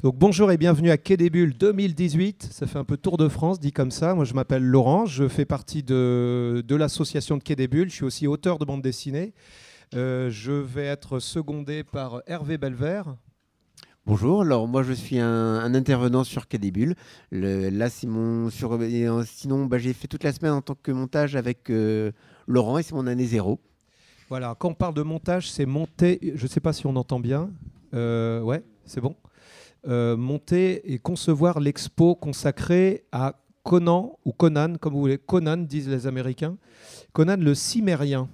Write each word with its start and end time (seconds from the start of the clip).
Donc 0.00 0.14
bonjour 0.16 0.52
et 0.52 0.58
bienvenue 0.58 0.92
à 0.92 0.96
Quai 0.96 1.16
des 1.16 1.28
Bulles 1.28 1.58
2018. 1.58 2.50
Ça 2.52 2.68
fait 2.68 2.78
un 2.78 2.84
peu 2.84 2.96
Tour 2.96 3.16
de 3.16 3.28
France, 3.28 3.58
dit 3.58 3.72
comme 3.72 3.90
ça. 3.90 4.14
Moi 4.14 4.24
je 4.24 4.32
m'appelle 4.32 4.62
Laurent, 4.62 5.06
je 5.06 5.26
fais 5.26 5.44
partie 5.44 5.82
de, 5.82 6.62
de 6.64 6.76
l'association 6.76 7.36
de 7.36 7.42
Quai 7.42 7.56
des 7.56 7.66
Bulles. 7.66 7.90
Je 7.90 7.96
suis 7.96 8.04
aussi 8.04 8.28
auteur 8.28 8.60
de 8.60 8.64
bande 8.64 8.80
dessinée. 8.80 9.34
Euh, 9.96 10.30
je 10.30 10.52
vais 10.52 10.84
être 10.84 11.18
secondé 11.18 11.82
par 11.82 12.22
Hervé 12.28 12.58
Belvert. 12.58 13.16
Bonjour, 14.06 14.42
alors 14.42 14.68
moi 14.68 14.84
je 14.84 14.92
suis 14.92 15.18
un, 15.18 15.74
intervenant 15.74 16.22
sur 16.22 16.46
Quai 16.46 16.58
des 16.58 16.70
Bulles. 16.70 16.94
là 17.32 17.90
c'est 17.90 18.06
mon 18.06 18.50
sur, 18.50 18.74
euh, 18.80 19.24
sinon 19.24 19.66
bah, 19.66 19.78
j'ai 19.78 19.94
fait 19.94 20.06
toute 20.06 20.22
la 20.22 20.32
semaine 20.32 20.52
en 20.52 20.62
tant 20.62 20.76
que 20.80 20.92
montage 20.92 21.34
avec 21.34 21.70
euh, 21.70 22.12
Laurent 22.46 22.78
et 22.78 22.84
c'est 22.84 22.94
mon 22.94 23.08
année 23.08 23.26
zéro. 23.26 23.58
Voilà, 24.28 24.54
quand 24.56 24.68
on 24.68 24.74
parle 24.74 24.94
de 24.94 25.02
montage, 25.02 25.50
c'est 25.50 25.66
monter. 25.66 26.20
Je 26.36 26.44
ne 26.44 26.48
sais 26.48 26.60
pas 26.60 26.72
si 26.72 26.86
on 26.86 26.94
entend 26.94 27.18
bien. 27.18 27.50
ouais, 27.92 28.62
c'est 28.84 29.00
bon. 29.00 29.16
Monter 29.86 30.92
et 30.92 30.98
concevoir 30.98 31.60
l'expo 31.60 32.14
consacrée 32.14 33.04
à 33.12 33.34
Conan 33.62 34.18
ou 34.24 34.32
Conan, 34.32 34.74
comme 34.80 34.94
vous 34.94 35.00
voulez. 35.00 35.18
Conan 35.18 35.58
disent 35.58 35.88
les 35.88 36.06
Américains. 36.06 36.56
Conan 37.12 37.36
le 37.38 37.54
Cimérien 37.54 38.28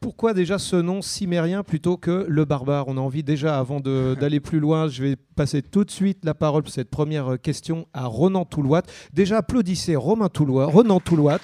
pourquoi 0.00 0.32
déjà 0.32 0.58
ce 0.58 0.76
nom 0.76 1.02
cimérien 1.02 1.62
plutôt 1.62 1.98
que 1.98 2.24
le 2.26 2.46
barbare 2.46 2.88
On 2.88 2.96
a 2.96 3.00
envie 3.00 3.22
déjà, 3.22 3.58
avant 3.58 3.80
d'aller 3.80 4.40
plus 4.40 4.58
loin, 4.58 4.88
je 4.88 5.02
vais 5.02 5.16
passer 5.16 5.60
tout 5.60 5.84
de 5.84 5.90
suite 5.90 6.24
la 6.24 6.32
parole 6.32 6.62
pour 6.62 6.72
cette 6.72 6.88
première 6.88 7.38
question 7.40 7.86
à 7.92 8.06
Ronan 8.06 8.46
Toulouat. 8.46 8.82
Déjà, 9.12 9.38
applaudissez 9.38 9.96
Romain 9.96 10.30
Toulouat, 10.30 10.66
Ronan 10.66 11.00
Toulouat. 11.00 11.40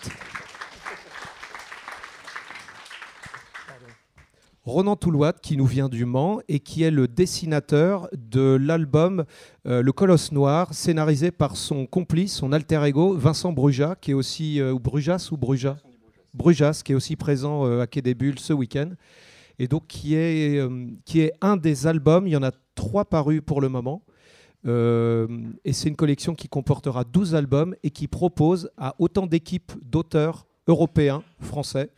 Ronan 4.67 4.97
Toulouat, 4.97 5.33
qui 5.33 5.57
nous 5.57 5.65
vient 5.65 5.89
du 5.89 6.05
Mans 6.05 6.41
et 6.49 6.59
qui 6.59 6.83
est 6.83 6.91
le 6.91 7.07
dessinateur 7.07 8.09
de 8.17 8.59
l'album 8.61 9.25
euh, 9.65 9.81
Le 9.81 9.93
Colosse 9.93 10.33
Noir, 10.33 10.75
scénarisé 10.75 11.31
par 11.31 11.57
son 11.57 11.87
complice, 11.87 12.35
son 12.35 12.51
alter 12.51 12.83
ego, 12.85 13.15
Vincent 13.15 13.53
Brujas, 13.53 13.95
qui 14.01 14.11
est 14.11 14.15
aussi. 14.15 14.61
Euh, 14.61 14.73
ou 14.73 14.81
qui 16.83 16.93
est 16.93 16.95
aussi 16.97 17.15
présent 17.15 17.65
euh, 17.65 17.81
à 17.81 17.87
Quai 17.87 18.03
des 18.03 18.15
Bulles 18.15 18.41
ce 18.41 18.53
week-end, 18.53 18.91
et 19.61 19.69
donc 19.69 19.87
qui 19.87 20.17
est, 20.17 20.61
qui 21.05 21.21
est 21.21 21.33
un 21.41 21.57
des 21.57 21.87
albums, 21.87 22.27
il 22.27 22.33
y 22.33 22.37
en 22.37 22.43
a 22.43 22.51
trois 22.75 23.05
parus 23.05 23.41
pour 23.47 23.61
le 23.61 23.69
moment, 23.69 24.03
et 24.67 25.73
c'est 25.73 25.89
une 25.89 25.97
collection 25.97 26.35
qui 26.35 26.49
comportera 26.49 27.05
12 27.05 27.35
albums 27.37 27.75
et 27.83 27.91
qui 27.91 28.07
propose 28.07 28.69
à 28.77 28.97
autant 28.99 29.27
d'équipes 29.27 29.73
d'auteurs 29.81 30.47
européens, 30.67 31.23
français, 31.41 31.91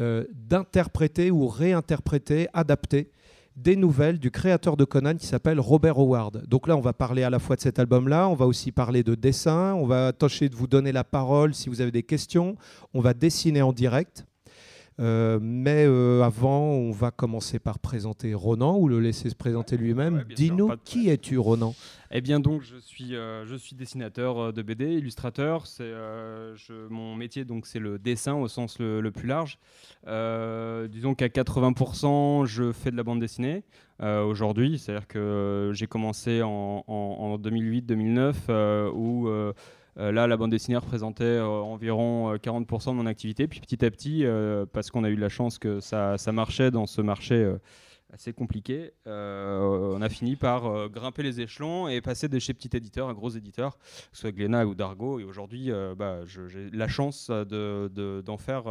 d'interpréter 0.00 1.30
ou 1.30 1.46
réinterpréter, 1.46 2.48
adapter 2.54 3.10
des 3.56 3.76
nouvelles 3.76 4.18
du 4.18 4.30
créateur 4.30 4.76
de 4.76 4.84
Conan 4.84 5.16
qui 5.16 5.26
s'appelle 5.26 5.60
Robert 5.60 5.98
Howard. 5.98 6.46
Donc 6.46 6.66
là, 6.66 6.76
on 6.76 6.80
va 6.80 6.92
parler 6.92 7.22
à 7.22 7.30
la 7.30 7.38
fois 7.38 7.56
de 7.56 7.60
cet 7.60 7.78
album-là, 7.78 8.28
on 8.28 8.34
va 8.34 8.46
aussi 8.46 8.72
parler 8.72 9.02
de 9.02 9.14
dessin, 9.14 9.74
on 9.74 9.86
va 9.86 10.12
tâcher 10.12 10.48
de 10.48 10.56
vous 10.56 10.66
donner 10.66 10.92
la 10.92 11.04
parole 11.04 11.54
si 11.54 11.68
vous 11.68 11.80
avez 11.80 11.90
des 11.90 12.02
questions, 12.02 12.56
on 12.94 13.00
va 13.00 13.12
dessiner 13.12 13.62
en 13.62 13.72
direct. 13.72 14.24
Euh, 15.00 15.38
mais 15.40 15.86
euh, 15.86 16.22
avant, 16.22 16.64
on 16.64 16.90
va 16.90 17.10
commencer 17.10 17.58
par 17.58 17.78
présenter 17.78 18.34
Ronan 18.34 18.76
ou 18.78 18.88
le 18.88 19.00
laisser 19.00 19.30
se 19.30 19.34
présenter 19.34 19.76
lui-même. 19.76 20.24
Dis-nous, 20.36 20.70
qui 20.84 21.08
es-tu, 21.08 21.38
Ronan? 21.38 21.74
Eh 22.10 22.20
bien, 22.20 22.40
donc, 22.40 22.62
je 22.62 22.76
suis, 22.76 23.14
euh, 23.14 23.46
je 23.46 23.56
suis 23.56 23.74
dessinateur 23.74 24.52
de 24.52 24.62
BD, 24.62 24.92
illustrateur. 24.94 25.66
C'est 25.66 25.92
mon 26.90 27.14
métier, 27.14 27.44
donc, 27.44 27.66
c'est 27.66 27.78
le 27.78 27.98
dessin 27.98 28.34
au 28.34 28.48
sens 28.48 28.78
le, 28.78 29.10
plus 29.10 29.28
large. 29.28 29.58
disons 30.06 31.14
qu'à 31.14 31.28
80%, 31.28 32.44
je 32.44 32.72
fais 32.72 32.90
de 32.90 32.96
la 32.96 33.02
bande 33.02 33.20
dessinée 33.20 33.64
aujourd'hui. 34.00 34.78
C'est-à-dire 34.78 35.06
que 35.06 35.70
j'ai 35.72 35.86
commencé 35.86 36.42
en, 36.42 36.84
en 36.86 37.38
2008-2009 37.38 38.90
où 38.92 39.28
euh, 39.28 39.52
là, 40.00 40.26
la 40.26 40.36
bande 40.36 40.50
dessinée 40.50 40.76
représentait 40.76 41.24
euh, 41.24 41.46
environ 41.46 42.34
40% 42.34 42.88
euh, 42.88 42.92
de 42.92 42.96
mon 42.96 43.06
activité. 43.06 43.46
Puis 43.46 43.60
petit 43.60 43.84
à 43.84 43.90
petit, 43.90 44.24
parce 44.72 44.90
qu'on 44.90 45.04
a 45.04 45.10
eu 45.10 45.16
la 45.16 45.28
chance 45.28 45.58
que 45.58 45.80
ça, 45.80 46.16
marchait 46.32 46.70
dans 46.70 46.86
ce 46.86 47.00
marché 47.00 47.54
assez 48.12 48.32
compliqué, 48.32 48.92
on 49.06 50.02
a 50.02 50.08
fini 50.08 50.36
par 50.36 50.88
grimper 50.88 51.22
les 51.22 51.40
échelons 51.40 51.88
et 51.88 52.00
passer 52.00 52.28
de 52.28 52.38
chez 52.38 52.54
petit 52.54 52.76
éditeur 52.76 53.08
à 53.08 53.14
gros 53.14 53.30
éditeur, 53.30 53.78
que 53.78 53.84
ce 54.12 54.22
soit 54.22 54.32
Glénat 54.32 54.66
ou 54.66 54.74
Dargo. 54.74 55.20
Et 55.20 55.24
aujourd'hui, 55.24 55.70
bah, 55.96 56.20
j'ai 56.24 56.70
la 56.70 56.88
chance 56.88 57.30
d'en 57.30 58.36
faire 58.36 58.66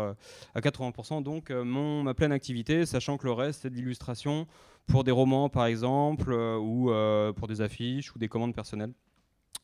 à 0.56 0.60
80%, 0.60 1.24
donc 1.24 1.52
mon, 1.52 2.04
ma 2.04 2.14
pleine 2.14 2.32
activité, 2.32 2.86
sachant 2.86 3.18
que 3.18 3.26
le 3.26 3.34
reste, 3.34 3.62
c'est 3.62 3.70
de 3.70 3.76
l'illustration 3.76 4.48
pour 4.88 5.04
des 5.04 5.12
romans, 5.12 5.50
par 5.50 5.66
exemple, 5.68 6.34
ou 6.34 6.92
pour 7.36 7.48
des 7.48 7.62
affiches 7.62 8.14
ou 8.16 8.20
des 8.20 8.28
commandes 8.28 8.56
personnelles. 8.56 8.94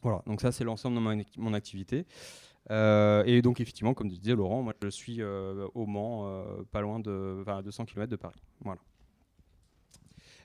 Voilà, 0.01 0.21
donc 0.27 0.41
ça 0.41 0.51
c'est 0.51 0.63
l'ensemble 0.63 0.97
de 0.97 1.25
mon, 1.37 1.53
activité. 1.53 2.05
Euh, 2.71 3.23
et 3.25 3.41
donc 3.41 3.59
effectivement, 3.59 3.93
comme 3.93 4.09
tu 4.09 4.17
disais 4.17 4.35
Laurent, 4.35 4.61
moi 4.61 4.73
je 4.83 4.89
suis 4.89 5.21
euh, 5.21 5.67
au 5.73 5.85
Mans, 5.85 6.27
euh, 6.27 6.63
pas 6.71 6.81
loin 6.81 6.99
de 6.99 7.43
200 7.63 7.85
km 7.85 8.09
de 8.09 8.15
Paris. 8.15 8.41
Voilà. 8.61 8.81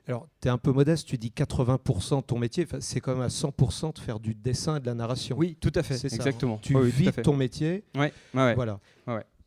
Alors, 0.09 0.27
tu 0.41 0.49
es 0.49 0.51
un 0.51 0.59
peu 0.59 0.73
modeste, 0.73 1.07
tu 1.07 1.19
dis 1.19 1.31
80% 1.31 2.17
de 2.17 2.23
ton 2.23 2.39
métier, 2.39 2.67
c'est 2.81 3.01
quand 3.01 3.13
même 3.13 3.23
à 3.23 3.29
100% 3.29 3.95
de 3.95 3.99
faire 3.99 4.19
du 4.19 4.35
dessin 4.35 4.77
et 4.77 4.81
de 4.81 4.87
la 4.87 4.95
narration. 4.95 5.37
Oui, 5.37 5.57
tout 5.61 5.73
à 5.75 5.83
fait, 5.83 5.99
c'est 5.99 6.13
exactement. 6.13 6.59
Tu 6.59 6.81
vis 6.81 7.13
ton 7.23 7.37
métier. 7.37 7.85
Oui, 7.95 8.07
ouais, 8.35 8.55
voilà. 8.55 8.81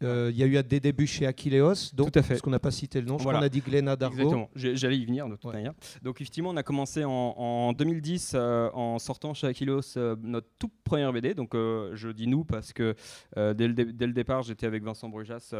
Euh, 0.04 0.32
il 0.32 0.38
y 0.38 0.44
a 0.44 0.48
eu 0.48 0.64
des 0.64 0.80
débuts 0.80 1.08
chez 1.08 1.26
Aquileos, 1.26 1.92
donc, 1.94 2.12
Tout 2.12 2.20
à 2.20 2.22
fait. 2.22 2.30
parce 2.30 2.42
qu'on 2.42 2.52
n'a 2.52 2.60
pas 2.60 2.72
cité 2.72 3.00
le 3.00 3.08
nom, 3.08 3.18
je 3.18 3.24
crois 3.24 3.34
qu'on 3.34 3.46
a 3.46 3.50
dit 3.50 3.62
Glénat 3.62 3.96
Dargo. 3.96 4.16
Exactement, 4.16 4.50
j'allais 4.56 4.98
y 4.98 5.06
venir 5.06 5.28
de 5.28 5.36
toute 5.36 5.52
manière. 5.52 5.74
Donc 6.02 6.18
effectivement, 6.18 6.50
on 6.50 6.58
a 6.58 6.64
commencé 6.64 7.04
en, 7.06 7.74
2010 7.74 8.34
euh, 8.36 8.70
en 8.74 9.00
sortant 9.00 9.34
chez 9.34 9.48
Aquileos 9.48 9.98
euh, 9.98 10.16
notre 10.22 10.48
toute 10.60 10.72
première 10.84 11.12
BD. 11.14 11.34
Donc 11.34 11.54
je 11.54 12.12
dis 12.12 12.28
nous 12.28 12.44
parce 12.44 12.74
que 12.74 12.96
dès 13.36 13.68
le, 13.68 13.74
dès, 13.74 14.08
le, 14.08 14.14
départ, 14.14 14.44
j'étais 14.44 14.66
avec 14.66 14.84
Vincent 14.84 15.10
Brujas, 15.10 15.54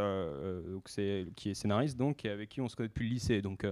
qui 0.86 1.50
est 1.50 1.54
scénariste, 1.54 1.98
donc, 1.98 2.26
et 2.26 2.30
avec 2.30 2.50
qui 2.50 2.62
on 2.62 2.68
se 2.68 2.76
connaît 2.76 2.90
depuis 2.90 3.08
le 3.08 3.14
lycée. 3.14 3.42
Donc 3.42 3.66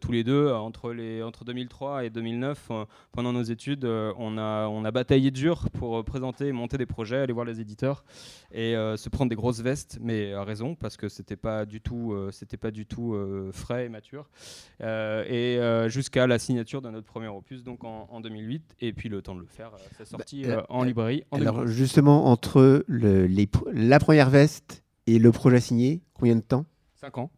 tous 0.00 0.12
les 0.12 0.24
deux, 0.24 0.52
entre, 0.52 0.92
les, 0.92 1.22
entre 1.22 1.44
2003 1.44 2.04
et 2.04 2.10
2009, 2.10 2.70
pendant 3.12 3.32
nos 3.32 3.42
études, 3.42 3.84
on, 3.84 4.38
a, 4.38 4.66
on 4.68 4.84
a 4.84 4.90
bataillé 4.90 5.30
dur 5.30 5.68
pour 5.70 6.04
présenter, 6.04 6.52
monter 6.52 6.78
des 6.78 6.86
projets, 6.86 7.18
aller 7.18 7.32
voir 7.32 7.46
les 7.46 7.60
éditeurs 7.60 8.04
et 8.52 8.74
se 8.74 9.08
prendre 9.08 9.30
des 9.30 9.36
grosses 9.36 9.60
vestes 9.60 9.98
mais 10.00 10.09
à 10.10 10.44
raison 10.44 10.74
parce 10.74 10.96
que 10.96 11.08
c'était 11.08 11.36
pas 11.36 11.64
du 11.64 11.80
tout, 11.80 12.12
euh, 12.12 12.30
c'était 12.32 12.56
pas 12.56 12.70
du 12.70 12.86
tout 12.86 13.14
euh, 13.14 13.50
frais 13.52 13.86
et 13.86 13.88
mature. 13.88 14.28
Euh, 14.80 15.24
et 15.86 15.90
jusqu'à 15.90 16.26
la 16.26 16.38
signature 16.38 16.82
de 16.82 16.90
notre 16.90 17.06
premier 17.06 17.28
opus, 17.28 17.62
donc 17.62 17.84
en, 17.84 18.20
2008, 18.20 18.76
et 18.80 18.92
puis 18.92 19.08
le 19.08 19.22
temps 19.22 19.34
de 19.34 19.40
le 19.40 19.46
faire, 19.46 19.72
c'est 19.96 20.06
sorti 20.06 20.44
bah, 20.44 20.66
en 20.68 20.84
librairie. 20.84 21.24
En 21.30 21.40
alors 21.40 21.66
justement 21.66 22.26
entre 22.26 22.84
le, 22.86 23.26
les, 23.26 23.48
la 23.72 23.98
première 23.98 24.30
veste 24.30 24.82
et 25.06 25.18
le 25.18 25.32
projet 25.32 25.60
signé, 25.60 26.02
combien 26.14 26.36
de 26.36 26.42
temps? 26.42 26.66
5 26.94 27.18
ans. 27.18 27.30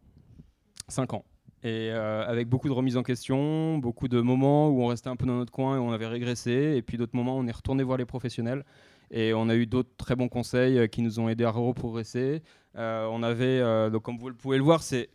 5 0.87 1.13
ans. 1.13 1.25
Et 1.65 1.91
avec 1.91 2.49
beaucoup 2.49 2.67
de 2.67 2.73
remises 2.73 2.97
en 2.97 3.03
question, 3.03 3.77
beaucoup 3.77 4.09
de 4.09 4.19
moments 4.19 4.69
où 4.69 4.83
on 4.83 4.87
restait 4.87 5.09
un 5.09 5.15
peu 5.15 5.25
dans 5.25 5.37
notre 5.37 5.53
coin 5.53 5.77
et 5.77 5.79
on 5.79 5.93
avait 5.93 6.07
régressé, 6.07 6.73
et 6.75 6.81
puis 6.81 6.97
d'autres 6.97 7.15
moments 7.15 7.37
où 7.37 7.39
on 7.39 7.47
est 7.47 7.55
retourné 7.55 7.83
voir 7.83 7.97
les 7.97 8.05
professionnels. 8.05 8.65
Et 9.13 9.33
on 9.33 9.47
a 9.47 9.55
eu 9.55 9.67
d'autres 9.67 9.95
très 9.95 10.15
bons 10.15 10.27
conseils 10.27 10.89
qui 10.89 11.03
nous 11.03 11.19
ont 11.19 11.29
aidés 11.29 11.45
à 11.45 11.51
reprogresser. 11.51 12.41
Euh, 12.77 13.07
on 13.11 13.21
avait, 13.21 13.59
euh, 13.59 13.89
donc 13.89 14.03
comme 14.03 14.17
vous 14.17 14.33
pouvez 14.33 14.57
le 14.57 14.63
voir, 14.63 14.81
c'est 14.81 15.09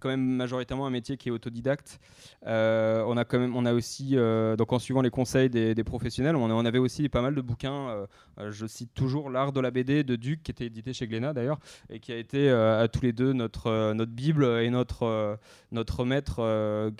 quand 0.00 0.08
même 0.08 0.24
majoritairement 0.24 0.86
un 0.86 0.90
métier 0.90 1.16
qui 1.16 1.28
est 1.28 1.32
autodidacte. 1.32 2.00
Euh, 2.46 3.04
on 3.06 3.16
a 3.16 3.24
quand 3.24 3.38
même, 3.38 3.56
on 3.56 3.66
a 3.66 3.72
aussi, 3.72 4.12
euh, 4.14 4.56
donc 4.56 4.72
en 4.72 4.78
suivant 4.78 5.02
les 5.02 5.10
conseils 5.10 5.50
des, 5.50 5.74
professionnels, 5.84 6.36
on, 6.36 6.64
avait 6.64 6.78
aussi 6.78 7.08
pas 7.08 7.22
mal 7.22 7.34
de 7.34 7.40
bouquins. 7.40 8.06
Euh, 8.38 8.50
je 8.50 8.66
cite 8.66 8.92
toujours 8.94 9.30
l'art 9.30 9.52
de 9.52 9.60
la 9.60 9.70
BD 9.70 10.04
de 10.04 10.16
Duc, 10.16 10.42
qui 10.42 10.50
était 10.50 10.66
édité 10.66 10.92
chez 10.92 11.06
Glénat 11.06 11.32
d'ailleurs, 11.32 11.58
et 11.90 12.00
qui 12.00 12.12
a 12.12 12.16
été 12.16 12.50
à 12.50 12.88
tous 12.88 13.02
les 13.02 13.12
deux 13.12 13.32
notre 13.32 13.92
notre 13.92 14.12
bible 14.12 14.44
et 14.44 14.70
notre 14.70 15.38
notre 15.72 16.04
maître 16.04 16.40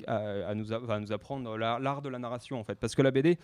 à, 0.06 0.54
nous, 0.54 0.66
nous 0.66 1.12
apprendre 1.12 1.56
l'art 1.56 2.02
de 2.02 2.08
la 2.08 2.18
narration 2.18 2.60
en 2.60 2.64
fait. 2.64 2.76
Parce 2.76 2.94
que 2.94 3.02
la 3.02 3.10
BD, 3.10 3.38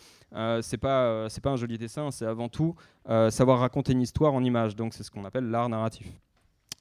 c'est 0.60 0.78
pas 0.78 1.28
c'est 1.28 1.42
pas 1.42 1.50
un 1.50 1.56
joli 1.56 1.78
dessin, 1.78 2.10
c'est 2.10 2.26
avant 2.26 2.48
tout 2.48 2.74
savoir 3.30 3.60
raconter 3.60 3.92
une 3.92 4.02
histoire 4.02 4.34
en 4.34 4.44
images. 4.44 4.76
Donc 4.76 4.94
c'est 4.94 5.02
ce 5.02 5.10
qu'on 5.10 5.24
appelle 5.24 5.50
l'art 5.50 5.68
narratif 5.68 6.06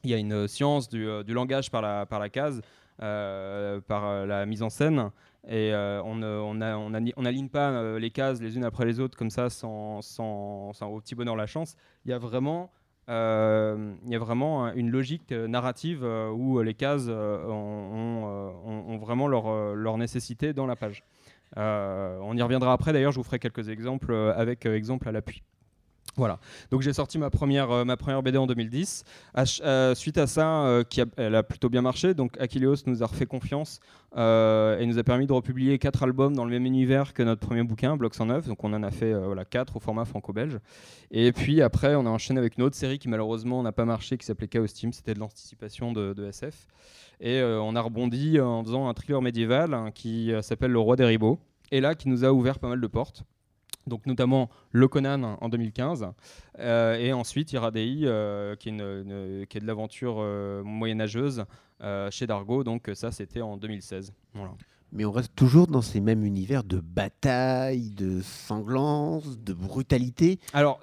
il 0.03 0.11
y 0.11 0.13
a 0.13 0.17
une 0.17 0.47
science 0.47 0.89
du, 0.89 1.07
euh, 1.07 1.23
langage 1.27 1.71
par 1.71 1.81
la, 1.81 2.29
case, 2.29 2.61
euh, 3.01 3.79
par 3.81 4.05
euh, 4.05 4.25
la 4.25 4.45
mise 4.45 4.63
en 4.63 4.69
scène. 4.69 5.11
Et 5.47 5.73
on 5.73 6.53
n'aligne 6.53 7.49
pas 7.49 7.97
les 7.97 8.11
cases 8.11 8.39
les 8.41 8.57
unes 8.57 8.63
après 8.63 8.85
les 8.85 8.99
autres 8.99 9.17
comme 9.17 9.31
ça 9.31 9.49
sans, 9.49 10.01
au 10.19 10.99
petit 10.99 11.15
bonheur 11.15 11.35
la 11.35 11.47
chance. 11.47 11.75
Il 12.05 12.11
y 12.11 12.13
a 12.13 12.19
vraiment, 12.19 12.69
une 13.07 14.91
logique 14.91 15.31
narrative 15.31 16.03
où 16.03 16.61
les 16.61 16.75
cases 16.75 17.07
ont, 17.07 18.99
vraiment 19.01 19.27
leur, 19.27 19.97
nécessité 19.97 20.53
dans 20.53 20.67
la 20.67 20.75
page. 20.75 21.03
on 21.55 22.37
y 22.37 22.41
reviendra 22.43 22.73
après, 22.73 22.93
d'ailleurs, 22.93 23.11
je 23.11 23.17
vous 23.17 23.23
ferai 23.23 23.39
quelques 23.39 23.69
exemples 23.69 24.13
avec 24.13 24.67
exemple 24.67 25.09
à 25.09 25.11
l'appui. 25.11 25.41
Voilà. 26.17 26.39
Donc 26.71 26.81
j'ai 26.81 26.93
sorti 26.93 27.17
ma 27.17 27.29
première, 27.29 27.71
euh, 27.71 27.85
ma 27.85 27.95
première 27.95 28.21
BD 28.21 28.37
en 28.37 28.47
2010. 28.47 29.03
Euh, 29.63 29.95
suite 29.95 30.17
à 30.17 30.27
ça, 30.27 30.63
euh, 30.63 30.83
qui 30.83 31.01
elle 31.17 31.35
a 31.35 31.43
plutôt 31.43 31.69
bien 31.69 31.81
marché. 31.81 32.13
Donc 32.13 32.39
Achilleos 32.39 32.75
nous 32.85 33.01
a 33.03 33.05
refait 33.05 33.25
confiance 33.25 33.79
et 34.13 34.85
nous 34.85 34.99
a 34.99 35.03
permis 35.03 35.25
de 35.25 35.31
republier 35.31 35.79
quatre 35.79 36.03
albums 36.03 36.35
dans 36.35 36.43
le 36.43 36.51
même 36.51 36.65
univers 36.65 37.13
que 37.13 37.23
notre 37.23 37.39
premier 37.39 37.63
bouquin, 37.63 37.95
Bloc 37.95 38.13
109. 38.13 38.47
Donc 38.47 38.61
on 38.63 38.73
en 38.73 38.83
a 38.83 38.91
fait 38.91 39.13
voilà, 39.13 39.45
quatre 39.45 39.77
au 39.77 39.79
format 39.79 40.03
franco-belge. 40.03 40.59
Et 41.11 41.31
puis 41.31 41.61
après, 41.61 41.95
on 41.95 42.05
a 42.05 42.09
enchaîné 42.09 42.39
avec 42.39 42.57
une 42.57 42.63
autre 42.63 42.75
série 42.75 42.99
qui 42.99 43.07
malheureusement 43.07 43.63
n'a 43.63 43.71
pas 43.71 43.85
marché, 43.85 44.17
qui 44.17 44.25
s'appelait 44.25 44.49
Chaos 44.49 44.67
Team. 44.67 44.91
C'était 44.91 45.13
de 45.13 45.19
l'anticipation 45.19 45.93
de, 45.93 46.27
SF. 46.27 46.67
Et 47.21 47.41
on 47.41 47.73
a 47.75 47.81
rebondi 47.81 48.41
en 48.41 48.63
faisant 48.65 48.89
un 48.89 48.93
thriller 48.93 49.21
médiéval 49.21 49.73
hein, 49.73 49.91
qui 49.91 50.33
s'appelle 50.41 50.71
Le 50.71 50.79
Roi 50.79 50.97
des 50.97 51.05
Ribauds. 51.05 51.39
Et 51.71 51.79
là, 51.79 51.95
qui 51.95 52.09
nous 52.09 52.25
a 52.25 52.33
ouvert 52.33 52.59
pas 52.59 52.67
mal 52.67 52.81
de 52.81 52.87
portes 52.87 53.23
donc 53.87 54.05
notamment 54.05 54.49
le 54.71 54.87
Conan 54.87 55.37
en 55.39 55.49
2015, 55.49 56.07
euh, 56.59 56.95
et 56.95 57.13
ensuite 57.13 57.51
Iradei, 57.53 58.01
euh, 58.03 58.55
qui, 58.55 58.69
est 58.69 59.47
qui, 59.47 59.57
est 59.57 59.61
de 59.61 59.67
l'aventure 59.67 60.17
euh, 60.19 60.63
moyenâgeuse 60.63 61.45
chez 62.11 62.27
Dargo, 62.27 62.63
donc 62.63 62.91
ça 62.93 63.11
c'était 63.11 63.41
en 63.41 63.57
2016. 63.57 64.13
Mais 64.93 65.05
on 65.05 65.11
reste 65.11 65.33
toujours 65.35 65.67
dans 65.67 65.81
ces 65.81 66.01
mêmes 66.01 66.25
univers 66.25 66.65
de 66.65 66.79
bataille, 66.79 67.91
de 67.91 68.21
sanglance, 68.21 69.39
de 69.39 69.53
brutalité. 69.53 70.37
Alors, 70.51 70.81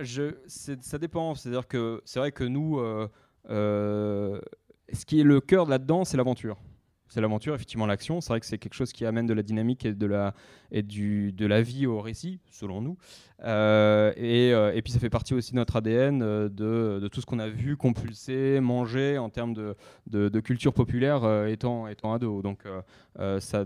je, 0.00 0.34
ça 0.46 0.96
dépend. 0.98 1.34
C'est-à-dire 1.34 1.68
que 1.68 2.00
c'est 2.06 2.18
vrai 2.18 2.32
que 2.32 2.44
nous, 2.44 2.80
ce 3.46 4.40
qui 5.06 5.20
est 5.20 5.24
le 5.24 5.40
cœur 5.42 5.66
là-dedans, 5.66 6.06
c'est 6.06 6.16
l'aventure 6.16 6.56
c'est 7.12 7.20
l'aventure, 7.20 7.54
effectivement 7.54 7.86
l'action. 7.86 8.22
C'est 8.22 8.30
vrai 8.30 8.40
que 8.40 8.46
c'est 8.46 8.56
quelque 8.56 8.74
chose 8.74 8.92
qui 8.92 9.04
amène 9.04 9.26
de 9.26 9.34
la 9.34 9.42
dynamique 9.42 9.84
et 9.84 9.92
de 9.92 10.06
la, 10.06 10.34
et 10.70 10.82
du, 10.82 11.32
de 11.32 11.44
la 11.44 11.60
vie 11.60 11.86
au 11.86 12.00
récit, 12.00 12.40
selon 12.50 12.80
nous. 12.80 12.96
Euh, 13.44 14.12
et, 14.16 14.54
euh, 14.54 14.72
et, 14.72 14.82
puis 14.82 14.92
ça 14.92 14.98
fait 14.98 15.10
partie 15.10 15.34
aussi 15.34 15.50
de 15.52 15.56
notre 15.56 15.76
ADN, 15.76 16.22
euh, 16.22 16.48
de, 16.48 17.00
de, 17.00 17.08
tout 17.08 17.20
ce 17.20 17.26
qu'on 17.26 17.38
a 17.38 17.48
vu, 17.48 17.76
compulser, 17.76 18.60
manger 18.60 19.18
en 19.18 19.28
termes 19.28 19.52
de, 19.52 19.76
de, 20.06 20.40
culture 20.40 20.72
populaire 20.72 21.46
étant, 21.46 21.86
étant 21.88 22.14
ado. 22.14 22.40
Donc 22.40 22.64
ça 23.40 23.64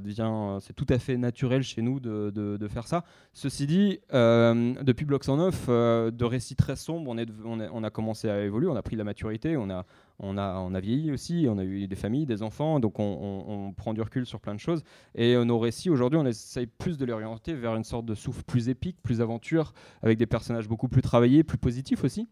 c'est 0.61 0.73
tout 0.75 0.87
à 0.89 0.99
fait 0.99 1.17
naturel 1.17 1.63
chez 1.63 1.83
nous 1.83 2.01
de, 2.01 2.69
faire 2.69 2.89
ça. 2.89 3.05
Ceci 3.33 3.67
dit, 3.67 4.01
depuis 4.11 5.05
Bloc 5.05 5.25
109, 5.25 5.69
de 5.69 6.25
récits 6.25 6.57
très 6.57 6.77
sombres, 6.77 7.11
on, 7.11 7.19
est, 7.19 7.29
on, 7.45 7.61
on, 7.61 7.85
a 7.85 7.91
commencé 7.91 8.29
à 8.29 8.41
évoluer, 8.43 8.67
on 8.67 8.77
a 8.77 8.83
pris 8.83 8.97
de 8.97 9.01
la 9.01 9.05
maturité, 9.05 9.57
on 9.57 9.71
a, 9.71 9.85
on 10.19 10.39
a, 10.39 10.59
on 10.59 10.75
a 10.75 10.81
vieilli 10.81 11.11
aussi, 11.13 11.47
on 11.49 11.59
a 11.59 11.65
eu 11.65 11.87
des 11.87 11.97
familles, 11.97 12.27
des 12.27 12.43
enfants, 12.43 12.81
donc 12.81 12.99
on, 12.99 13.73
prend 13.77 13.93
du 13.93 14.01
recul 14.01 14.25
sur 14.25 14.41
plein 14.41 14.55
de 14.55 14.61
choses. 14.61 14.83
Et 15.15 15.35
euh, 15.35 15.45
nos 15.45 15.59
récits, 15.59 15.91
aujourd'hui, 15.91 16.19
on 16.19 16.25
essaye 16.25 16.67
plus 16.67 16.97
de 16.97 17.05
les 17.05 17.13
orienter 17.13 17.53
vers 17.55 17.77
une 17.77 17.85
sorte 17.85 18.07
de 18.07 18.15
souffle 18.15 18.43
plus 18.45 18.69
épique, 18.69 18.97
plus 19.03 19.21
aventure, 19.21 19.75
avec 20.03 20.19
des 20.19 20.27
personnages 20.27 20.69
beaucoup 20.69 20.89
plus 20.89 21.03
travaillés, 21.03 21.45
plus 21.45 21.59
positifs 21.59 22.05
aussi. 22.05 22.29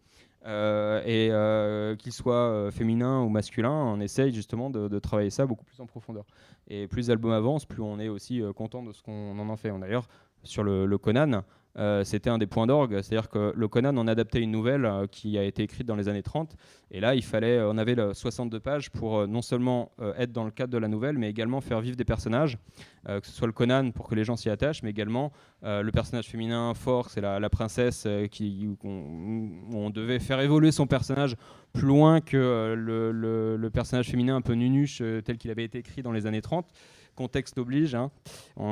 Euh, 0.47 1.01
et 1.05 1.29
euh, 1.31 1.95
qu'ils 1.95 2.13
soient 2.13 2.69
féminins 2.71 3.21
ou 3.21 3.29
masculins, 3.29 3.71
on 3.71 3.99
essaye 3.99 4.31
justement 4.33 4.69
de, 4.69 4.99
travailler 4.99 5.29
ça 5.29 5.45
beaucoup 5.45 5.65
plus 5.65 5.79
en 5.79 5.85
profondeur. 5.85 6.25
Et 6.67 6.87
plus 6.87 7.09
l'album 7.09 7.31
avance, 7.31 7.65
plus 7.65 7.81
on 7.81 7.99
est 7.99 8.09
aussi 8.09 8.41
content 8.55 8.81
de 8.81 8.91
ce 8.91 9.03
qu'on 9.03 9.37
en, 9.37 9.57
fait. 9.57 9.71
D'ailleurs, 9.79 10.07
sur 10.43 10.63
le 10.63 10.97
Conan, 10.97 11.43
euh, 11.77 12.03
c'était 12.03 12.29
un 12.29 12.37
des 12.37 12.47
points 12.47 12.67
d'orgue. 12.67 13.01
C'est-à-dire 13.01 13.29
que 13.29 13.53
le 13.55 13.67
Conan 13.67 13.95
en 13.97 14.07
adaptait 14.07 14.39
une 14.39 14.51
nouvelle 14.51 14.85
euh, 14.85 15.07
qui 15.07 15.37
a 15.37 15.43
été 15.43 15.63
écrite 15.63 15.85
dans 15.85 15.95
les 15.95 16.07
années 16.07 16.23
30. 16.23 16.55
Et 16.91 16.99
là, 16.99 17.15
il 17.15 17.23
fallait, 17.23 17.59
on 17.61 17.77
avait 17.77 17.95
62 18.13 18.59
pages 18.59 18.89
pour 18.91 19.19
euh, 19.19 19.27
non 19.27 19.41
seulement 19.41 19.91
être 20.17 20.31
dans 20.31 20.45
le 20.45 20.51
cadre 20.51 20.71
de 20.71 20.77
la 20.77 20.87
nouvelle, 20.87 21.17
mais 21.17 21.29
également 21.29 21.59
faire 21.61 21.81
vivre 21.81 21.97
des 21.97 22.05
personnages, 22.05 22.57
que 23.05 23.25
ce 23.25 23.31
soit 23.31 23.47
le 23.47 23.53
Conan 23.53 23.91
pour 23.91 24.07
que 24.07 24.15
les 24.15 24.23
gens 24.23 24.35
s'y 24.35 24.49
attachent, 24.49 24.83
mais 24.83 24.89
également 24.89 25.31
le 25.63 25.89
personnage 25.91 26.27
féminin 26.27 26.73
fort, 26.73 27.09
c'est 27.09 27.21
la, 27.21 27.49
princesse 27.49 28.07
qui, 28.31 28.67
on, 28.83 29.89
devait 29.89 30.19
faire 30.19 30.39
évoluer 30.39 30.71
son 30.71 30.87
personnage 30.87 31.35
plus 31.73 31.87
loin 31.87 32.21
que 32.21 32.73
le, 32.77 33.11
le 33.57 33.69
personnage 33.69 34.09
féminin 34.09 34.35
un 34.35 34.41
peu 34.41 34.53
nunuche 34.53 35.01
tel 35.23 35.37
qu'il 35.37 35.51
avait 35.51 35.63
été 35.63 35.79
écrit 35.79 36.01
dans 36.01 36.11
les 36.11 36.25
années 36.25 36.41
30 36.41 36.67
contexte 37.15 37.57
oblige, 37.57 37.95
hein. 37.95 38.11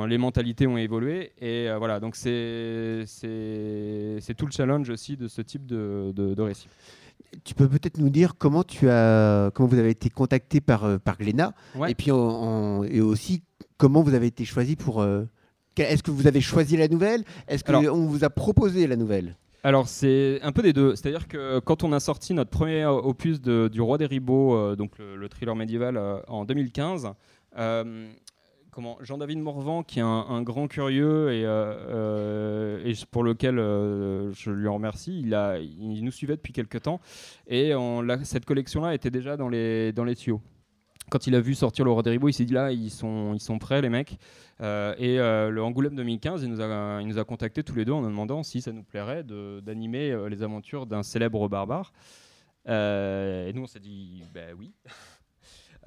les 0.08 0.18
mentalités 0.18 0.68
ont 0.68 0.78
évolué. 0.78 1.32
Et 1.40 1.70
euh, 1.70 1.78
voilà, 1.78 2.00
donc 2.00 2.16
c'est 2.16 3.06
tout 4.38 4.46
le 4.46 4.52
challenge 4.52 4.90
aussi 4.90 5.18
de 5.18 5.28
ce 5.28 5.42
type 5.42 5.66
de, 5.66 6.12
de, 6.16 6.42
récit. 6.42 6.68
Tu 7.44 7.56
peux 7.56 7.68
peut-être 7.68 7.98
nous 7.98 8.10
dire 8.10 8.36
comment 8.38 8.64
tu 8.64 8.90
as, 8.90 9.50
comment 9.54 9.68
vous 9.68 9.80
avez 9.80 9.90
été 9.90 10.10
contacté 10.10 10.62
par 10.62 10.84
euh, 10.84 10.98
par 11.00 11.18
Glénat, 11.18 11.54
et 11.88 11.96
puis 11.96 12.10
et 12.10 13.02
aussi 13.02 13.44
comment 13.78 14.04
vous 14.04 14.14
avez 14.14 14.28
été 14.28 14.46
choisi 14.46 14.76
pour. 14.76 15.02
Euh, 15.02 15.24
est-ce 15.76 16.04
que 16.04 16.12
vous 16.12 16.28
avez 16.28 16.42
choisi 16.42 16.78
la 16.78 16.88
nouvelle? 16.88 17.24
Est-ce 17.48 17.64
qu'on 17.64 18.06
vous 18.06 18.24
a 18.24 18.30
proposé 18.30 18.86
la 18.86 18.96
nouvelle? 18.96 19.36
Alors 19.64 19.88
c'est 19.88 20.40
un 20.44 20.52
peu 20.52 20.62
des 20.62 20.74
deux, 20.74 20.96
c'est-à-dire 20.96 21.28
que 21.28 21.60
quand 21.60 21.84
on 21.84 21.94
a 21.94 22.00
sorti 22.00 22.34
notre 22.34 22.52
premier 22.52 22.86
opus 22.86 23.42
de, 23.42 23.70
du 23.70 23.82
Roi 23.82 23.98
des 23.98 24.06
Ribauds, 24.06 24.76
donc 24.76 24.92
le, 25.00 25.28
thriller 25.30 25.56
médiéval 25.56 25.98
en 26.28 26.44
2015, 26.46 27.14
Jean-David 29.02 29.40
Morvan, 29.40 29.84
qui 29.84 30.00
est 30.00 30.04
un, 30.04 30.42
grand 30.42 30.68
curieux 30.68 31.32
et, 31.32 31.46
euh, 31.46 32.80
euh, 32.86 32.94
pour 33.12 33.24
lequel 33.24 33.60
euh, 33.60 34.32
je 34.34 34.52
lui 34.52 34.68
en 34.68 34.76
remercie, 34.76 35.22
il, 35.22 36.04
nous 36.04 36.12
suivait 36.12 36.36
depuis 36.36 36.54
quelques 36.54 36.82
temps 36.82 37.00
et 37.48 37.74
cette 38.24 38.46
collection-là 38.46 38.94
était 38.94 39.12
déjà 39.12 39.38
dans 39.38 39.50
les, 39.50 40.16
tuyaux. 40.18 40.42
Quand 41.10 41.28
il 41.28 41.36
a 41.36 41.42
vu 41.42 41.54
sortir 41.54 41.86
le 41.86 41.92
Roi 41.92 42.02
des 42.02 42.12
Ribauds, 42.12 42.30
il 42.30 42.34
s'est 42.34 42.46
dit 42.46 42.54
là, 42.54 42.72
ils 42.72 42.90
sont, 42.90 43.58
prêts, 43.60 43.82
les 43.82 43.90
mecs. 43.90 44.18
et 44.60 45.18
le 45.18 45.60
Angoulême 45.60 45.96
2015, 45.96 46.44
il 46.44 46.50
nous, 46.50 47.20
a, 47.20 47.26
contactés 47.26 47.64
tous 47.64 47.76
les 47.76 47.86
deux 47.86 47.92
en 47.92 48.02
nous 48.02 48.10
demandant 48.10 48.44
si 48.44 48.62
ça 48.62 48.72
nous 48.72 48.84
plairait 48.84 49.24
d'animer 49.24 50.16
les 50.30 50.44
aventures 50.44 50.86
d'un 50.86 51.04
célèbre 51.04 51.48
barbare. 51.48 51.94
et 52.68 53.52
nous, 53.54 53.64
on 53.64 53.68
s'est 53.68 53.80
dit, 53.80 54.24
ben 54.34 54.56
oui. 54.58 54.74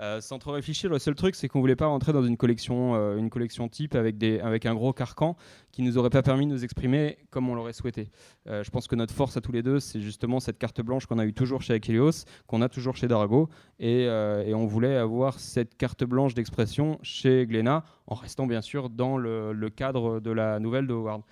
Euh, 0.00 0.20
sans 0.20 0.38
trop 0.38 0.52
réfléchir, 0.52 0.90
le 0.90 0.98
seul 0.98 1.14
truc, 1.14 1.34
c'est 1.34 1.48
qu'on 1.48 1.60
voulait 1.60 1.76
pas 1.76 1.87
rentrer 1.87 2.12
dans 2.12 2.22
une 2.22 2.37
collection, 2.37 2.94
euh, 2.94 3.16
une 3.16 3.31
collection 3.31 3.69
type 3.69 3.94
avec, 3.94 4.19
des, 4.19 4.40
avec 4.40 4.66
un 4.66 4.75
gros 4.75 4.93
carcan 4.93 5.37
qui 5.72 5.82
nous 5.82 5.96
aurait 5.96 6.10
pas 6.10 6.22
permis 6.22 6.46
de 6.46 6.52
nous 6.52 6.64
exprimer 6.64 7.19
comme 7.31 7.48
on 7.48 7.54
l'aurait 7.54 7.72
souhaité. 7.72 8.10
Euh, 8.46 8.62
je 8.62 8.70
pense 8.70 8.88
que 8.88 8.94
notre 8.94 9.14
force 9.14 9.37
à 9.37 9.40
tous 9.40 9.52
les 9.52 9.62
deux, 9.62 9.81
c'est 9.81 10.00
justement 10.00 10.38
cette 10.38 10.58
carte 10.58 10.82
blanche 10.82 11.06
qu'on 11.06 11.19
a 11.19 11.25
eu 11.25 11.32
toujours 11.32 11.62
chez 11.62 11.75
Achilleos, 11.75 12.25
qu'on 12.46 12.60
a 12.60 12.69
toujours 12.69 12.96
chez 12.96 13.08
Darago, 13.08 13.48
et, 13.78 14.08
on 14.56 14.66
voulait 14.66 14.96
avoir 14.96 15.38
cette 15.38 15.76
carte 15.76 16.04
blanche 16.04 16.32
d'expression 16.34 16.98
chez 17.02 17.46
Glénat, 17.46 17.84
en 18.06 18.14
restant 18.14 18.46
bien 18.46 18.62
sûr 18.62 18.88
dans 18.88 19.19
le, 19.19 19.69
cadre 19.69 20.19
de 20.20 20.31
la 20.31 20.58
nouvelle 20.58 20.87
de 20.87 20.94
Howard. 20.94 21.22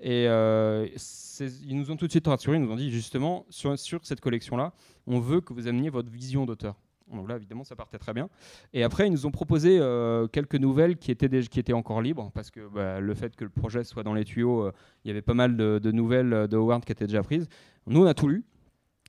Et 0.00 0.24
ils 0.24 1.76
nous 1.76 1.90
ont 1.90 1.96
tout 1.96 2.06
de 2.06 2.10
suite 2.10 2.26
rassurés, 2.26 2.56
ils 2.56 2.62
nous 2.62 2.72
ont 2.72 2.76
dit 2.76 2.90
justement, 2.90 3.44
sur 3.50 3.76
cette 4.02 4.20
collection-là, 4.20 4.72
on 5.06 5.20
veut 5.20 5.42
que 5.42 5.52
vous 5.52 5.66
ameniez 5.66 5.90
votre 5.90 6.10
vision 6.10 6.46
d'auteur. 6.46 6.76
Donc 7.12 7.28
là, 7.28 7.36
évidemment, 7.36 7.64
ça 7.64 7.76
partait 7.76 7.98
très 7.98 8.12
bien. 8.12 8.28
Et 8.72 8.82
après, 8.82 9.06
ils 9.06 9.10
nous 9.10 9.26
ont 9.26 9.30
proposé 9.30 9.78
euh, 9.80 10.26
quelques 10.28 10.54
nouvelles 10.54 10.96
qui 10.96 11.10
étaient, 11.10 11.28
qui 11.28 11.60
étaient 11.60 11.72
encore 11.72 12.02
libres, 12.02 12.30
parce 12.34 12.50
que 12.50 12.68
bah, 12.68 13.00
le 13.00 13.14
fait 13.14 13.34
que 13.36 13.44
le 13.44 13.50
projet 13.50 13.84
soit 13.84 14.02
dans 14.02 14.14
les 14.14 14.24
tuyaux, 14.24 14.66
euh, 14.66 14.72
il 15.04 15.08
y 15.08 15.10
avait 15.10 15.22
pas 15.22 15.34
mal 15.34 15.56
de, 15.56 15.90
nouvelles 15.90 16.48
de 16.48 16.56
Howard 16.56 16.84
qui 16.84 16.92
étaient 16.92 17.06
déjà 17.06 17.22
prises. 17.22 17.48
Nous, 17.86 18.02
on 18.02 18.06
a 18.06 18.14
tout 18.14 18.28
lu. 18.28 18.44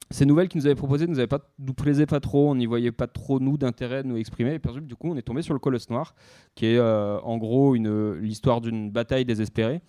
Ces 0.10 0.25
nouvelles 0.25 0.50
qu'ils 0.50 0.60
nous 0.60 0.66
avaient 0.66 0.75
proposées 0.75 1.08
nous, 1.08 1.20
avaient 1.20 1.28
pas, 1.28 1.40
nous 1.58 1.74
plaisaient 1.74 2.06
pas 2.06 2.20
trop, 2.20 2.50
on 2.50 2.56
n'y 2.56 2.66
voyait 2.66 2.92
pas 2.92 3.08
trop, 3.08 3.40
nous, 3.40 3.58
d'intérêt 3.58 4.04
de 4.04 4.10
nous 4.10 4.18
exprimer. 4.18 4.56
Et 4.56 4.82
du 4.82 4.96
coup, 4.96 5.10
on 5.10 5.16
est 5.16 5.22
tombé 5.22 5.42
sur 5.42 5.54
le 5.54 5.60
Colosse 5.60 5.90
Noir, 5.90 6.16
qui 6.54 6.66
est 6.66 6.78
euh, 6.78 7.18
en 7.22 7.38
gros 7.38 7.75
l'histoire 7.75 8.60
d'une 8.60 8.92
bataille 8.92 9.24
désespérée. 9.24 9.82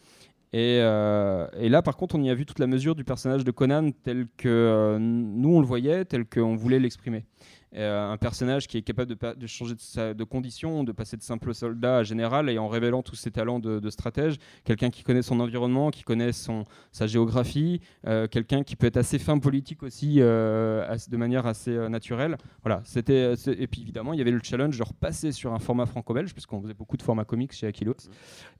Et, 0.52 0.78
là, 0.78 1.82
par 1.82 1.96
contre, 1.96 2.14
on 2.14 2.22
y 2.22 2.30
a 2.30 2.34
vu 2.34 2.44
toute 2.44 2.58
la 2.58 2.66
mesure 2.66 2.94
du 2.94 3.04
personnage 3.04 3.42
de 3.42 3.50
Conan 3.50 3.90
tel 4.04 4.26
que 4.36 4.98
nous, 5.00 5.56
on 5.56 5.60
le 5.60 5.66
voyait, 5.66 6.04
tel 6.04 6.26
qu'on 6.26 6.56
voulait 6.56 6.78
l'exprimer. 6.78 7.24
Euh, 7.74 8.12
un 8.12 8.18
personnage 8.18 8.68
qui 8.68 8.76
est 8.76 8.82
capable 8.82 9.14
de, 9.14 9.46
changer 9.46 9.74
de, 9.74 10.12
de, 10.12 10.24
condition, 10.24 10.84
de 10.84 10.92
passer 10.92 11.16
de 11.16 11.22
simple 11.22 11.54
soldat 11.54 11.98
à 11.98 12.02
général 12.02 12.50
et 12.50 12.58
en 12.58 12.68
révélant 12.68 13.02
tous 13.02 13.16
ses 13.16 13.30
talents 13.30 13.58
de, 13.58 13.90
stratège, 13.90 14.36
quelqu'un 14.64 14.90
qui 14.90 15.02
connaît 15.02 15.22
son 15.22 15.40
environnement, 15.40 15.90
qui 15.90 16.02
connaît 16.02 16.32
son, 16.32 16.66
sa 16.90 17.06
géographie, 17.06 17.80
euh, 18.06 18.26
quelqu'un 18.26 18.62
qui 18.62 18.76
peut 18.76 18.86
être 18.86 18.98
assez 18.98 19.18
fin 19.18 19.38
politique 19.38 19.82
aussi 19.82 20.16
euh, 20.18 20.96
de 21.08 21.16
manière 21.16 21.46
assez 21.46 21.72
naturelle. 21.88 22.36
Voilà, 22.62 22.82
c'était 22.84 23.34
et 23.46 23.66
puis 23.66 23.80
évidemment 23.80 24.12
il 24.12 24.18
y 24.18 24.22
avait 24.22 24.30
le 24.30 24.40
challenge 24.42 24.76
de 24.76 24.82
repasser 24.82 25.32
sur 25.32 25.54
un 25.54 25.58
format 25.58 25.86
franco-belge 25.86 26.32
puisqu'on 26.32 26.60
faisait 26.60 26.74
beaucoup 26.74 26.98
de 26.98 27.02
formats 27.02 27.24
comics 27.24 27.52
chez 27.52 27.66
Aquilos 27.66 27.94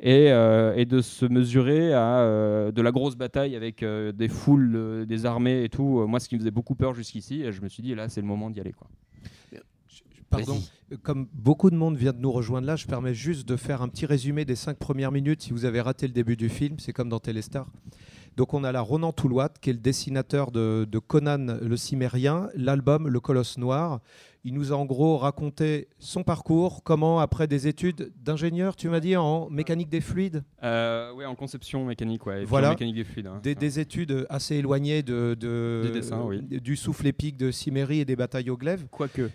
et, 0.00 0.26
et, 0.28 0.85
de 0.87 1.00
se 1.00 1.26
mesurer 1.26 1.92
à 1.92 2.71
de 2.73 2.83
la 2.83 2.90
grosse 2.90 3.16
bataille 3.16 3.57
avec 3.57 3.85
des 3.85 4.28
foules, 4.28 5.04
des 5.07 5.26
armées 5.26 5.64
et 5.64 5.69
tout. 5.69 6.07
Moi, 6.07 6.19
ce 6.21 6.28
qui 6.28 6.35
me 6.37 6.40
faisait 6.40 6.50
beaucoup 6.50 6.75
peur 6.75 6.95
jusqu'ici, 6.95 7.42
et 7.42 7.52
je 7.52 7.61
me 7.61 7.69
suis 7.69 7.83
dit 7.83 7.95
là 7.95 8.09
c'est 8.09 8.21
le 8.21 8.26
moment 8.26 8.50
d'y 8.50 8.61
aller 8.61 8.73
quoi. 8.73 8.88
Pardon, 10.33 10.61
comme 11.03 11.27
beaucoup 11.33 11.71
de 11.71 11.77
monde 11.77 11.97
vient 11.97 12.12
de 12.12 12.19
nous 12.19 12.33
rejoindre 12.33 12.67
là, 12.67 12.77
je 12.77 12.87
permets 12.87 13.15
juste 13.15 13.49
de 13.49 13.57
faire 13.57 13.83
un 13.83 13.89
petit 13.89 14.07
résumé 14.07 14.45
des 14.45 14.57
cinq 14.57 14.79
premières 14.79 15.12
minutes. 15.12 15.43
Si 15.43 15.53
vous 15.53 15.65
avez 15.65 15.81
raté 15.81 16.07
le 16.07 16.12
début 16.12 16.37
du 16.37 16.49
film, 16.49 16.79
c'est 16.79 16.93
comme 16.93 17.09
dans 17.09 17.21
Téléstar. 17.21 17.67
Donc 18.37 18.55
on 18.55 18.65
a 18.65 18.73
la 18.73 18.81
Ronan 18.81 19.12
Touloat, 19.12 19.51
qui 19.61 19.71
est 19.71 19.75
le 19.75 19.79
dessinateur 19.79 20.53
de, 20.53 20.87
Conan 21.07 21.59
le 21.61 21.77
Cimérien, 21.77 22.49
l'album 22.55 23.09
Le 23.09 23.21
Colosse 23.21 23.59
Noir. 23.59 24.01
Il 24.45 24.55
nous 24.55 24.73
a 24.73 24.77
en 24.77 24.87
gros 24.87 25.19
raconté 25.19 25.89
son 25.99 26.25
parcours, 26.25 26.83
comment 26.83 27.21
après 27.21 27.47
des 27.47 27.69
études 27.69 28.11
d'ingénieur, 28.25 28.75
tu 28.75 28.89
m'as 28.89 28.99
dit, 28.99 29.17
en 29.17 29.49
mécanique 29.51 29.89
des 29.89 30.01
fluides 30.01 30.43
euh, 30.65 31.12
Oui, 31.15 31.25
en 31.25 31.37
conception 31.37 31.85
mécanique, 31.85 32.27
ouais, 32.27 32.45
voilà. 32.45 32.71
mécanique 32.71 32.97
des 32.97 33.05
fluides. 33.05 33.29
Hein. 33.29 33.41
Des, 33.43 33.79
études 33.79 34.27
assez 34.31 34.57
éloignées 34.57 35.03
de, 35.03 35.37
du 36.59 36.77
souffle 36.77 37.07
épique 37.07 37.37
de 37.37 37.51
Cimérie 37.51 38.01
et 38.01 38.05
des 38.05 38.17
batailles 38.17 38.51
au 38.51 38.57
glaive. 38.57 38.87
Quoique. 38.91 39.31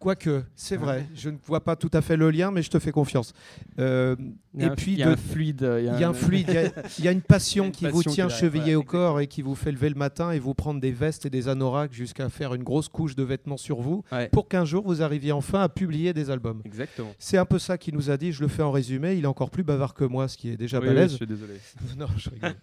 Quoique, 0.00 0.44
c'est 0.56 0.78
vrai, 0.78 1.06
je 1.14 1.28
ne 1.28 1.36
vois 1.44 1.62
pas 1.62 1.76
tout 1.76 1.90
à 1.92 2.00
fait 2.00 2.16
le 2.16 2.30
lien, 2.30 2.50
mais 2.50 2.62
je 2.62 2.70
te 2.70 2.78
fais 2.78 2.90
confiance. 2.90 3.34
Euh, 3.78 4.16
et 4.58 4.70
puis, 4.70 4.92
il 4.92 4.98
y 4.98 5.02
a 5.02 5.10
un 5.10 5.16
fluide. 5.16 5.70
Il 5.78 5.84
y 5.84 6.04
a 6.04 6.08
un 6.08 6.14
fluide, 6.14 6.72
il 6.98 7.04
y, 7.04 7.08
a 7.08 7.12
une 7.12 7.20
passion 7.20 7.70
qui 7.70 7.86
vous 7.86 8.02
tient 8.02 8.30
chevillé 8.30 8.74
au 8.76 8.82
corps 8.82 9.20
et 9.20 9.26
qui 9.26 9.42
vous 9.42 9.54
fait 9.54 9.70
lever 9.70 9.90
le 9.90 9.96
matin 9.96 10.30
et 10.30 10.38
vous 10.38 10.54
prendre 10.54 10.80
des 10.80 10.90
vestes 10.90 11.26
et 11.26 11.30
des 11.30 11.48
anoraks 11.48 11.92
jusqu'à 11.92 12.30
faire 12.30 12.54
une 12.54 12.62
grosse 12.62 12.88
couche 12.88 13.14
de 13.14 13.22
vêtements 13.22 13.58
sur 13.58 13.82
vous 13.82 14.02
pour 14.32 14.48
qu'un 14.48 14.64
jour 14.64 14.84
vous 14.86 15.02
arriviez 15.02 15.32
enfin 15.32 15.60
à 15.60 15.68
publier 15.68 16.14
des 16.14 16.30
albums. 16.30 16.62
Exactement. 16.64 17.12
C'est 17.18 17.36
un 17.36 17.44
peu 17.44 17.58
ça 17.58 17.76
qu'il 17.76 17.94
nous 17.94 18.10
a 18.10 18.16
dit. 18.16 18.32
Je 18.32 18.40
le 18.40 18.48
fais 18.48 18.62
en 18.62 18.70
résumé. 18.70 19.16
Il 19.16 19.24
est 19.24 19.28
encore 19.28 19.50
plus 19.50 19.64
bavard 19.64 19.92
que 19.92 20.04
moi, 20.04 20.28
ce 20.28 20.38
qui 20.38 20.48
est 20.48 20.56
déjà 20.56 20.80
balèze. 20.80 21.12
je 21.12 21.16
suis 21.16 21.26
désolé. 21.26 21.54
non, 21.98 22.06
je 22.16 22.30
rigole. 22.30 22.54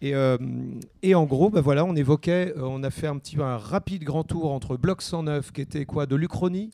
et, 0.00 0.14
euh, 0.14 0.38
et 1.02 1.14
en 1.14 1.26
gros, 1.26 1.50
bah 1.50 1.60
voilà, 1.60 1.84
on 1.84 1.94
évoquait, 1.94 2.54
euh, 2.56 2.62
on 2.62 2.82
a 2.84 2.90
fait 2.90 3.06
un 3.06 3.18
petit 3.18 3.36
un 3.38 3.58
rapide 3.58 4.02
grand 4.02 4.24
tour 4.24 4.50
entre 4.50 4.78
Bloc 4.78 5.02
109, 5.02 5.52
qui 5.52 5.60
était 5.60 5.84
quoi, 5.84 6.06
de 6.06 6.16
l'Uchronie 6.16 6.69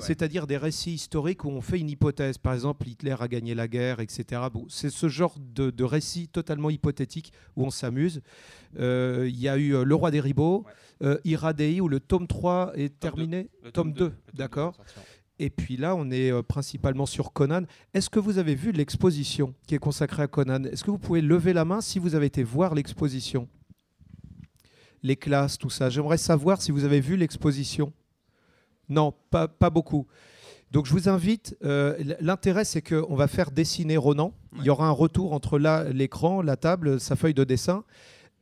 c'est-à-dire 0.00 0.46
des 0.46 0.56
récits 0.56 0.94
historiques 0.94 1.44
où 1.44 1.48
on 1.48 1.60
fait 1.60 1.78
une 1.78 1.90
hypothèse. 1.90 2.38
Par 2.38 2.54
exemple, 2.54 2.88
Hitler 2.88 3.16
a 3.18 3.28
gagné 3.28 3.54
la 3.54 3.68
guerre, 3.68 4.00
etc. 4.00 4.42
Bon, 4.52 4.66
c'est 4.68 4.90
ce 4.90 5.08
genre 5.08 5.36
de, 5.38 5.70
de 5.70 5.84
récit 5.84 6.28
totalement 6.28 6.70
hypothétique 6.70 7.32
où 7.56 7.64
on 7.64 7.70
s'amuse. 7.70 8.20
Euh, 8.78 9.26
il 9.28 9.38
y 9.38 9.48
a 9.48 9.56
eu 9.56 9.74
euh, 9.74 9.84
Le 9.84 9.94
Roi 9.94 10.10
des 10.10 10.20
Ribauds, 10.20 10.64
euh, 11.02 11.18
Iradei, 11.24 11.80
où 11.80 11.88
le 11.88 12.00
tome 12.00 12.26
3 12.26 12.72
est 12.74 12.98
terminé. 12.98 13.48
Le 13.62 13.72
tome 13.72 13.92
2, 13.92 14.12
d'accord. 14.34 14.76
Et 15.38 15.50
puis 15.50 15.76
là, 15.76 15.94
on 15.94 16.10
est 16.10 16.32
principalement 16.44 17.04
sur 17.04 17.32
Conan. 17.32 17.62
Est-ce 17.92 18.08
que 18.08 18.18
vous 18.18 18.38
avez 18.38 18.54
vu 18.54 18.72
l'exposition 18.72 19.54
qui 19.66 19.74
est 19.74 19.78
consacrée 19.78 20.22
à 20.22 20.28
Conan? 20.28 20.64
Est-ce 20.64 20.82
que 20.82 20.90
vous 20.90 20.98
pouvez 20.98 21.20
lever 21.20 21.52
la 21.52 21.66
main 21.66 21.82
si 21.82 21.98
vous 21.98 22.14
avez 22.14 22.26
été 22.26 22.42
voir 22.42 22.74
l'exposition? 22.74 23.46
Les 25.02 25.16
classes, 25.16 25.58
tout 25.58 25.68
ça. 25.68 25.90
J'aimerais 25.90 26.16
savoir 26.16 26.62
si 26.62 26.72
vous 26.72 26.84
avez 26.84 27.00
vu 27.00 27.16
l'exposition. 27.16 27.92
Non, 28.88 29.14
pas, 29.30 29.48
pas 29.48 29.70
beaucoup. 29.70 30.06
Donc 30.72 30.86
je 30.86 30.92
vous 30.92 31.08
invite, 31.08 31.56
euh, 31.64 31.96
l'intérêt 32.20 32.64
c'est 32.64 32.82
qu'on 32.82 33.14
va 33.14 33.28
faire 33.28 33.50
dessiner 33.50 33.96
Ronan. 33.96 34.32
Il 34.58 34.64
y 34.64 34.70
aura 34.70 34.86
un 34.88 34.92
retour 34.92 35.32
entre 35.32 35.58
l'écran, 35.92 36.42
la 36.42 36.56
table, 36.56 36.98
sa 37.00 37.14
feuille 37.14 37.34
de 37.34 37.44
dessin. 37.44 37.84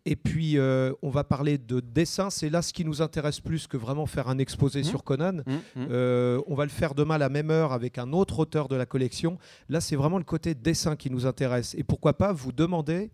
Et 0.07 0.17
puis 0.17 0.59
euh, 0.59 0.93
on 1.03 1.11
va 1.11 1.25
parler 1.25 1.59
de 1.59 1.81
dessin. 1.81 2.31
C'est 2.31 2.51
là 2.51 2.61
ce 2.63 2.73
qui 2.73 2.85
nous 2.85 3.03
intéresse 3.03 3.41
plus 3.41 3.67
que 3.67 3.77
vraiment 3.77 4.07
faire 4.07 4.29
un 4.29 4.39
exposé 4.39 4.81
mmh. 4.81 4.85
sur 4.85 5.03
Conan. 5.03 5.33
Mmh, 5.33 5.53
mmh. 5.53 5.87
Euh, 5.91 6.41
on 6.47 6.55
va 6.55 6.65
le 6.65 6.71
faire 6.71 6.95
demain 6.95 7.15
à 7.15 7.19
la 7.19 7.31
même 7.31 7.51
heure 7.51 7.73
avec 7.73 7.99
un 7.99 8.13
autre 8.13 8.39
auteur 8.39 8.69
de 8.69 8.77
la 8.77 8.87
collection. 8.87 9.39
Là 9.69 9.81
c'est 9.81 9.97
vraiment 9.97 10.19
le 10.19 10.25
côté 10.25 10.55
dessin 10.55 10.97
qui 10.97 11.11
nous 11.11 11.27
intéresse. 11.27 11.75
Et 11.79 11.85
pourquoi 11.85 12.15
pas 12.15 12.33
vous 12.33 12.53
demander 12.53 13.11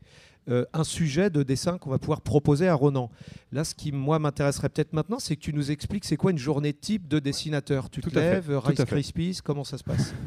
euh, 0.48 0.64
un 0.72 0.84
sujet 0.84 1.30
de 1.30 1.42
dessin 1.42 1.78
qu'on 1.78 1.90
va 1.90 1.98
pouvoir 1.98 2.22
proposer 2.22 2.66
à 2.66 2.74
Ronan. 2.74 3.10
Là, 3.52 3.62
ce 3.64 3.74
qui, 3.74 3.92
moi, 3.92 4.18
m'intéresserait 4.18 4.68
peut-être 4.68 4.92
maintenant, 4.92 5.18
c'est 5.18 5.36
que 5.36 5.40
tu 5.40 5.52
nous 5.52 5.70
expliques 5.70 6.04
c'est 6.04 6.16
quoi 6.16 6.30
une 6.30 6.38
journée 6.38 6.72
type 6.72 7.08
de 7.08 7.18
dessinateur. 7.18 7.90
Tu 7.90 8.00
te 8.00 8.18
lèves, 8.18 8.50
Rice 8.58 8.84
Krispies, 8.84 9.40
comment 9.44 9.64
ça 9.64 9.78
se 9.78 9.84
passe? 9.84 10.14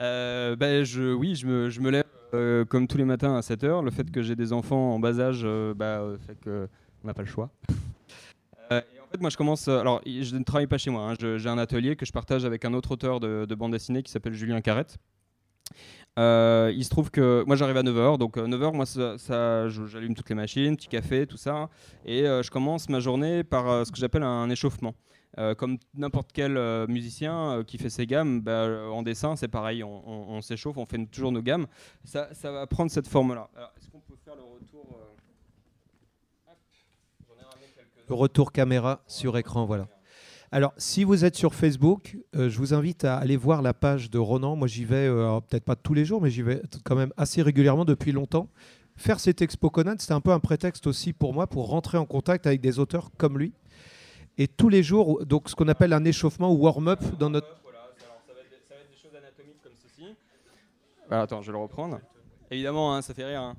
Euh, 0.00 0.54
ben, 0.54 0.84
je, 0.84 1.12
Oui, 1.12 1.34
je 1.34 1.44
me, 1.44 1.70
je 1.70 1.80
me 1.80 1.90
lève 1.90 2.04
euh, 2.32 2.64
comme 2.64 2.86
tous 2.86 2.98
les 2.98 3.04
matins 3.04 3.34
à 3.36 3.40
7h. 3.40 3.82
Le 3.82 3.90
fait 3.90 4.08
que 4.08 4.22
j'ai 4.22 4.36
des 4.36 4.52
enfants 4.52 4.94
en 4.94 5.00
bas 5.00 5.18
âge 5.18 5.44
bah, 5.74 6.04
fait 6.24 6.38
qu'on 6.40 6.68
n'a 7.04 7.14
pas 7.14 7.22
le 7.22 7.26
choix. 7.26 7.50
en 8.70 8.76
fait, 9.10 9.20
moi, 9.20 9.28
je 9.28 9.36
commence. 9.36 9.66
Alors, 9.66 10.00
je 10.06 10.36
ne 10.36 10.44
travaille 10.44 10.68
pas 10.68 10.78
chez 10.78 10.90
moi. 10.90 11.10
Hein. 11.10 11.14
j'ai 11.18 11.48
un 11.48 11.58
atelier 11.58 11.96
que 11.96 12.06
je 12.06 12.12
partage 12.12 12.44
avec 12.44 12.64
un 12.64 12.74
autre 12.74 12.92
auteur 12.92 13.18
de, 13.18 13.44
de 13.44 13.54
bande 13.56 13.72
dessinée 13.72 14.04
qui 14.04 14.12
s'appelle 14.12 14.34
Julien 14.34 14.60
Carrette. 14.60 14.98
Euh, 16.18 16.72
il 16.74 16.84
se 16.84 16.90
trouve 16.90 17.10
que 17.10 17.44
moi 17.46 17.54
j'arrive 17.54 17.76
à 17.76 17.82
9h, 17.82 18.18
donc 18.18 18.36
9h, 18.38 18.74
euh, 19.30 19.68
moi 19.70 19.86
j'allume 19.86 20.14
toutes 20.14 20.28
les 20.28 20.34
machines, 20.34 20.76
petit 20.76 20.88
café, 20.88 21.26
tout 21.28 21.36
ça, 21.36 21.68
et 22.04 22.26
euh, 22.26 22.42
je 22.42 22.50
commence 22.50 22.88
ma 22.88 22.98
journée 22.98 23.44
par 23.44 23.86
ce 23.86 23.92
que 23.92 23.98
j'appelle 23.98 24.24
un 24.24 24.50
échauffement. 24.50 24.94
comme 25.56 25.78
n'importe 25.94 26.30
quel 26.32 26.58
musicien 26.88 27.62
qui 27.64 27.78
fait 27.78 27.90
ses 27.90 28.06
gammes, 28.06 28.40
bah, 28.40 28.66
en 28.90 29.02
dessin 29.02 29.36
c'est 29.36 29.48
pareil, 29.48 29.84
on, 29.84 30.40
s'échauffe, 30.40 30.76
on 30.76 30.86
fait 30.86 31.06
toujours 31.06 31.30
nos 31.30 31.42
gammes. 31.42 31.66
Ça, 32.04 32.28
va 32.42 32.66
prendre 32.66 32.90
cette 32.90 33.06
forme-là. 33.06 33.48
Est-ce 33.76 33.88
qu'on 33.88 34.00
peut 34.00 34.16
faire 34.24 34.34
Le 38.08 38.14
retour 38.14 38.50
caméra 38.52 39.02
sur 39.06 39.36
écran, 39.36 39.66
voilà. 39.66 39.86
Alors, 40.50 40.72
si 40.78 41.04
vous 41.04 41.26
êtes 41.26 41.36
sur 41.36 41.54
Facebook, 41.54 42.16
euh, 42.34 42.48
je 42.48 42.56
vous 42.56 42.72
invite 42.72 43.04
à 43.04 43.18
aller 43.18 43.36
voir 43.36 43.60
la 43.60 43.74
page 43.74 44.10
de 44.10 44.18
Ronan. 44.18 44.56
Moi, 44.56 44.66
j'y 44.66 44.86
vais, 44.86 45.06
euh, 45.06 45.38
peut-être 45.40 45.64
pas 45.64 45.76
tous 45.76 45.92
les 45.92 46.06
jours, 46.06 46.22
mais 46.22 46.30
j'y 46.30 46.40
vais 46.40 46.62
quand 46.84 46.96
même 46.96 47.12
assez 47.18 47.42
régulièrement 47.42 47.84
depuis 47.84 48.12
longtemps. 48.12 48.48
Faire 48.96 49.20
cette 49.20 49.42
expo 49.42 49.68
Conan, 49.68 49.96
c'était 49.98 50.14
un 50.14 50.22
peu 50.22 50.32
un 50.32 50.40
prétexte 50.40 50.86
aussi 50.86 51.12
pour 51.12 51.34
moi 51.34 51.46
pour 51.46 51.68
rentrer 51.68 51.98
en 51.98 52.06
contact 52.06 52.46
avec 52.46 52.62
des 52.62 52.78
auteurs 52.78 53.10
comme 53.18 53.38
lui. 53.38 53.52
Et 54.38 54.48
tous 54.48 54.70
les 54.70 54.82
jours, 54.82 55.24
donc 55.26 55.50
ce 55.50 55.54
qu'on 55.54 55.68
appelle 55.68 55.92
un 55.92 56.04
échauffement 56.04 56.50
ou 56.50 56.56
warm-up 56.56 57.00
dans 57.18 57.28
notre. 57.28 57.46
Ça, 57.46 58.32
va 58.32 58.40
être, 58.40 58.90
des 58.90 58.96
choses 58.96 59.14
anatomiques 59.14 59.62
comme 59.62 59.72
ceci. 59.76 60.14
Attends, 61.10 61.42
je 61.42 61.48
vais 61.48 61.58
le 61.58 61.62
reprendre. 61.62 62.00
Évidemment, 62.50 62.94
hein, 62.94 63.02
ça 63.02 63.12
fait 63.12 63.26
rire. 63.26 63.42
Hein. 63.42 63.54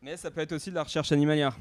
Mais 0.00 0.16
ça 0.16 0.30
peut 0.30 0.40
être 0.40 0.52
aussi 0.52 0.70
de 0.70 0.74
la 0.74 0.84
recherche 0.84 1.12
animalière. 1.12 1.54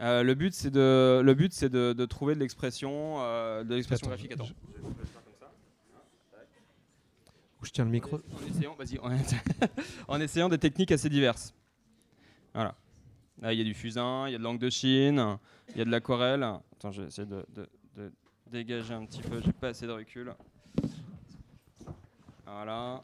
Euh, 0.00 0.22
le 0.22 0.34
but, 0.34 0.52
c'est 0.52 0.70
de, 0.70 1.20
le 1.24 1.34
but, 1.34 1.52
c'est 1.52 1.68
de, 1.68 1.92
de 1.92 2.04
trouver 2.04 2.34
de 2.34 2.40
l'expression, 2.40 3.16
euh, 3.18 3.62
de 3.62 3.74
l'expression 3.74 4.08
graphique. 4.08 4.32
Attends. 4.32 4.48
Je... 7.62 7.70
tiens 7.70 7.84
le 7.84 7.90
micro. 7.90 8.16
En 8.16 8.46
essayant, 8.46 8.76
en 10.08 10.20
essayant 10.20 10.48
des 10.48 10.58
techniques 10.58 10.92
assez 10.92 11.08
diverses. 11.08 11.54
Voilà. 12.52 12.74
Là, 13.40 13.52
il 13.52 13.58
y 13.58 13.62
a 13.62 13.64
du 13.64 13.74
fusain, 13.74 14.28
il 14.28 14.32
y 14.32 14.34
a 14.34 14.38
de 14.38 14.42
l'angle 14.42 14.60
de 14.60 14.70
Chine, 14.70 15.38
il 15.70 15.78
y 15.78 15.80
a 15.80 15.84
de 15.84 15.90
l'aquarelle. 15.90 16.42
Attends, 16.42 16.92
je 16.92 17.02
vais 17.02 17.08
essayer 17.08 17.26
de, 17.26 17.44
de, 17.54 17.68
de 17.96 18.12
dégager 18.50 18.94
un 18.94 19.04
petit 19.06 19.22
peu. 19.22 19.40
J'ai 19.42 19.52
pas 19.52 19.68
assez 19.68 19.86
de 19.86 19.92
recul. 19.92 20.34
Voilà. 22.46 23.02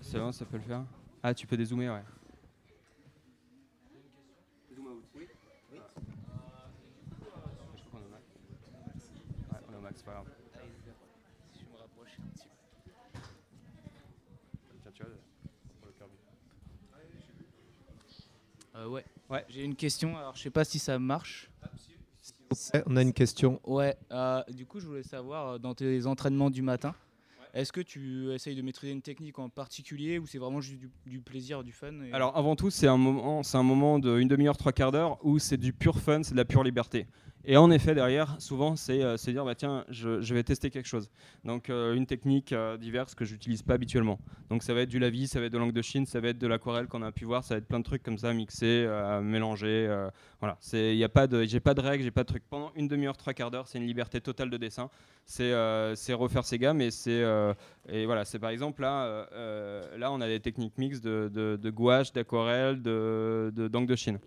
C'est 0.00 0.18
bon, 0.18 0.32
ça 0.32 0.44
peut 0.44 0.56
le 0.56 0.62
faire? 0.62 0.84
Ah, 1.22 1.32
tu 1.32 1.46
peux 1.46 1.56
dézoomer, 1.56 1.88
ouais. 1.88 2.02
Euh, 18.74 18.88
ouais. 18.88 19.04
ouais. 19.30 19.44
J'ai 19.48 19.64
une 19.64 19.76
question, 19.76 20.16
alors 20.16 20.34
je 20.34 20.42
sais 20.42 20.50
pas 20.50 20.64
si 20.64 20.78
ça 20.78 20.98
marche. 20.98 21.50
On 22.86 22.96
a 22.96 23.02
une 23.02 23.12
question. 23.12 23.60
Ouais, 23.64 23.96
euh, 24.10 24.42
du 24.50 24.66
coup 24.66 24.80
je 24.80 24.86
voulais 24.86 25.02
savoir, 25.02 25.48
euh, 25.48 25.58
dans 25.58 25.74
tes 25.74 26.06
entraînements 26.06 26.50
du 26.50 26.62
matin, 26.62 26.94
est-ce 27.54 27.72
que 27.72 27.80
tu 27.80 28.32
essayes 28.32 28.56
de 28.56 28.62
maîtriser 28.62 28.92
une 28.92 29.02
technique 29.02 29.38
en 29.38 29.50
particulier 29.50 30.18
ou 30.18 30.26
c'est 30.26 30.38
vraiment 30.38 30.60
juste 30.60 30.80
du, 31.04 31.20
plaisir, 31.20 31.62
du 31.62 31.72
fun 31.72 31.92
Alors 32.12 32.36
avant 32.36 32.56
tout, 32.56 32.70
c'est 32.70 32.86
un 32.88 32.96
moment, 32.96 33.42
c'est 33.42 33.58
un 33.58 33.62
moment 33.62 33.98
d'une 33.98 34.28
demi-heure, 34.28 34.56
trois 34.56 34.72
quarts 34.72 34.92
d'heure 34.92 35.18
où 35.22 35.38
c'est 35.38 35.58
du 35.58 35.72
pur 35.72 35.98
fun, 35.98 36.22
c'est 36.22 36.32
de 36.32 36.38
la 36.38 36.46
pure 36.46 36.64
liberté. 36.64 37.06
Et 37.44 37.56
en 37.56 37.72
effet, 37.72 37.94
derrière, 37.94 38.36
souvent, 38.40 38.76
c'est 38.76 39.02
euh, 39.02 39.16
dire 39.16 39.44
bah, 39.44 39.56
tiens, 39.56 39.84
je, 39.88 40.32
vais 40.32 40.44
tester 40.44 40.70
quelque 40.70 40.86
chose. 40.86 41.10
Donc, 41.44 41.70
euh, 41.70 41.94
une 41.94 42.06
technique 42.06 42.52
euh, 42.52 42.76
diverse 42.76 43.16
que 43.16 43.24
j'utilise 43.24 43.62
pas 43.62 43.74
habituellement. 43.74 44.20
Donc, 44.48 44.62
ça 44.62 44.74
va 44.74 44.82
être 44.82 44.88
du 44.88 45.00
lavis, 45.00 45.26
ça 45.26 45.40
va 45.40 45.46
être 45.46 45.52
de 45.52 45.58
l'angle 45.58 45.72
de 45.72 45.82
Chine, 45.82 46.06
ça 46.06 46.20
va 46.20 46.28
être 46.28 46.38
de 46.38 46.46
l'aquarelle 46.46 46.86
qu'on 46.86 47.02
a 47.02 47.10
pu 47.10 47.24
voir, 47.24 47.42
ça 47.42 47.54
va 47.54 47.58
être 47.58 47.66
plein 47.66 47.80
de 47.80 47.84
trucs 47.84 48.02
comme 48.04 48.18
ça, 48.18 48.32
mixés, 48.32 48.88
mélangés. 49.22 49.88
voilà, 50.38 50.56
j'ai 50.62 51.08
pas 51.08 51.26
de, 51.26 51.42
j'ai 51.42 51.60
pas 51.60 51.74
de 51.74 51.80
règles, 51.80 52.04
j'ai 52.04 52.10
pas 52.12 52.22
de 52.22 52.28
trucs. 52.28 52.44
Pendant 52.48 52.70
une 52.76 52.86
demi-heure, 52.86 53.16
trois 53.16 53.34
quarts 53.34 53.50
d'heure, 53.50 53.66
c'est 53.66 53.78
une 53.78 53.86
liberté 53.86 54.20
totale 54.20 54.50
de 54.50 54.56
dessin. 54.56 54.88
C'est 55.24 55.52
refaire 56.12 56.44
ses 56.44 56.58
gammes 56.58 56.80
et 56.80 56.90
c'est 56.90 57.24
et 57.88 58.06
voilà, 58.06 58.24
c'est 58.24 58.38
par 58.38 58.50
exemple 58.50 58.82
là, 58.82 59.26
là, 59.96 60.12
on 60.12 60.20
a 60.20 60.28
des 60.28 60.40
techniques 60.40 60.78
mixtes 60.78 61.02
de, 61.02 61.28
de, 61.32 61.70
gouache, 61.70 62.12
d'aquarelle, 62.12 62.82
de 62.82 63.68
d'angle 63.68 63.88
de 63.88 63.96
Chine. 63.96 64.18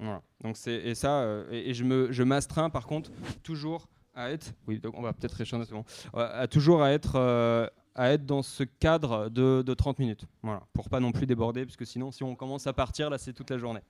Voilà. 0.00 0.22
Donc 0.42 0.56
c'est 0.56 0.74
et 0.74 0.94
ça 0.94 1.20
euh, 1.22 1.50
et, 1.50 1.74
je 1.74 1.82
me 1.84 2.12
je 2.12 2.22
m'astreins 2.22 2.70
par 2.70 2.86
contre 2.86 3.10
toujours 3.42 3.88
à 4.14 4.30
être 4.30 4.52
oui 4.68 4.78
donc 4.78 4.94
on 4.96 5.02
va 5.02 5.12
peut-être 5.12 5.40
échanger 5.40 5.64
bon, 5.72 5.84
à 6.14 6.46
toujours 6.46 6.82
à 6.82 6.92
être 6.92 7.16
euh, 7.16 7.66
à 7.96 8.10
être 8.10 8.24
dans 8.24 8.42
ce 8.42 8.62
cadre 8.62 9.28
de, 9.28 9.62
de, 9.62 9.74
30 9.74 9.98
minutes 9.98 10.24
voilà 10.42 10.62
pour 10.72 10.88
pas 10.88 11.00
non 11.00 11.10
plus 11.10 11.26
déborder 11.26 11.64
parce 11.64 11.76
que 11.76 11.84
sinon 11.84 12.12
si 12.12 12.22
on 12.22 12.36
commence 12.36 12.68
à 12.68 12.72
partir 12.72 13.10
là 13.10 13.18
c'est 13.18 13.32
toute 13.32 13.50
la 13.50 13.58
journée 13.58 13.80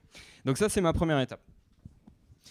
donc 0.45 0.57
ça 0.57 0.67
c'est 0.67 0.81
ma 0.81 0.93
première 0.93 1.19
étape 1.19 1.41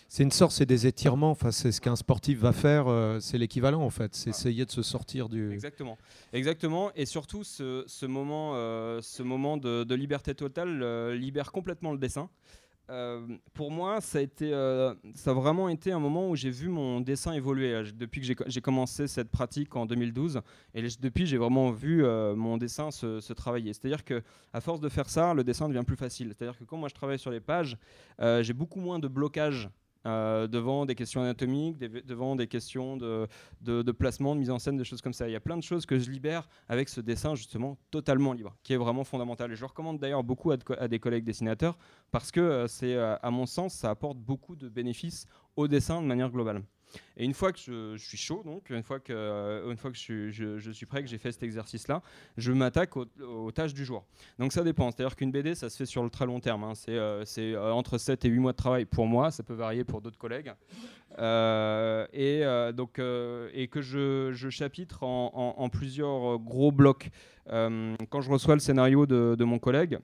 C'est 0.09 0.23
une 0.23 0.31
sorte, 0.31 0.53
c'est 0.53 0.67
des 0.67 0.87
étirements. 0.87 1.31
Enfin, 1.31 1.51
c'est 1.51 1.73
ce 1.73 1.81
qu'un 1.81 1.97
sportif 1.97 2.39
va 2.39 2.53
faire. 2.53 2.89
Euh, 2.89 3.21
c'est 3.21 3.39
l'équivalent 3.39 3.83
en 3.83 3.91
fait. 3.91 4.15
C'est 4.15 4.31
essayer 4.31 4.65
de 4.65 4.71
se 4.71 4.83
sortir 4.83 5.29
du. 5.29 5.53
Exactement, 5.53 5.99
exactement. 6.33 6.91
Et 6.95 7.07
surtout, 7.07 7.45
ce, 7.45 8.07
moment, 8.07 8.53
euh, 8.55 9.01
ce 9.03 9.23
moment 9.23 9.57
de, 9.57 9.95
liberté 9.95 10.35
totale 10.35 10.83
euh, 10.83 11.15
libère 11.15 11.53
complètement 11.53 11.93
le 11.93 11.99
dessin. 11.99 12.31
Pour 13.55 13.71
moi, 13.71 14.01
ça 14.01 14.19
a, 14.19 14.21
été, 14.23 14.51
ça 15.15 15.31
a 15.31 15.35
vraiment 15.35 15.69
été 15.69 15.93
un 15.93 15.99
moment 15.99 16.31
où 16.31 16.37
j'ai 16.37 16.51
vu 16.51 16.69
mon 16.69 17.01
dessin 17.01 17.33
évoluer. 17.33 17.83
Depuis 17.95 18.21
que 18.21 18.45
j'ai 18.47 18.61
commencé 18.61 19.07
cette 19.07 19.31
pratique 19.31 19.77
en 19.77 19.87
2012, 19.87 20.41
et 20.75 20.83
depuis, 21.01 21.27
j'ai 21.27 21.37
vraiment 21.37 21.71
vu 21.71 22.03
mon 22.37 22.57
dessin 22.57 22.91
se, 22.91 23.21
se 23.21 23.33
travailler. 23.33 23.73
C'est-à-dire 23.73 24.05
que, 24.05 24.23
à 24.53 24.61
force 24.61 24.81
de 24.81 24.89
faire 24.89 25.09
ça, 25.11 25.35
le 25.35 25.45
dessin 25.45 25.69
devient 25.69 25.85
plus 25.87 25.97
facile. 25.97 26.33
C'est-à-dire 26.37 26.59
que 26.59 26.65
quand 26.65 26.77
moi 26.77 26.89
je 26.89 26.95
travaille 26.95 27.19
sur 27.19 27.31
les 27.31 27.41
pages, 27.41 27.77
j'ai 28.19 28.55
beaucoup 28.55 28.81
moins 28.81 28.99
de 28.99 29.09
blocage 29.09 29.69
euh, 30.09 30.47
devant 30.47 30.87
des 30.87 30.95
questions 30.95 31.21
anatomiques, 31.21 31.79
devant 31.79 32.35
des 32.35 32.47
questions 32.47 32.97
de, 32.97 33.93
placement, 33.93 34.35
de 34.35 34.41
mise 34.41 34.51
en 34.51 34.59
scène, 34.59 34.77
des 34.77 34.85
choses 34.85 35.03
comme 35.03 35.13
ça. 35.13 35.29
Il 35.29 35.33
y 35.33 35.37
a 35.37 35.41
plein 35.41 35.57
de 35.57 35.63
choses 35.63 35.85
que 35.85 35.99
je 35.99 36.11
libère 36.11 36.49
avec 36.69 36.89
ce 36.89 37.01
dessin 37.01 37.35
justement 37.35 37.77
totalement 37.91 38.33
libre, 38.33 38.57
qui 38.63 38.73
est 38.73 38.79
vraiment 38.79 39.05
fondamental. 39.05 39.53
Et 39.53 39.57
je 39.57 39.65
recommande 39.65 39.99
d'ailleurs 39.99 40.25
beaucoup 40.25 40.51
à, 40.51 40.89
des 40.89 40.99
collègues 40.99 41.25
dessinateurs 41.25 41.77
parce 42.11 42.31
que 42.31 42.41
euh, 42.41 42.67
c'est, 42.67 42.95
euh, 42.95 43.17
à 43.23 43.31
mon 43.31 43.45
sens, 43.45 43.75
ça 43.75 43.91
apporte 43.91 44.19
beaucoup 44.19 44.57
de 44.57 44.69
bénéfices 44.69 45.27
au 45.57 45.69
dessin 45.69 46.01
de 46.01 46.07
manière 46.07 46.31
globale. 46.31 46.63
Et 47.17 47.25
une 47.25 47.35
fois 47.35 47.53
que 47.53 47.59
je, 47.59 47.97
suis 47.97 48.17
chaud, 48.17 48.43
donc 48.45 48.71
une 48.71 48.83
fois 48.83 49.01
que, 49.01 49.13
euh, 49.13 49.75
je, 49.93 50.71
suis 50.71 50.87
prêt, 50.87 51.03
que 51.03 51.09
j'ai 51.09 51.19
fait 51.19 51.33
cet 51.33 51.43
exercice-là, 51.43 52.03
je 52.37 52.53
m'attaque 52.53 52.97
aux, 52.97 53.53
tâches 53.53 53.75
du 53.75 53.85
jour. 53.85 54.05
Donc 54.39 54.53
ça 54.53 54.63
dépend. 54.63 54.91
C'est-à-dire 54.91 55.17
qu'une 55.17 55.33
BD, 55.33 55.55
ça 55.55 55.69
se 55.69 55.77
fait 55.77 55.87
sur 55.87 56.03
le 56.03 56.11
très 56.11 56.27
long 56.27 56.41
terme. 56.41 56.65
Hein. 56.65 56.75
C'est 56.75 56.97
euh, 56.97 57.25
euh, 57.39 57.71
entre 57.71 57.99
7 57.99 58.25
et 58.25 58.29
8 58.29 58.39
mois 58.39 58.53
de 58.53 58.57
travail 58.57 58.85
pour 58.85 59.07
moi. 59.07 59.31
Ça 59.31 59.43
peut 59.43 59.55
varier 59.55 59.85
pour 59.85 60.01
d'autres 60.01 60.19
collègues. 60.19 60.53
et, 61.19 62.43
donc, 62.75 62.99
et 62.99 63.69
que 63.69 63.81
je, 63.81 64.49
chapitre 64.51 65.03
en, 65.03 65.69
plusieurs 65.69 66.39
gros 66.39 66.73
blocs. 66.73 67.11
quand 67.47 68.21
je 68.21 68.31
reçois 68.31 68.55
le 68.55 68.61
scénario 68.61 69.07
de, 69.07 69.35
de 69.37 69.45
mon 69.45 69.59
collègue, 69.59 69.99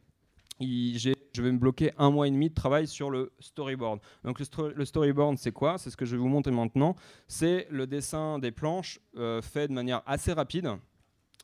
je 1.35 1.43
vais 1.43 1.53
me 1.53 1.59
bloquer 1.59 1.93
un 1.99 2.11
mois 2.11 2.29
et 2.29 2.31
demi 2.31 2.49
de 2.49 2.55
travail 2.55 2.87
sur 2.87 3.11
le 3.11 3.33
storyboard. 3.41 4.00
Donc 4.23 4.38
le, 4.38 4.85
storyboard, 4.85 5.37
c'est 5.37 5.53
quoi? 5.53 5.79
C'est 5.79 5.91
ce 5.91 5.97
que 5.97 6.05
je 6.05 6.17
vais 6.17 6.23
vous 6.23 6.29
montrer 6.29 6.53
maintenant. 6.53 6.95
C'est 7.26 7.67
le 7.71 7.87
dessin 7.87 8.38
des 8.38 8.53
planches 8.53 9.00
euh, 9.17 9.43
fait 9.43 9.69
de 9.69 9.73
manière 9.73 10.03
assez 10.07 10.33
rapide. 10.33 10.71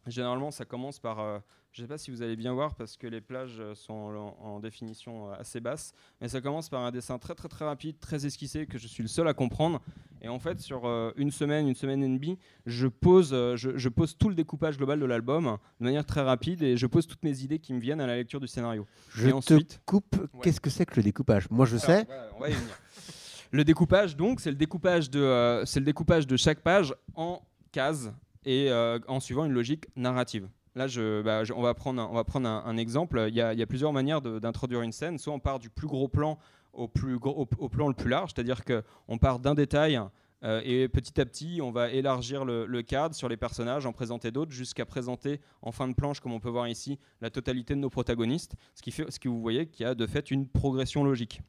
Généralement, 0.06 0.50
ça 0.50 0.64
commence 0.64 0.98
par 0.98 1.18
euh, 1.18 1.38
je 1.72 1.82
ne 1.82 1.86
sais 1.86 1.88
pas 1.88 1.98
si 1.98 2.10
vous 2.10 2.22
allez 2.22 2.36
bien 2.36 2.52
voir 2.52 2.74
parce 2.74 2.96
que 2.96 3.06
les 3.06 3.20
plages 3.20 3.62
sont 3.74 4.34
en, 4.42 4.58
définition 4.60 5.30
assez 5.32 5.60
basse, 5.60 5.92
mais 6.20 6.28
ça 6.28 6.40
commence 6.40 6.68
par 6.68 6.82
un 6.82 6.90
dessin 6.90 7.18
très 7.18 7.34
très 7.34 7.48
très 7.48 7.64
rapide, 7.64 7.98
très 8.00 8.26
esquissé 8.26 8.66
que 8.66 8.76
je 8.76 8.88
suis 8.88 9.02
le 9.02 9.08
seul 9.08 9.28
à 9.28 9.34
comprendre. 9.34 9.80
Et 10.22 10.28
en 10.28 10.38
fait, 10.38 10.60
sur 10.60 10.84
euh, 10.84 11.12
une 11.16 11.30
semaine, 11.30 11.68
une 11.68 11.74
semaine 11.74 12.02
et 12.02 12.08
demie, 12.08 12.38
je 12.66 12.86
pose, 12.86 13.30
euh, 13.32 13.56
je, 13.56 13.88
pose 13.88 14.16
tout 14.18 14.28
le 14.28 14.34
découpage 14.34 14.76
global 14.76 15.00
de 15.00 15.06
l'album 15.06 15.56
de 15.80 15.84
manière 15.84 16.04
très 16.04 16.20
rapide 16.20 16.62
et 16.62 16.76
je 16.76 16.86
pose 16.86 17.06
toutes 17.06 17.22
mes 17.22 17.42
idées 17.42 17.58
qui 17.58 17.72
me 17.72 17.80
viennent 17.80 18.00
à 18.00 18.06
la 18.06 18.16
lecture 18.16 18.40
du 18.40 18.48
scénario. 18.48 18.86
Je 19.14 19.28
et 19.28 19.32
ensuite, 19.32 19.80
coupe. 19.86 20.16
Qu'est-ce 20.42 20.60
que 20.60 20.70
c'est 20.70 20.84
que 20.84 20.96
le 20.96 21.02
découpage? 21.02 21.48
Moi, 21.50 21.66
je 21.66 21.76
sais. 21.76 22.06
on 22.36 22.40
va 22.40 22.50
y 22.50 22.52
venir. 22.52 22.78
le 23.52 23.64
découpage, 23.64 24.16
donc, 24.16 24.40
c'est 24.40 24.50
le 24.50 24.56
découpage 24.56 25.08
de, 25.08 25.20
euh, 25.20 25.64
c'est 25.64 25.80
le 25.80 25.86
découpage 25.86 26.26
de 26.26 26.36
chaque 26.36 26.60
page 26.60 26.94
en 27.14 27.40
cases 27.72 28.10
et 28.44 28.70
en 28.72 29.20
suivant 29.20 29.44
une 29.44 29.52
logique 29.52 29.86
narrative. 29.96 30.48
Là, 30.76 30.86
bah, 31.24 31.42
on 31.54 31.62
va 31.62 31.74
prendre 31.74 32.48
un, 32.48 32.76
exemple. 32.76 33.26
Il 33.28 33.34
y, 33.34 33.40
a, 33.40 33.66
plusieurs 33.66 33.92
manières 33.92 34.20
d'introduire 34.22 34.82
une 34.82 34.92
scène. 34.92 35.18
Soit 35.18 35.32
on 35.32 35.40
part 35.40 35.58
du 35.58 35.70
plus 35.70 35.88
gros 35.88 36.08
plan 36.08 36.38
au, 36.72 36.86
plan 36.88 37.88
le 37.88 37.94
plus 37.94 38.08
large, 38.08 38.32
c'est-à-dire 38.34 38.62
qu'on 38.64 39.18
part 39.18 39.40
d'un 39.40 39.54
détail 39.54 40.00
euh, 40.42 40.62
et 40.64 40.88
petit 40.88 41.20
à 41.20 41.26
petit, 41.26 41.60
on 41.62 41.70
va 41.70 41.90
élargir 41.90 42.44
le, 42.44 42.82
cadre 42.82 43.14
sur 43.14 43.28
les 43.28 43.36
personnages, 43.36 43.86
en 43.86 43.92
présenter 43.92 44.30
d'autres, 44.30 44.52
jusqu'à 44.52 44.86
présenter 44.86 45.40
en 45.62 45.72
fin 45.72 45.88
de 45.88 45.94
planche, 45.94 46.20
comme 46.20 46.32
on 46.32 46.40
peut 46.40 46.48
voir 46.48 46.68
ici, 46.68 46.98
la 47.20 47.30
totalité 47.30 47.74
de 47.74 47.80
nos 47.80 47.90
protagonistes, 47.90 48.54
ce 48.74 48.82
qui 48.82 48.90
fait, 48.90 49.10
ce 49.10 49.18
que 49.18 49.28
vous 49.28 49.40
voyez 49.40 49.66
qu'il 49.66 49.84
y 49.84 49.88
a 49.88 49.94
de 49.94 50.06
fait 50.06 50.30
une 50.30 50.48
progression 50.48 51.04
logique. 51.04 51.42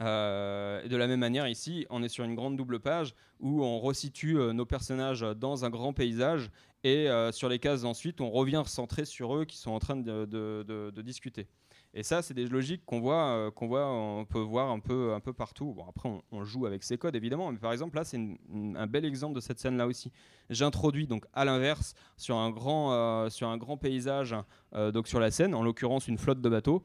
Euh, 0.00 0.86
de 0.88 0.96
la 0.96 1.06
même 1.06 1.20
manière, 1.20 1.46
ici, 1.48 1.86
on 1.90 2.02
est 2.02 2.08
sur 2.08 2.24
une 2.24 2.34
grande 2.34 2.56
double 2.56 2.80
page 2.80 3.14
où 3.40 3.62
on 3.62 3.78
resitue 3.80 4.38
euh, 4.38 4.52
nos 4.52 4.64
personnages 4.64 5.20
dans 5.20 5.64
un 5.64 5.70
grand 5.70 5.92
paysage 5.92 6.50
et 6.84 7.08
euh, 7.08 7.32
sur 7.32 7.48
les 7.48 7.58
cases 7.58 7.84
ensuite, 7.84 8.20
on 8.20 8.30
revient 8.30 8.56
recentrer 8.56 9.04
sur 9.04 9.36
eux 9.36 9.44
qui 9.44 9.56
sont 9.56 9.70
en 9.70 9.78
train 9.78 9.96
de, 9.96 11.02
discuter. 11.02 11.46
Et 11.94 12.02
ça, 12.02 12.22
c'est 12.22 12.32
des 12.32 12.46
logiques 12.46 12.84
qu'on 12.86 13.00
voit, 13.00 13.50
qu'on 13.54 13.66
voit, 13.66 13.86
on 13.86 14.24
peut 14.24 14.40
voir 14.40 14.70
un 14.70 14.80
peu, 14.80 15.12
un 15.12 15.20
peu 15.20 15.34
partout. 15.34 15.74
Bon, 15.74 15.84
après, 15.86 16.10
on, 16.30 16.44
joue 16.44 16.64
avec 16.64 16.82
ces 16.82 16.96
codes 16.96 17.14
évidemment, 17.14 17.52
mais 17.52 17.58
par 17.58 17.70
exemple 17.72 17.96
là, 17.96 18.04
c'est 18.04 18.16
un 18.16 18.86
bel 18.86 19.04
exemple 19.04 19.34
de 19.34 19.40
cette 19.40 19.58
scène-là 19.58 19.86
aussi. 19.86 20.10
J'introduis 20.48 21.06
donc 21.06 21.26
à 21.34 21.44
l'inverse 21.44 21.94
sur 22.16 22.36
un 22.36 22.50
grand, 22.50 23.28
sur 23.28 23.48
un 23.48 23.58
grand 23.58 23.76
paysage, 23.76 24.34
donc 24.72 25.06
sur 25.06 25.20
la 25.20 25.30
scène, 25.30 25.54
en 25.54 25.62
l'occurrence 25.62 26.08
une 26.08 26.16
flotte 26.16 26.40
de 26.40 26.48
bateaux, 26.48 26.82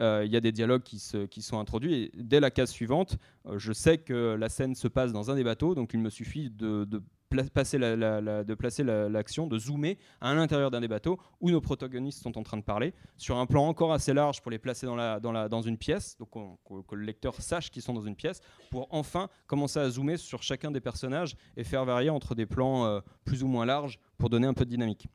euh, 0.00 0.22
il 0.24 0.32
y 0.32 0.36
a 0.36 0.40
des 0.40 0.52
dialogues 0.52 0.82
qui, 0.82 0.98
sont 0.98 1.58
introduits. 1.58 1.94
Et 1.94 2.10
dès 2.14 2.40
la 2.40 2.50
case 2.50 2.70
suivante, 2.70 3.18
euh, 3.46 3.58
je 3.58 3.72
sais 3.72 3.98
que 3.98 4.36
la 4.38 4.48
scène 4.48 4.74
se 4.74 4.88
passe 4.88 5.12
dans 5.12 5.30
un 5.30 5.34
des 5.34 5.44
bateaux, 5.44 5.74
donc 5.74 5.92
il 5.92 6.00
me 6.00 6.10
suffit 6.10 6.50
de, 6.50 6.86
placer 7.30 7.78
l'action, 7.78 9.46
de 9.46 9.58
zoomer 9.58 9.96
à 10.20 10.34
l'intérieur 10.34 10.70
d'un 10.70 10.80
des 10.80 10.88
bateaux 10.88 11.18
où 11.40 11.50
nos 11.50 11.60
protagonistes 11.60 12.22
sont 12.22 12.36
en 12.36 12.42
train 12.42 12.56
de 12.56 12.62
parler, 12.62 12.92
sur 13.16 13.38
un 13.38 13.46
plan 13.46 13.66
encore 13.66 13.92
assez 13.92 14.12
large 14.12 14.42
pour 14.42 14.50
les 14.50 14.58
placer 14.58 14.86
dans, 14.86 15.62
une 15.62 15.78
pièce, 15.78 16.16
donc 16.18 16.30
que 16.30 16.94
le 16.94 17.04
lecteur 17.04 17.34
sache 17.40 17.70
qu'ils 17.70 17.82
sont 17.82 17.94
dans 17.94 18.02
une 18.02 18.16
pièce, 18.16 18.40
pour 18.70 18.88
enfin 18.90 19.28
commencer 19.46 19.78
à 19.78 19.88
zoomer 19.88 20.16
sur 20.16 20.42
chacun 20.42 20.70
des 20.70 20.80
personnages 20.80 21.36
et 21.56 21.64
faire 21.64 21.84
varier 21.84 22.10
entre 22.10 22.34
des 22.34 22.46
plans 22.46 22.84
euh, 22.84 23.00
plus 23.24 23.42
ou 23.42 23.48
moins 23.48 23.66
larges 23.66 23.98
pour 24.18 24.30
donner 24.30 24.46
un 24.46 24.54
peu 24.54 24.64
de 24.64 24.70
dynamique. 24.70 25.08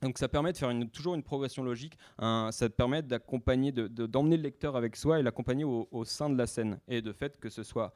Donc 0.00 0.18
ça 0.18 0.28
permet 0.28 0.52
de 0.52 0.56
faire 0.56 0.72
toujours 0.92 1.14
une 1.14 1.22
progression 1.22 1.62
logique, 1.64 1.98
ça 2.18 2.70
permet 2.76 3.02
d'accompagner, 3.02 3.72
d'emmener 3.72 4.36
le 4.36 4.44
lecteur 4.44 4.76
avec 4.76 4.94
soi 4.94 5.18
et 5.18 5.22
l'accompagner 5.22 5.64
au, 5.64 6.04
sein 6.04 6.30
de 6.30 6.36
la 6.36 6.46
scène, 6.46 6.78
et 6.86 7.02
de 7.02 7.12
fait 7.12 7.38
que 7.40 7.48
ce 7.48 7.64
soit, 7.64 7.92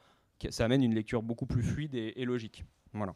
ça 0.49 0.65
amène 0.65 0.83
une 0.83 0.93
lecture 0.93 1.23
beaucoup 1.23 1.45
plus 1.45 1.63
fluide 1.63 1.95
et, 1.95 2.25
logique. 2.25 2.65
Voilà. 2.91 3.15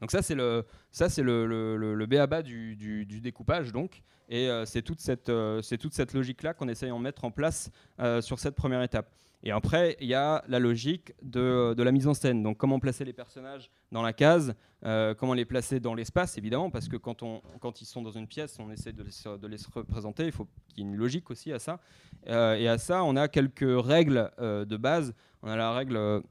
Donc 0.00 0.10
ça 0.10 0.20
c'est 0.20 0.34
le 0.34 0.64
ça 0.90 1.08
c'est 1.08 1.22
le, 1.22 1.46
le, 1.46 1.76
le, 1.76 2.06
béaba 2.06 2.42
du, 2.42 2.74
du, 2.76 3.20
découpage 3.20 3.72
donc 3.72 4.02
et 4.28 4.48
euh, 4.48 4.64
c'est 4.64 4.82
toute 4.82 5.00
cette 5.00 5.28
euh, 5.28 5.62
c'est 5.62 5.78
toute 5.78 5.94
cette 5.94 6.12
logique 6.14 6.42
là 6.42 6.54
qu'on 6.54 6.68
essaye 6.68 6.90
de 6.90 6.96
mettre 6.96 7.24
en 7.24 7.30
place 7.30 7.70
euh, 8.00 8.20
sur 8.20 8.38
cette 8.38 8.56
première 8.56 8.82
étape. 8.82 9.10
Et 9.44 9.50
après, 9.50 9.96
il 10.00 10.06
y 10.06 10.14
a 10.14 10.44
la 10.46 10.60
logique 10.60 11.12
de, 11.20 11.74
la 11.76 11.90
mise 11.90 12.06
en 12.06 12.14
scène. 12.14 12.44
Donc, 12.44 12.58
comment 12.58 12.78
placer 12.78 13.04
les 13.04 13.12
personnages 13.12 13.72
dans 13.90 14.00
la 14.00 14.12
case, 14.12 14.54
comment 15.18 15.34
les 15.34 15.44
placer 15.44 15.80
dans 15.80 15.94
l'espace, 15.94 16.38
évidemment, 16.38 16.70
parce 16.70 16.86
que 16.86 16.96
quand, 16.96 17.24
on, 17.24 17.42
quand 17.58 17.80
ils 17.80 17.84
sont 17.84 18.02
dans 18.02 18.12
une 18.12 18.28
pièce, 18.28 18.56
on 18.60 18.70
essaie 18.70 18.92
de 18.92 19.02
les, 19.02 19.38
de 19.38 19.46
les 19.48 19.56
représenter. 19.74 20.26
Il 20.26 20.32
faut 20.32 20.46
qu'il 20.68 20.84
y 20.84 20.86
ait 20.86 20.90
une 20.92 20.96
logique 20.96 21.28
aussi 21.28 21.52
à 21.52 21.58
ça. 21.58 21.80
Et 22.24 22.68
à 22.68 22.78
ça, 22.78 23.02
on 23.02 23.16
a 23.16 23.26
quelques 23.26 23.66
règles 23.66 24.30
de 24.38 24.76
base. 24.76 25.12
On 25.42 25.48
a 25.48 25.56
la 25.56 25.72
règle 25.72 26.22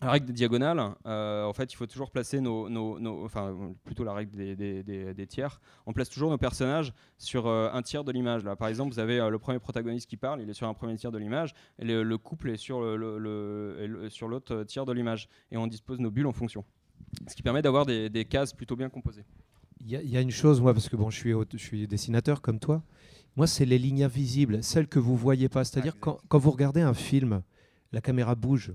la 0.00 0.12
règle 0.12 0.26
des 0.26 0.32
diagonales, 0.32 0.80
euh, 1.06 1.44
en 1.44 1.52
fait, 1.52 1.72
il 1.72 1.76
faut 1.76 1.86
toujours 1.86 2.10
placer 2.10 2.40
nos, 2.40 3.24
enfin 3.24 3.74
plutôt 3.84 4.04
la 4.04 4.12
règle 4.12 4.36
des, 4.36 5.26
tiers. 5.28 5.60
On 5.86 5.92
place 5.92 6.08
toujours 6.08 6.30
nos 6.30 6.38
personnages 6.38 6.92
sur 7.16 7.46
euh, 7.46 7.70
un 7.72 7.82
tiers 7.82 8.04
de 8.04 8.12
l'image. 8.12 8.44
Là, 8.44 8.54
par 8.54 8.68
exemple, 8.68 8.92
vous 8.92 9.00
avez 9.00 9.18
euh, 9.18 9.28
le 9.28 9.38
premier 9.38 9.58
protagoniste 9.58 10.08
qui 10.08 10.16
parle, 10.16 10.40
il 10.40 10.48
est 10.48 10.54
sur 10.54 10.68
un 10.68 10.74
premier 10.74 10.96
tiers 10.96 11.10
de 11.10 11.18
l'image, 11.18 11.54
et 11.78 11.84
le, 11.84 12.18
couple 12.18 12.50
est 12.50 12.56
sur 12.56 12.80
le, 12.80 14.08
sur 14.08 14.28
l'autre 14.28 14.64
tiers 14.64 14.86
de 14.86 14.92
l'image, 14.92 15.28
et 15.50 15.56
on 15.56 15.66
dispose 15.66 15.98
nos 15.98 16.10
bulles 16.10 16.26
en 16.26 16.32
fonction. 16.32 16.64
Ce 17.26 17.34
qui 17.34 17.42
permet 17.42 17.62
d'avoir 17.62 17.86
des, 17.86 18.26
cases 18.28 18.52
plutôt 18.52 18.76
bien 18.76 18.88
composées. 18.88 19.24
Il 19.80 19.90
y, 19.90 20.16
a 20.16 20.20
une 20.20 20.32
chose, 20.32 20.60
moi, 20.60 20.74
parce 20.74 20.88
que 20.88 20.96
bon, 20.96 21.08
je 21.08 21.16
suis, 21.16 21.32
je 21.52 21.56
suis 21.56 21.86
dessinateur 21.86 22.42
comme 22.42 22.58
toi. 22.58 22.82
Moi, 23.36 23.46
c'est 23.46 23.64
les 23.64 23.78
lignes 23.78 24.02
invisibles, 24.02 24.62
celles 24.64 24.88
que 24.88 24.98
vous 24.98 25.16
voyez 25.16 25.48
pas. 25.48 25.64
C'est-à-dire 25.64 25.92
ah, 25.96 26.00
quand, 26.00 26.18
quand 26.28 26.38
vous 26.38 26.50
regardez 26.50 26.80
un 26.80 26.94
film, 26.94 27.42
la 27.92 28.00
caméra 28.00 28.34
bouge 28.34 28.72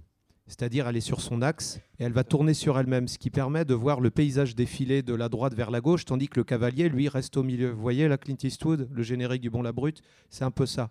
c'est-à-dire 0.48 0.88
elle 0.88 0.98
est 0.98 1.02
sur 1.02 1.22
son 1.22 1.42
axe 1.42 1.80
et 2.00 2.04
elle 2.04 2.12
va 2.12 2.24
tourner 2.24 2.54
sur 2.54 2.78
elle-même, 2.78 3.08
ce 3.08 3.18
qui 3.18 3.30
permet 3.30 3.66
de 3.66 3.74
voir 3.74 4.02
le 4.02 4.12
paysage 4.12 4.56
défiler 4.56 5.02
de 5.02 5.14
la 5.14 5.30
droite 5.30 5.54
vers 5.54 5.72
la 5.72 5.82
gauche, 5.82 6.06
tandis 6.06 6.28
que 6.28 6.40
le 6.40 6.44
cavalier, 6.44 6.90
lui, 6.90 7.08
reste 7.08 7.38
au 7.38 7.44
milieu. 7.44 7.72
Vous 7.72 7.82
voyez 7.82 8.08
la 8.08 8.18
Clint 8.18 8.38
Eastwood, 8.44 8.90
le 8.92 9.04
générique 9.04 9.42
du 9.42 9.50
Bon 9.50 9.62
la 9.62 9.72
Brute, 9.72 10.02
c'est 10.30 10.44
un 10.44 10.52
peu 10.52 10.66
ça. 10.66 10.90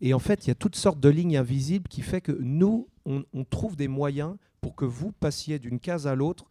Et 0.00 0.14
en 0.14 0.18
fait, 0.18 0.46
il 0.46 0.48
y 0.48 0.50
a 0.50 0.54
toutes 0.54 0.76
sortes 0.76 1.00
de 1.00 1.08
lignes 1.08 1.36
invisibles 1.36 1.88
qui 1.88 2.02
fait 2.02 2.20
que 2.20 2.32
nous, 2.40 2.88
on, 3.04 3.22
trouve 3.44 3.76
des 3.76 3.88
moyens 3.88 4.36
pour 4.60 4.74
que 4.74 4.84
vous 4.84 5.12
passiez 5.12 5.58
d'une 5.58 5.78
case 5.78 6.06
à 6.06 6.14
l'autre 6.14 6.46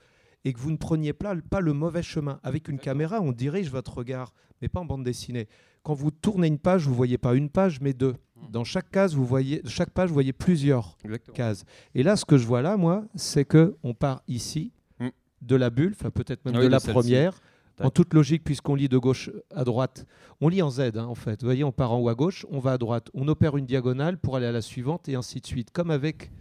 et 0.45 0.53
que 0.53 0.59
vous 0.59 0.71
ne 0.71 0.77
preniez 0.77 1.13
pas, 1.13 1.35
pas 1.35 1.61
le 1.61 1.73
mauvais 1.73 2.03
chemin. 2.03 2.39
Avec 2.43 2.67
une 2.67 2.79
caméra, 2.79 3.21
on 3.21 3.31
dirige 3.31 3.69
votre 3.69 3.97
regard, 3.97 4.33
mais 4.61 4.69
pas 4.69 4.79
en 4.79 4.85
bande 4.85 5.03
dessinée. 5.03 5.47
Quand 5.83 5.93
vous 5.93 6.11
tournez 6.11 6.47
une 6.47 6.59
page, 6.59 6.85
vous 6.85 6.91
ne 6.91 6.95
voyez 6.95 7.17
pas 7.17 7.35
une 7.35 7.49
page, 7.49 7.81
mais 7.81 7.93
deux. 7.93 8.15
Dans 8.49 8.63
chaque 8.63 8.89
case, 8.89 9.15
vous 9.15 9.25
voyez, 9.25 9.61
chaque 9.65 9.91
page, 9.91 10.09
vous 10.09 10.13
voyez 10.13 10.33
plusieurs 10.33 10.97
cases. 11.33 11.65
Et 11.95 12.03
là, 12.03 12.15
ce 12.15 12.25
que 12.25 12.37
je 12.37 12.45
vois 12.45 12.61
là, 12.61 12.77
moi, 12.77 13.05
c'est 13.15 13.45
que 13.45 13.75
on 13.83 13.93
part 13.93 14.21
ici 14.27 14.71
mm. 14.99 15.09
de 15.41 15.55
la 15.55 15.69
bulle, 15.69 15.93
enfin 15.97 16.09
peut-être 16.09 16.43
même 16.45 16.55
ah 16.57 16.61
de 16.61 16.67
la 16.67 16.79
première. 16.79 17.39
En 17.81 17.89
toute 17.89 18.13
logique, 18.13 18.43
puisqu'on 18.43 18.75
lit 18.75 18.87
de 18.87 18.99
gauche 18.99 19.31
à 19.53 19.63
droite, 19.63 20.05
on 20.41 20.47
lit 20.47 20.61
en 20.61 20.69
Z 20.69 20.79
hein, 20.95 21.05
en 21.05 21.15
fait. 21.15 21.41
Vous 21.41 21.47
voyez, 21.47 21.63
on 21.63 21.71
part 21.71 21.91
en 21.91 21.99
haut 21.99 22.07
à 22.07 22.13
gauche, 22.13 22.45
on 22.51 22.59
va 22.59 22.73
à 22.73 22.77
droite, 22.77 23.09
on 23.15 23.27
opère 23.27 23.57
une 23.57 23.65
diagonale 23.65 24.19
pour 24.19 24.35
aller 24.35 24.45
à 24.45 24.51
la 24.51 24.61
suivante 24.61 25.09
et 25.09 25.15
ainsi 25.15 25.41
de 25.41 25.47
suite. 25.47 25.71
Comme 25.71 25.89
avec 25.89 26.31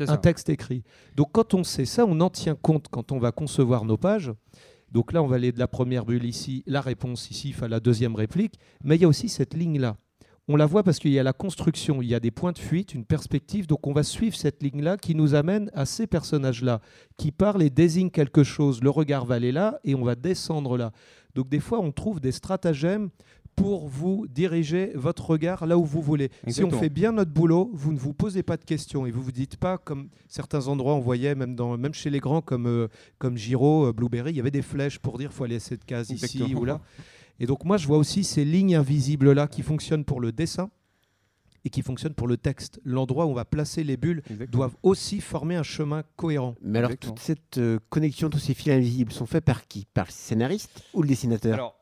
un 0.00 0.16
texte 0.16 0.48
écrit. 0.48 0.82
Donc 1.14 1.30
quand 1.32 1.54
on 1.54 1.62
sait 1.62 1.84
ça, 1.84 2.04
on 2.06 2.20
en 2.20 2.30
tient 2.30 2.54
compte 2.54 2.88
quand 2.90 3.12
on 3.12 3.18
va 3.18 3.32
concevoir 3.32 3.84
nos 3.84 3.96
pages. 3.96 4.32
Donc 4.90 5.12
là, 5.12 5.22
on 5.22 5.26
va 5.26 5.36
aller 5.36 5.52
de 5.52 5.58
la 5.58 5.68
première 5.68 6.04
bulle 6.04 6.24
ici, 6.24 6.62
la 6.66 6.80
réponse 6.80 7.30
ici, 7.30 7.52
enfin 7.54 7.68
la 7.68 7.80
deuxième 7.80 8.14
réplique. 8.14 8.58
Mais 8.82 8.96
il 8.96 9.02
y 9.02 9.04
a 9.04 9.08
aussi 9.08 9.28
cette 9.28 9.54
ligne-là. 9.54 9.96
On 10.48 10.56
la 10.56 10.66
voit 10.66 10.82
parce 10.82 10.98
qu'il 10.98 11.12
y 11.12 11.18
a 11.20 11.22
la 11.22 11.32
construction, 11.32 12.02
il 12.02 12.08
y 12.08 12.14
a 12.14 12.18
des 12.18 12.32
points 12.32 12.50
de 12.50 12.58
fuite, 12.58 12.92
une 12.92 13.04
perspective. 13.04 13.68
Donc 13.68 13.86
on 13.86 13.92
va 13.92 14.02
suivre 14.02 14.34
cette 14.34 14.62
ligne-là 14.64 14.96
qui 14.96 15.14
nous 15.14 15.36
amène 15.36 15.70
à 15.74 15.86
ces 15.86 16.08
personnages-là, 16.08 16.80
qui 17.16 17.30
parlent 17.30 17.62
et 17.62 17.70
désignent 17.70 18.10
quelque 18.10 18.42
chose. 18.42 18.82
Le 18.82 18.90
regard 18.90 19.26
va 19.26 19.36
aller 19.36 19.52
là 19.52 19.78
et 19.84 19.94
on 19.94 20.02
va 20.02 20.16
descendre 20.16 20.76
là. 20.76 20.90
Donc 21.36 21.48
des 21.48 21.60
fois, 21.60 21.78
on 21.78 21.92
trouve 21.92 22.18
des 22.18 22.32
stratagèmes 22.32 23.10
pour 23.56 23.88
vous 23.88 24.26
diriger 24.28 24.92
votre 24.94 25.30
regard 25.30 25.66
là 25.66 25.76
où 25.76 25.84
vous 25.84 26.00
voulez. 26.00 26.30
Si 26.48 26.64
on 26.64 26.70
fait 26.70 26.88
bien 26.88 27.12
notre 27.12 27.30
boulot, 27.30 27.70
vous 27.74 27.92
ne 27.92 27.98
vous 27.98 28.14
posez 28.14 28.42
pas 28.42 28.56
de 28.56 28.64
questions 28.64 29.06
et 29.06 29.10
vous 29.10 29.22
vous 29.22 29.32
dites 29.32 29.56
pas 29.56 29.78
comme 29.78 30.08
certains 30.28 30.68
endroits 30.68 30.94
on 30.94 31.00
voyait 31.00 31.34
même 31.34 31.54
dans 31.54 31.76
même 31.76 31.94
chez 31.94 32.10
les 32.10 32.20
grands 32.20 32.40
comme 32.40 32.66
euh, 32.66 32.88
comme 33.18 33.36
Giro, 33.36 33.86
euh, 33.86 33.92
Blueberry, 33.92 34.32
il 34.32 34.36
y 34.36 34.40
avait 34.40 34.50
des 34.50 34.62
flèches 34.62 34.98
pour 34.98 35.18
dire 35.18 35.32
faut 35.32 35.44
aller 35.44 35.56
à 35.56 35.60
cette 35.60 35.84
case 35.84 36.10
ici 36.10 36.54
ou 36.54 36.64
là. 36.64 36.80
Et 37.38 37.46
donc 37.46 37.64
moi 37.64 37.76
je 37.76 37.86
vois 37.86 37.98
aussi 37.98 38.24
ces 38.24 38.44
lignes 38.44 38.76
invisibles 38.76 39.32
là 39.32 39.46
qui 39.46 39.62
fonctionnent 39.62 40.04
pour 40.04 40.20
le 40.20 40.32
dessin 40.32 40.70
et 41.64 41.70
qui 41.70 41.82
fonctionnent 41.82 42.14
pour 42.14 42.28
le 42.28 42.36
texte. 42.36 42.80
L'endroit 42.84 43.26
où 43.26 43.30
on 43.30 43.34
va 43.34 43.44
placer 43.44 43.84
les 43.84 43.96
bulles 43.96 44.22
doivent 44.50 44.76
aussi 44.82 45.20
former 45.20 45.56
un 45.56 45.62
chemin 45.62 46.02
cohérent. 46.16 46.54
Mais 46.62 46.78
alors 46.78 46.96
toute 46.96 47.18
cette 47.18 47.58
euh, 47.58 47.78
connexion, 47.90 48.30
tous 48.30 48.38
ces 48.38 48.54
fils 48.54 48.72
invisibles 48.72 49.12
sont 49.12 49.26
faits 49.26 49.44
par 49.44 49.66
qui? 49.66 49.86
Par 49.92 50.06
le 50.06 50.12
scénariste 50.12 50.82
ou 50.94 51.02
le 51.02 51.08
dessinateur? 51.08 51.74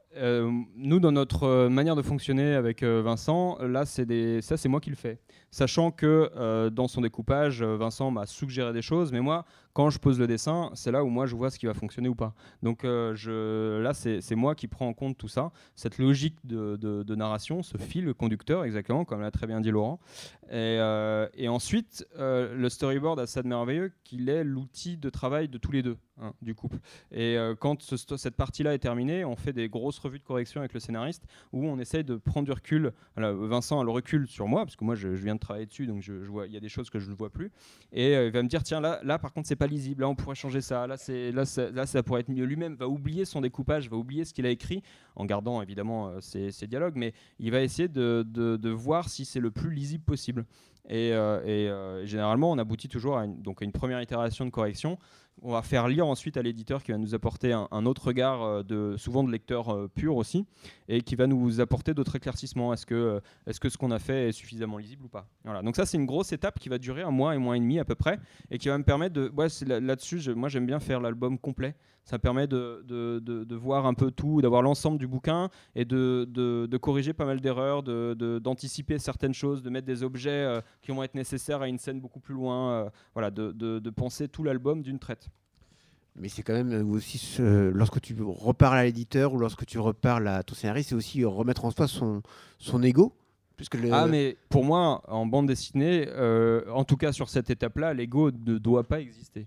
Nous, 0.76 1.00
dans 1.00 1.12
notre 1.12 1.44
euh, 1.44 1.68
manière 1.68 1.96
de 1.96 2.02
fonctionner 2.02 2.54
avec 2.54 2.82
euh, 2.82 3.02
Vincent, 3.02 3.58
là, 3.60 3.84
c'est 3.84 4.40
ça, 4.40 4.56
c'est 4.56 4.68
moi 4.68 4.80
qui 4.80 4.90
le 4.90 4.96
fais. 4.96 5.18
Sachant 5.50 5.90
que 5.90 6.68
dans 6.70 6.88
son 6.88 7.00
découpage, 7.00 7.62
Vincent 7.62 8.10
m'a 8.10 8.26
suggéré 8.26 8.72
des 8.72 8.82
choses, 8.82 9.12
mais 9.12 9.20
moi, 9.20 9.44
quand 9.72 9.90
je 9.90 9.98
pose 9.98 10.18
le 10.18 10.26
dessin, 10.26 10.70
c'est 10.74 10.90
là 10.90 11.04
où 11.04 11.08
moi 11.08 11.26
je 11.26 11.36
vois 11.36 11.50
ce 11.50 11.58
qui 11.58 11.66
va 11.66 11.74
fonctionner 11.74 12.08
ou 12.08 12.14
pas. 12.14 12.34
Donc 12.62 12.80
je, 12.82 13.80
là, 13.80 13.94
c'est 13.94 14.34
moi 14.34 14.54
qui 14.54 14.68
prends 14.68 14.88
en 14.88 14.92
compte 14.92 15.16
tout 15.16 15.28
ça, 15.28 15.52
cette 15.74 15.98
logique 15.98 16.36
de, 16.44 17.14
narration, 17.14 17.62
ce 17.62 17.78
fil 17.78 18.12
conducteur, 18.14 18.64
exactement, 18.64 19.04
comme 19.04 19.20
l'a 19.20 19.30
très 19.30 19.46
bien 19.46 19.60
dit 19.60 19.70
Laurent. 19.70 20.00
Et, 20.50 21.48
ensuite, 21.48 22.06
le 22.18 22.68
storyboard 22.68 23.18
a 23.20 23.26
ça 23.26 23.42
de 23.42 23.48
merveilleux 23.48 23.92
qu'il 24.04 24.28
est 24.28 24.44
l'outil 24.44 24.96
de 24.96 25.10
travail 25.10 25.48
de 25.48 25.58
tous 25.58 25.72
les 25.72 25.82
deux. 25.82 25.96
Hein, 26.20 26.32
du 26.42 26.52
couple. 26.52 26.78
Et 27.12 27.38
euh, 27.38 27.54
quand 27.54 27.80
cette 27.80 28.34
partie-là 28.34 28.74
est 28.74 28.80
terminée, 28.80 29.24
on 29.24 29.36
fait 29.36 29.52
des 29.52 29.68
grosses 29.68 30.00
revues 30.00 30.18
de 30.18 30.24
correction 30.24 30.60
avec 30.60 30.74
le 30.74 30.80
scénariste 30.80 31.24
où 31.52 31.64
on 31.64 31.78
essaye 31.78 32.02
de 32.02 32.16
prendre 32.16 32.46
du 32.46 32.50
recul. 32.50 32.92
Vincent 33.16 33.80
a 33.80 33.84
le 33.84 33.90
recul 33.90 34.26
sur 34.26 34.48
moi 34.48 34.64
parce 34.64 34.74
que 34.74 34.84
moi 34.84 34.96
je, 34.96 35.08
viens 35.08 35.36
travailler 35.38 35.66
dessus, 35.66 35.86
donc 35.86 36.02
je, 36.02 36.12
vois 36.12 36.46
il 36.46 36.52
y 36.52 36.56
a 36.56 36.60
des 36.60 36.68
choses 36.68 36.90
que 36.90 36.98
je 36.98 37.08
ne 37.08 37.14
vois 37.14 37.30
plus. 37.30 37.50
Et 37.92 38.16
euh, 38.16 38.26
il 38.26 38.32
va 38.32 38.42
me 38.42 38.48
dire 38.48 38.62
tiens 38.62 38.80
là, 38.80 39.00
là 39.02 39.18
par 39.18 39.32
contre 39.32 39.48
c'est 39.48 39.56
pas 39.56 39.66
lisible, 39.66 40.02
là 40.02 40.08
on 40.08 40.14
pourrait 40.14 40.34
changer 40.34 40.60
ça, 40.60 40.86
là 40.86 40.96
c'est 40.96 41.32
là, 41.32 41.44
là 41.72 41.86
ça 41.86 42.02
pourrait 42.02 42.20
être 42.20 42.30
mieux. 42.30 42.44
Lui-même 42.44 42.74
va 42.74 42.88
oublier 42.88 43.24
son 43.24 43.40
découpage, 43.40 43.88
va 43.88 43.96
oublier 43.96 44.24
ce 44.24 44.34
qu'il 44.34 44.46
a 44.46 44.50
écrit 44.50 44.82
en 45.16 45.24
gardant 45.24 45.62
évidemment 45.62 46.08
euh, 46.08 46.20
ses, 46.20 46.66
dialogues, 46.66 46.96
mais 46.96 47.12
il 47.38 47.50
va 47.50 47.62
essayer 47.62 47.88
de, 47.88 48.24
de 48.28 48.70
voir 48.70 49.08
si 49.08 49.24
c'est 49.24 49.40
le 49.40 49.50
plus 49.50 49.70
lisible 49.70 50.04
possible. 50.04 50.44
Et, 50.88 51.12
généralement, 52.04 52.50
on 52.50 52.58
aboutit 52.58 52.88
toujours 52.88 53.18
à 53.18 53.26
donc 53.26 53.62
à 53.62 53.64
une 53.64 53.72
première 53.72 54.00
itération 54.00 54.44
de 54.44 54.50
correction 54.50 54.98
on 55.42 55.52
va 55.52 55.62
faire 55.62 55.88
lire 55.88 56.06
ensuite 56.06 56.36
à 56.36 56.42
l'éditeur 56.42 56.82
qui 56.82 56.92
va 56.92 56.98
nous 56.98 57.14
apporter 57.14 57.52
un, 57.52 57.86
autre 57.86 58.06
regard, 58.06 58.42
euh, 58.42 58.62
de, 58.62 58.96
souvent 58.96 59.22
de 59.22 59.30
lecteur 59.30 59.68
euh, 59.68 59.88
pur 59.88 60.16
aussi, 60.16 60.44
et 60.88 61.02
qui 61.02 61.16
va 61.16 61.26
nous 61.26 61.60
apporter 61.60 61.94
d'autres 61.94 62.16
éclaircissements. 62.16 62.72
Est-ce 62.72 62.86
que, 62.86 62.94
euh, 62.94 63.20
est 63.46 63.58
que 63.58 63.68
ce 63.68 63.78
qu'on 63.78 63.90
a 63.90 63.98
fait 63.98 64.28
est 64.28 64.32
suffisamment 64.32 64.78
lisible 64.78 65.04
ou 65.04 65.08
pas? 65.08 65.26
Voilà. 65.44 65.62
Donc 65.62 65.76
ça, 65.76 65.86
c'est 65.86 65.96
une 65.96 66.06
grosse 66.06 66.32
étape 66.32 66.58
qui 66.58 66.68
va 66.68 66.78
durer 66.78 67.02
un 67.02 67.10
mois 67.10 67.34
et 67.34 67.38
mois 67.38 67.56
et 67.56 67.60
demi 67.60 67.78
à 67.78 67.84
peu 67.84 67.94
près, 67.94 68.18
et 68.50 68.58
qui 68.58 68.68
va 68.68 68.78
me 68.78 68.84
permettre 68.84 69.14
de... 69.14 69.32
Là-dessus, 69.78 70.34
moi 70.34 70.48
j'aime 70.48 70.66
bien 70.66 70.80
faire 70.80 71.00
l'album 71.00 71.38
complet. 71.38 71.74
Ça 72.08 72.18
permet 72.18 72.46
de, 72.46 72.82
de, 72.86 73.54
voir 73.54 73.86
un 73.86 73.94
peu 73.94 74.10
tout, 74.10 74.40
d'avoir 74.40 74.62
l'ensemble 74.62 74.98
du 74.98 75.06
bouquin, 75.06 75.50
et 75.74 75.84
de, 75.84 76.76
corriger 76.80 77.12
pas 77.12 77.26
mal 77.26 77.40
d'erreurs, 77.40 77.82
d'anticiper 77.82 78.98
certaines 78.98 79.34
choses, 79.34 79.62
de 79.62 79.70
mettre 79.70 79.86
des 79.86 80.02
objets 80.02 80.60
qui 80.80 80.90
vont 80.90 81.02
être 81.02 81.14
nécessaires 81.14 81.60
à 81.60 81.68
une 81.68 81.78
scène 81.78 82.00
beaucoup 82.00 82.20
plus 82.20 82.34
loin, 82.34 82.90
voilà, 83.14 83.30
de 83.30 83.90
penser 83.90 84.28
tout 84.28 84.42
l'album 84.42 84.82
d'une 84.82 84.98
traite. 84.98 85.28
Mais 86.20 86.28
c'est 86.28 86.42
quand 86.42 86.52
même 86.52 86.72
euh, 86.72 86.84
aussi, 86.84 87.36
lorsque 87.38 88.00
tu 88.00 88.16
reparles 88.20 88.78
à 88.78 88.84
l'éditeur 88.84 89.32
ou 89.34 89.38
lorsque 89.38 89.64
tu 89.66 89.78
reparles 89.78 90.26
à 90.28 90.42
ton 90.42 90.54
scénariste, 90.54 90.90
c'est 90.90 90.94
aussi 90.94 91.24
remettre 91.24 91.64
en 91.64 91.70
soi 91.70 91.86
son, 91.86 92.22
son 92.58 92.82
ego. 92.82 93.14
Puisque 93.56 93.76
Ah, 93.90 94.06
mais 94.06 94.36
pour 94.48 94.64
moi, 94.64 95.02
en 95.08 95.26
bande 95.26 95.46
dessinée, 95.46 96.06
euh, 96.08 96.62
en 96.72 96.84
tout 96.84 96.96
cas 96.96 97.12
sur 97.12 97.28
cette 97.28 97.50
étape-là, 97.50 97.92
l'ego 97.92 98.30
ne 98.30 98.58
doit 98.58 98.84
pas 98.84 99.00
exister. 99.00 99.46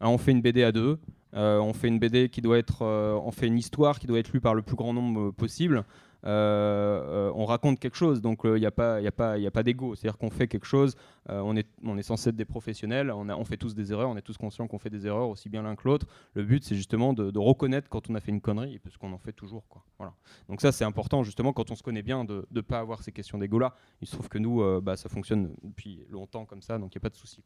Hein, 0.00 0.08
on 0.08 0.18
fait 0.18 0.32
une 0.32 0.40
BD 0.40 0.62
à 0.62 0.72
deux, 0.72 0.98
euh, 0.98 0.98
on 1.32 1.72
fait 1.72 1.88
une 1.88 1.98
BD 1.98 2.28
qui 2.28 2.40
doit 2.40 2.58
être, 2.58 2.84
on 2.84 3.30
fait 3.30 3.46
une 3.46 3.58
histoire 3.58 3.98
qui 3.98 4.06
doit 4.06 4.18
être 4.18 4.32
lue 4.32 4.40
par 4.40 4.54
le 4.54 4.62
plus 4.62 4.76
grand 4.76 4.92
nombre 4.92 5.30
possible. 5.30 5.84
Euh, 6.26 7.28
euh, 7.28 7.32
on 7.34 7.46
raconte 7.46 7.80
quelque 7.80 7.96
chose, 7.96 8.20
donc 8.20 8.40
il 8.44 8.50
euh, 8.50 8.58
n'y 8.58 8.66
a 8.66 8.70
pas, 8.70 9.00
y 9.00 9.64
d'ego. 9.64 9.94
C'est-à-dire 9.94 10.18
qu'on 10.18 10.30
fait 10.30 10.48
quelque 10.48 10.66
chose, 10.66 10.96
on, 11.28 11.56
est, 11.56 11.68
on 11.84 12.00
censé 12.02 12.30
être 12.30 12.36
des 12.36 12.44
professionnels, 12.44 13.10
on, 13.10 13.44
fait 13.44 13.56
tous 13.56 13.74
des 13.74 13.92
erreurs, 13.92 14.10
on 14.10 14.16
est 14.16 14.22
tous 14.22 14.36
conscients 14.36 14.66
qu'on 14.66 14.78
fait 14.78 14.90
des 14.90 15.06
erreurs 15.06 15.28
aussi 15.28 15.48
bien 15.48 15.62
l'un 15.62 15.76
que 15.76 15.86
l'autre. 15.86 16.06
Le 16.34 16.44
but, 16.44 16.64
c'est 16.64 16.74
justement 16.74 17.12
de, 17.12 17.38
reconnaître 17.38 17.88
quand 17.88 18.10
on 18.10 18.14
a 18.14 18.20
fait 18.20 18.32
une 18.32 18.40
connerie, 18.40 18.78
parce 18.78 18.96
qu'on 18.96 19.12
en 19.12 19.18
fait 19.18 19.32
toujours. 19.32 19.64
Voilà. 19.98 20.12
Donc 20.48 20.60
ça, 20.60 20.72
c'est 20.72 20.84
important, 20.84 21.22
justement, 21.22 21.52
quand 21.52 21.70
on 21.70 21.74
se 21.74 21.82
connaît 21.82 22.02
bien, 22.02 22.24
de 22.24 22.46
ne 22.50 22.60
pas 22.60 22.80
avoir 22.80 23.02
ces 23.02 23.12
questions 23.12 23.38
d'ego-là. 23.38 23.74
Il 24.00 24.08
se 24.08 24.12
trouve 24.14 24.28
que 24.28 24.38
nous, 24.38 24.80
bah, 24.80 24.96
ça 24.96 25.08
fonctionne 25.08 25.54
depuis 25.62 26.04
longtemps 26.10 26.44
comme 26.44 26.62
ça, 26.62 26.78
donc 26.78 26.94
il 26.94 26.98
n'y 26.98 27.00
a 27.00 27.04
pas 27.04 27.10
de 27.10 27.16
souci. 27.16 27.42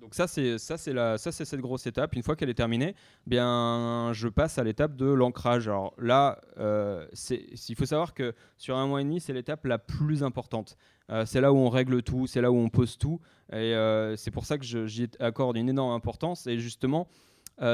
Donc 0.00 0.14
ça 0.14 0.26
c'est 0.26 0.58
ça 0.58 0.76
c'est 0.76 0.92
la 0.92 1.18
ça 1.18 1.32
c'est 1.32 1.44
cette 1.44 1.60
grosse 1.60 1.86
étape. 1.86 2.14
Une 2.14 2.22
fois 2.22 2.36
qu'elle 2.36 2.50
est 2.50 2.54
terminée, 2.54 2.94
bien 3.26 4.10
je 4.12 4.28
passe 4.28 4.58
à 4.58 4.64
l'étape 4.64 4.96
de 4.96 5.06
l'ancrage. 5.06 5.68
Alors 5.68 5.94
là, 5.98 6.40
euh, 6.58 7.06
il 7.30 7.74
faut 7.76 7.86
savoir 7.86 8.14
que 8.14 8.34
sur 8.56 8.76
un 8.76 8.86
mois 8.86 9.00
et 9.00 9.04
demi, 9.04 9.20
c'est 9.20 9.32
l'étape 9.32 9.64
la 9.64 9.78
plus 9.78 10.22
importante. 10.22 10.76
Euh, 11.10 11.24
c'est 11.24 11.40
là 11.40 11.52
où 11.52 11.56
on 11.56 11.68
règle 11.68 12.02
tout, 12.02 12.26
c'est 12.26 12.40
là 12.40 12.50
où 12.50 12.56
on 12.56 12.68
pose 12.68 12.98
tout, 12.98 13.20
et 13.52 13.74
euh, 13.74 14.16
c'est 14.16 14.30
pour 14.30 14.44
ça 14.44 14.58
que 14.58 14.64
j'y 14.64 15.08
accorde 15.20 15.56
une 15.56 15.68
énorme 15.68 15.92
importance. 15.92 16.46
Et 16.46 16.58
justement, 16.58 17.08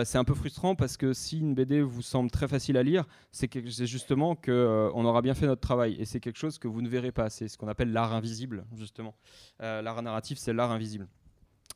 c'est 0.05 0.19
un 0.19 0.23
peu 0.23 0.35
frustrant 0.35 0.77
parce 0.77 0.97
que 0.97 1.13
si 1.13 1.41
une 1.41 1.55
BD 1.55 1.81
vous 1.81 2.03
semble 2.03 2.31
très 2.31 2.47
facile 2.47 2.77
à 2.77 2.85
lire, 2.85 3.05
c'est 3.33 3.51
justement 3.85 4.37
qu'on 4.37 4.93
on 4.95 5.05
aura 5.05 5.23
bien 5.23 5.35
fait 5.35 5.47
notre 5.47 5.61
travail. 5.61 5.97
Et 5.99 6.05
c'est 6.05 6.21
quelque 6.21 6.39
chose 6.39 6.59
que 6.59 6.69
vous 6.69 6.83
ne 6.83 6.89
verrez 6.89 7.11
pas. 7.11 7.31
C'est 7.31 7.49
ce 7.49 7.59
qu'on 7.59 7.67
appelle 7.67 7.93
l'art 7.93 8.13
invisible, 8.13 8.65
justement. 8.77 9.15
l'art 9.59 10.01
narratif, 10.03 10.39
c'est 10.39 10.53
l'art 10.53 10.71
invisible. 10.71 11.09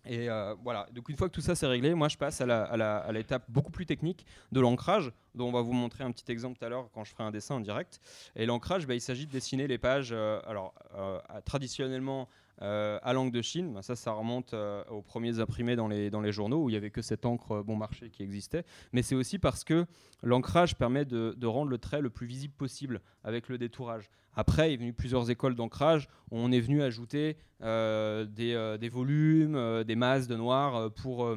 Et 0.05 0.31
euh, 0.31 0.55
voilà, 0.63 0.87
donc 0.93 1.09
une 1.09 1.17
fois 1.17 1.29
que 1.29 1.35
tout 1.35 1.41
ça 1.41 1.55
c'est 1.55 1.67
réglé, 1.67 1.95
moi 1.95 2.09
je 2.09 2.17
passe 2.17 2.41
à 2.41 3.13
l'étape 3.13 3.45
beaucoup 3.49 3.73
plus 3.73 3.87
technique 3.87 4.25
de 4.53 4.61
l'ancrage, 4.61 5.13
dont 5.35 5.49
on 5.49 5.53
va 5.53 5.63
vous 5.63 5.73
montrer 5.73 6.05
un 6.05 6.13
petit 6.13 6.31
exemple 6.31 6.59
tout 6.59 6.65
à 6.65 6.69
l'heure 6.69 6.89
quand 6.93 7.05
je 7.05 7.11
ferai 7.11 7.25
un 7.25 7.31
dessin 7.31 7.57
en 7.57 7.61
direct. 7.61 8.01
Et 8.37 8.47
l'ancrage, 8.47 8.87
bah, 8.87 8.95
il 8.95 9.01
s'agit 9.01 9.27
de 9.27 9.33
dessiner 9.33 9.67
les 9.67 9.79
pages, 9.79 10.11
euh, 10.13 10.41
alors 10.47 10.75
euh, 10.95 11.19
traditionnellement 11.45 12.29
à 12.59 13.13
langue 13.13 13.33
de 13.33 13.43
Chine, 13.43 13.75
bah, 13.75 13.83
ça 13.83 13.97
ça 13.97 14.13
remonte 14.13 14.55
aux 14.89 15.03
premiers 15.03 15.41
imprimés 15.41 15.77
dans 15.77 15.89
les, 15.89 16.09
dans 16.09 16.23
les 16.23 16.33
journaux 16.33 16.65
où 16.65 16.71
il 16.71 16.73
n'y 16.73 16.79
avait 16.79 16.89
que 16.91 17.03
cette 17.03 17.27
encre 17.27 17.63
bon 17.63 17.77
marché 17.77 18.09
qui 18.09 18.23
existait, 18.23 18.65
mais 18.93 19.03
c'est 19.03 19.15
aussi 19.15 19.39
parce 19.39 19.63
que 19.63 19.85
l'ancrage 20.23 20.75
permet 20.75 21.05
de, 21.05 21.35
de 21.37 21.47
rendre 21.47 21.71
le 21.71 21.77
trait 21.77 22.01
le 22.01 22.09
plus 22.09 22.27
visible 22.27 22.55
possible 22.55 23.03
avec 23.25 23.51
le 23.51 23.59
détourage. 23.59 24.09
Après, 24.37 24.70
il 24.70 24.75
est 24.75 24.77
venu 24.77 24.92
plusieurs 24.92 25.31
écoles 25.31 25.55
d'ancrage 25.55 26.09
où 26.31 26.38
on 26.38 26.53
est 26.53 26.61
venu 26.61 26.83
ajouter 26.83 27.38
euh, 27.62 28.27
euh, 28.38 28.77
des, 28.77 28.88
volumes, 28.90 29.57
euh, 29.57 29.83
des 29.83 29.96
masses 29.96 30.29
de 30.29 30.37
noir 30.37 30.90
pour, 30.92 31.35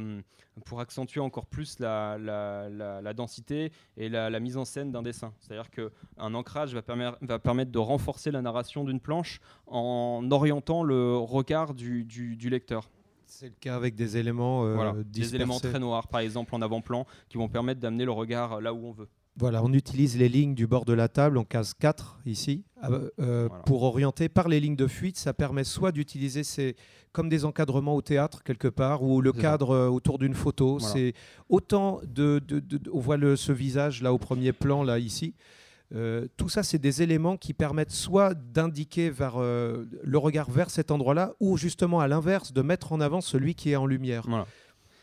pour 0.65 0.81
accentuer 0.81 1.21
encore 1.21 1.45
plus 1.45 1.79
la, 1.79 2.17
la, 2.19 3.13
densité 3.13 3.71
et 3.95 4.09
la, 4.09 4.39
mise 4.41 4.57
en 4.57 4.65
scène 4.65 4.91
d'un 4.91 5.01
dessin. 5.01 5.33
C'est-à-dire 5.39 5.69
qu'un 5.71 6.33
ancrage 6.33 6.73
va, 6.73 6.81
permettre, 6.81 7.17
va 7.21 7.39
permettre 7.39 7.71
de 7.71 7.79
renforcer 7.79 8.31
la 8.31 8.41
narration 8.41 8.83
d'une 8.83 8.99
planche 8.99 9.39
en 9.65 10.27
orientant 10.29 10.83
le 10.83 11.17
regard 11.17 11.73
du, 11.73 12.03
du, 12.03 12.49
lecteur. 12.49 12.89
C'est 13.25 13.47
le 13.47 13.55
cas 13.59 13.75
avec 13.75 13.95
des 13.95 14.17
éléments 14.17 14.65
Des 15.03 15.35
éléments 15.35 15.59
très 15.59 15.79
noirs, 15.79 16.09
par 16.09 16.19
exemple 16.19 16.53
en 16.53 16.61
avant-plan, 16.61 17.05
qui 17.29 17.37
vont 17.37 17.47
permettre 17.47 17.79
d'amener 17.79 18.03
le 18.03 18.11
regard 18.11 18.59
là 18.59 18.73
où 18.73 18.85
on 18.85 18.91
veut. 18.91 19.07
Voilà, 19.39 19.63
on 19.63 19.71
utilise 19.71 20.17
les 20.17 20.27
lignes 20.27 20.53
du 20.53 20.67
bord 20.67 20.83
de 20.83 20.91
la 20.91 21.07
table 21.07 21.37
en 21.37 21.45
case 21.45 21.73
4 21.73 22.19
ici 22.25 22.65
euh, 22.83 23.09
euh, 23.21 23.47
pour 23.65 23.83
orienter 23.83 24.27
par 24.27 24.49
les 24.49 24.59
lignes 24.59 24.75
de 24.75 24.85
fuite. 24.85 25.17
Ça 25.17 25.33
permet 25.33 25.63
soit 25.63 25.93
d'utiliser 25.93 26.43
ces 26.43 26.75
comme 27.13 27.29
des 27.29 27.45
encadrements 27.45 27.95
au 27.95 28.01
théâtre 28.01 28.43
quelque 28.43 28.67
part 28.67 29.01
ou 29.01 29.21
le 29.21 29.31
cadre 29.31 29.71
euh, 29.71 29.87
autour 29.87 30.19
d'une 30.19 30.33
photo. 30.33 30.79
C'est 30.79 31.13
autant 31.47 32.01
de, 32.05 32.41
on 32.91 32.99
voit 32.99 33.15
le, 33.15 33.37
ce 33.37 33.53
visage 33.53 34.01
là 34.01 34.11
au 34.11 34.17
premier 34.17 34.51
plan 34.51 34.83
là 34.83 34.99
ici. 34.99 35.33
tout 36.35 36.49
ça, 36.49 36.61
c'est 36.61 36.77
des 36.77 37.01
éléments 37.01 37.37
qui 37.37 37.53
permettent 37.53 37.91
soit 37.91 38.33
d'indiquer 38.33 39.09
vers 39.09 39.39
le 39.39 40.17
regard 40.17 40.51
vers 40.51 40.69
cet 40.69 40.91
endroit-là, 40.91 41.33
ou 41.39 41.57
justement 41.57 42.01
à 42.01 42.07
l'inverse, 42.09 42.51
de 42.51 42.61
mettre 42.61 42.91
en 42.91 42.99
avant 42.99 43.21
celui 43.21 43.55
qui 43.55 43.71
est 43.71 43.77
en 43.77 43.85
lumière. 43.85 44.27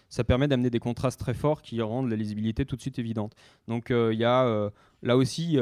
Ça 0.08 0.24
permet 0.24 0.48
d'amener 0.48 0.70
des 0.70 0.78
contrastes 0.78 1.20
très 1.20 1.34
forts 1.34 1.62
qui 1.62 1.80
rendent 1.82 2.10
la 2.10 2.16
lisibilité 2.16 2.64
tout 2.64 2.76
de 2.76 2.80
suite 2.80 2.98
évidente. 2.98 3.34
Donc 3.68 3.90
il 3.90 4.18
y 4.18 4.24
a 4.24 4.70
là 5.02 5.16
aussi, 5.16 5.58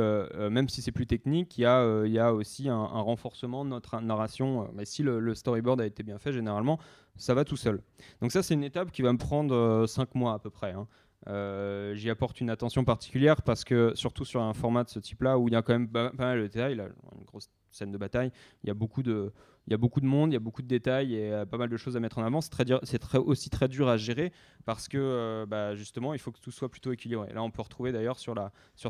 même 0.50 0.68
si 0.68 0.82
c'est 0.82 0.92
plus 0.92 1.06
technique, 1.06 1.58
il 1.58 1.62
y, 1.62 1.66
a, 1.66 2.34
aussi 2.34 2.68
un, 2.68 2.84
renforcement 2.84 3.64
de 3.64 3.70
notre 3.70 4.00
narration. 4.00 4.68
mais 4.74 4.84
si 4.84 5.02
le, 5.02 5.34
storyboard 5.34 5.80
a 5.80 5.86
été 5.86 6.02
bien 6.02 6.18
fait, 6.18 6.32
généralement, 6.32 6.78
ça 7.16 7.34
va 7.34 7.44
tout 7.44 7.56
seul. 7.56 7.80
Donc 8.20 8.32
ça, 8.32 8.42
c'est 8.42 8.54
une 8.54 8.64
étape 8.64 8.90
qui 8.92 9.02
va 9.02 9.12
me 9.12 9.18
prendre 9.18 9.86
5 9.86 10.14
mois 10.14 10.34
à 10.34 10.38
peu 10.38 10.50
près. 10.50 10.72
Hein. 10.72 10.86
Euh, 11.28 11.94
j'y 11.94 12.10
apporte 12.10 12.40
une 12.40 12.50
attention 12.50 12.84
particulière 12.84 13.42
parce 13.42 13.64
que, 13.64 13.92
surtout 13.94 14.24
sur 14.24 14.42
un 14.42 14.52
format 14.52 14.84
de 14.84 14.90
ce 14.90 14.98
type-là, 14.98 15.38
où 15.38 15.48
il 15.48 15.54
y 15.54 15.56
a 15.56 15.62
quand 15.62 15.72
même 15.72 15.88
pas, 15.88 16.12
mal 16.12 16.38
de 16.38 16.46
détails, 16.46 16.74
une 16.74 17.24
grosse 17.24 17.48
scène 17.70 17.92
de 17.92 17.98
bataille, 17.98 18.30
il 18.62 18.68
y 18.68 18.70
a 18.70 18.74
beaucoup 18.74 19.02
de, 19.02 19.32
il 19.66 19.70
y 19.70 19.74
a 19.74 19.76
beaucoup 19.76 20.00
de 20.00 20.06
monde, 20.06 20.30
il 20.30 20.34
y 20.34 20.36
a 20.36 20.40
beaucoup 20.40 20.62
de 20.62 20.66
détails 20.66 21.14
et 21.14 21.44
pas 21.50 21.56
mal 21.56 21.68
de 21.68 21.76
choses 21.76 21.96
à 21.96 22.00
mettre 22.00 22.18
en 22.18 22.24
avant. 22.24 22.40
C'est 22.40 23.14
aussi 23.16 23.50
très 23.50 23.68
dur 23.68 23.88
à 23.88 23.96
gérer 23.96 24.32
parce 24.64 24.88
que 24.88 24.98
euh, 24.98 25.46
bah, 25.46 25.74
justement, 25.74 26.14
il 26.14 26.20
faut 26.20 26.32
que 26.32 26.40
tout 26.40 26.50
soit 26.50 26.68
plutôt 26.68 26.92
équilibré. 26.92 27.32
Là, 27.32 27.42
on 27.42 27.50
peut 27.50 27.62
retrouver 27.62 27.92
d'ailleurs 27.92 28.18
sur, 28.18 28.34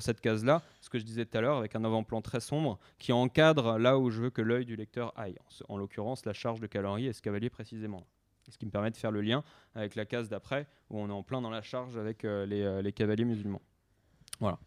cette 0.01 0.21
case-là 0.21 0.63
ce 0.81 0.91
que 0.91 0.99
je 0.99 1.05
disais 1.05 1.25
tout 1.27 1.39
à 1.39 1.41
l'heure 1.41 1.59
avec 1.59 1.77
un 1.77 1.85
avant-plan 1.85 2.23
très 2.23 2.41
sombre 2.41 2.79
qui 2.99 3.13
encadre 3.13 3.79
là 3.79 3.99
où 3.99 4.11
je 4.11 4.23
veux 4.23 4.31
que 4.31 4.43
l'œil 4.43 4.65
du 4.65 4.77
lecteur 4.77 5.13
aille. 5.17 5.37
En, 5.69 5.75
en 5.75 5.77
l'occurrence, 5.77 6.25
la 6.27 6.33
charge 6.33 6.61
de 6.61 6.67
calories 6.67 7.07
et 7.07 7.13
ce 7.13 7.23
cavalier 7.23 7.51
précisément 7.51 8.05
ce 8.51 8.59
qui 8.59 8.67
me 8.67 8.71
permet 8.71 8.91
de 8.91 8.97
faire 8.97 9.11
le 9.11 9.21
lien 9.21 9.43
avec 9.75 9.95
la 9.95 10.05
case 10.05 10.29
d'après, 10.29 10.67
où 10.91 10.99
on 10.99 11.09
est 11.09 11.13
en 11.13 11.23
plein 11.23 11.41
dans 11.41 11.51
la 11.51 11.63
charge 11.63 11.97
avec 11.97 12.25
euh, 12.25 12.47
euh, 12.51 12.83
les, 12.83 12.93
cavaliers 12.93 13.25
musulmans. 13.25 13.63
Voilà. 14.41 14.59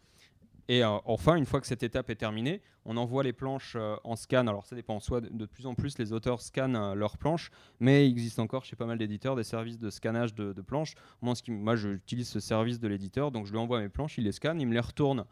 Et 0.68 0.84
euh, 0.84 0.98
enfin, 1.06 1.36
une 1.36 1.46
fois 1.46 1.60
que 1.60 1.66
cette 1.66 1.82
étape 1.82 2.10
est 2.10 2.16
terminée, 2.16 2.60
on 2.84 2.96
envoie 2.96 3.22
les 3.22 3.32
planches 3.32 3.76
en 4.04 4.16
scan. 4.16 4.46
Alors 4.46 4.66
ça 4.66 4.76
dépend, 4.76 5.00
soit 5.00 5.20
de, 5.20 5.28
de 5.28 5.46
plus 5.46 5.66
en 5.66 5.74
plus 5.74 5.98
les 5.98 6.12
auteurs 6.12 6.40
scannent 6.40 6.94
leurs 6.94 7.16
planches, 7.16 7.50
mais 7.80 8.06
il 8.06 8.10
existe 8.12 8.38
encore 8.38 8.64
chez 8.64 8.76
pas 8.76 8.86
mal 8.86 8.98
d'éditeurs 8.98 9.34
des 9.36 9.44
services 9.44 9.78
de 9.78 9.90
scannage 9.90 10.34
de, 10.34 10.52
planches. 10.62 10.94
Moi, 11.22 11.34
ce 11.34 11.42
qui, 11.42 11.52
j'utilise 11.74 12.28
ce 12.28 12.40
service 12.40 12.80
de 12.80 12.88
l'éditeur, 12.88 13.30
donc 13.30 13.46
je 13.46 13.52
lui 13.52 13.58
envoie 13.58 13.80
mes 13.80 13.88
planches, 13.88 14.18
il 14.18 14.24
les 14.24 14.32
scanne, 14.32 14.60
il 14.60 14.66
me 14.66 14.74
les 14.74 14.80
retourne 14.80 15.24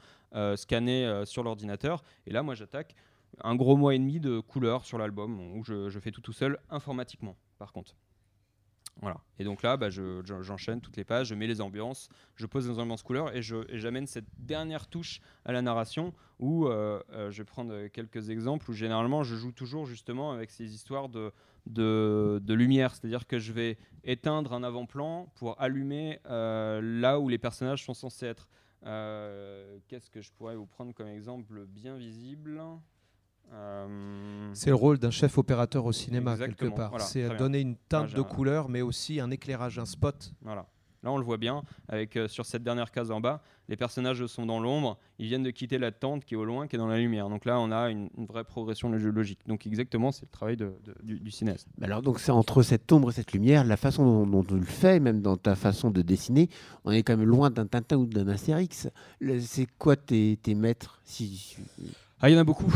scannées 0.57 1.23
sur 1.25 1.43
l'ordinateur, 1.43 2.03
et 2.27 2.33
là 2.33 2.43
moi 2.43 2.55
j'attaque 2.55 2.95
un 3.43 3.55
gros 3.55 3.77
mois 3.77 3.95
et 3.95 3.99
demi 3.99 4.21
de 4.21 4.41
couleurs 4.41 4.85
sur 4.85 4.99
l'album, 4.99 5.41
où 5.57 5.65
je, 5.65 5.89
je 5.89 5.99
fais 5.99 6.11
tout 6.11 6.21
tout 6.21 6.33
seul 6.33 6.59
informatiquement 6.71 7.37
par 7.59 7.73
contre. 7.73 7.95
Voilà. 9.03 9.21
Et 9.39 9.45
donc 9.45 9.63
là, 9.63 9.77
bah, 9.77 9.91
j'enchaîne 9.91 10.81
toutes 10.81 10.97
les 10.97 11.05
pages, 11.05 11.29
je 11.29 11.35
mets 11.35 11.47
les 11.47 11.61
ambiances, 11.61 12.09
je 12.35 12.47
pose 12.47 12.69
les 12.69 12.79
ambiances 12.79 13.03
couleurs 13.03 13.35
et 13.37 13.43
j'amène 13.43 14.07
cette 14.07 14.29
dernière 14.39 14.87
touche 14.87 15.21
à 15.45 15.53
la 15.53 15.61
narration 15.61 16.15
où 16.39 16.67
euh, 16.67 17.03
euh, 17.13 17.31
je 17.31 17.39
vais 17.39 17.45
prendre 17.45 17.89
quelques 17.89 18.31
exemples 18.31 18.71
où 18.71 18.75
généralement 18.75 19.23
je 19.23 19.37
joue 19.37 19.53
toujours 19.53 19.87
justement 19.87 20.33
avec 20.33 20.51
ces 20.51 20.75
histoires 20.75 21.11
de, 21.11 21.33
lumière. 22.49 22.95
C'est-à-dire 22.95 23.27
que 23.27 23.39
je 23.39 23.53
vais 23.53 23.77
éteindre 24.03 24.55
un 24.55 24.63
avant-plan 24.63 25.31
pour 25.35 25.61
allumer 25.61 26.21
euh, 26.27 26.81
là 26.83 27.21
où 27.21 27.29
les 27.29 27.39
personnages 27.39 27.85
sont 27.85 27.95
censés 27.95 28.27
être. 28.27 28.49
Qu'est-ce 29.89 30.09
que 30.11 30.23
je 30.23 30.31
pourrais 30.33 30.57
vous 30.57 30.67
prendre 30.67 30.95
comme 30.95 31.09
exemple 31.09 31.67
bien 31.67 31.97
visible? 31.97 32.63
C'est 34.53 34.71
le 34.71 34.77
rôle 34.77 34.99
d'un 34.99 35.11
chef 35.11 35.39
opérateur 35.39 35.85
au 35.85 35.93
cinéma, 35.93 36.37
quelque 36.37 36.67
part. 36.67 37.01
c'est 37.01 37.37
donner 37.37 37.61
une 37.61 37.77
teinte 37.77 38.15
de 38.15 38.23
couleur, 38.23 38.69
mais 38.69 38.83
aussi 38.83 39.21
un 39.21 39.31
éclairage, 39.31 39.79
un 39.79 39.87
spot. 39.87 40.33
Voilà. 40.43 40.67
Là, 41.07 41.13
on 41.13 41.19
le 41.19 41.25
voit 41.25 41.37
bien, 41.37 41.63
avec 41.89 42.17
euh, 42.17 42.27
sur 42.27 42.45
cette 42.45 42.65
dernière 42.65 42.91
case 42.91 43.13
en 43.13 43.21
bas, 43.21 43.41
les 43.69 43.77
personnages 43.77 44.27
sont 44.27 44.45
dans 44.45 44.59
l'ombre, 44.59 44.99
ils 45.21 45.29
viennent 45.29 45.45
de 45.45 45.53
quitter 45.53 45.79
la 45.79 45.93
tente 45.93 46.25
qui 46.25 46.35
est 46.35 46.37
au 46.37 46.45
loin, 46.45 46.67
qui 46.67 46.75
est 46.75 46.81
dans 46.81 46.89
la 46.89 46.99
lumière. 46.99 47.29
Donc 47.29 47.45
là, 47.45 47.61
on 47.61 47.71
a 47.71 47.91
une, 47.91 48.09
vraie 48.29 48.43
progression 48.43 48.91
logique. 48.91 49.39
Donc 49.47 49.69
exactement, 49.69 50.11
c'est 50.11 50.25
le 50.25 50.31
travail 50.33 50.57
de, 50.57 50.75
du, 51.05 51.31
cinéaste. 51.31 51.69
Alors 51.81 52.03
donc 52.03 52.19
c'est 52.19 52.33
entre 52.33 52.63
cette 52.63 52.91
ombre 52.91 53.11
et 53.11 53.13
cette 53.13 53.33
lumière, 53.33 53.63
la 53.63 53.77
façon 53.77 54.27
dont, 54.27 54.43
tu 54.43 54.57
le 54.57 54.63
fais, 54.63 54.99
même 54.99 55.23
dans 55.23 55.37
ta 55.37 55.55
façon 55.55 55.93
de 55.93 56.03
dessiner, 56.03 56.49
on 56.85 56.91
est 56.91 57.05
quand 57.05 57.17
même 57.17 57.29
loin 57.29 57.51
d'un 57.51 57.67
Tintin 57.67 57.99
ou 57.99 58.07
d'un 58.07 58.27
Astérix. 58.27 58.89
C'est 59.41 59.69
quoi 59.79 59.95
tes, 59.95 60.39
tes 60.43 60.57
maîtres 60.57 61.01
si... 61.05 61.57
Ah, 62.21 62.31
il 62.31 62.35
y 62.35 62.37
en 62.37 62.41
a 62.41 62.45
beaucoup. 62.45 62.73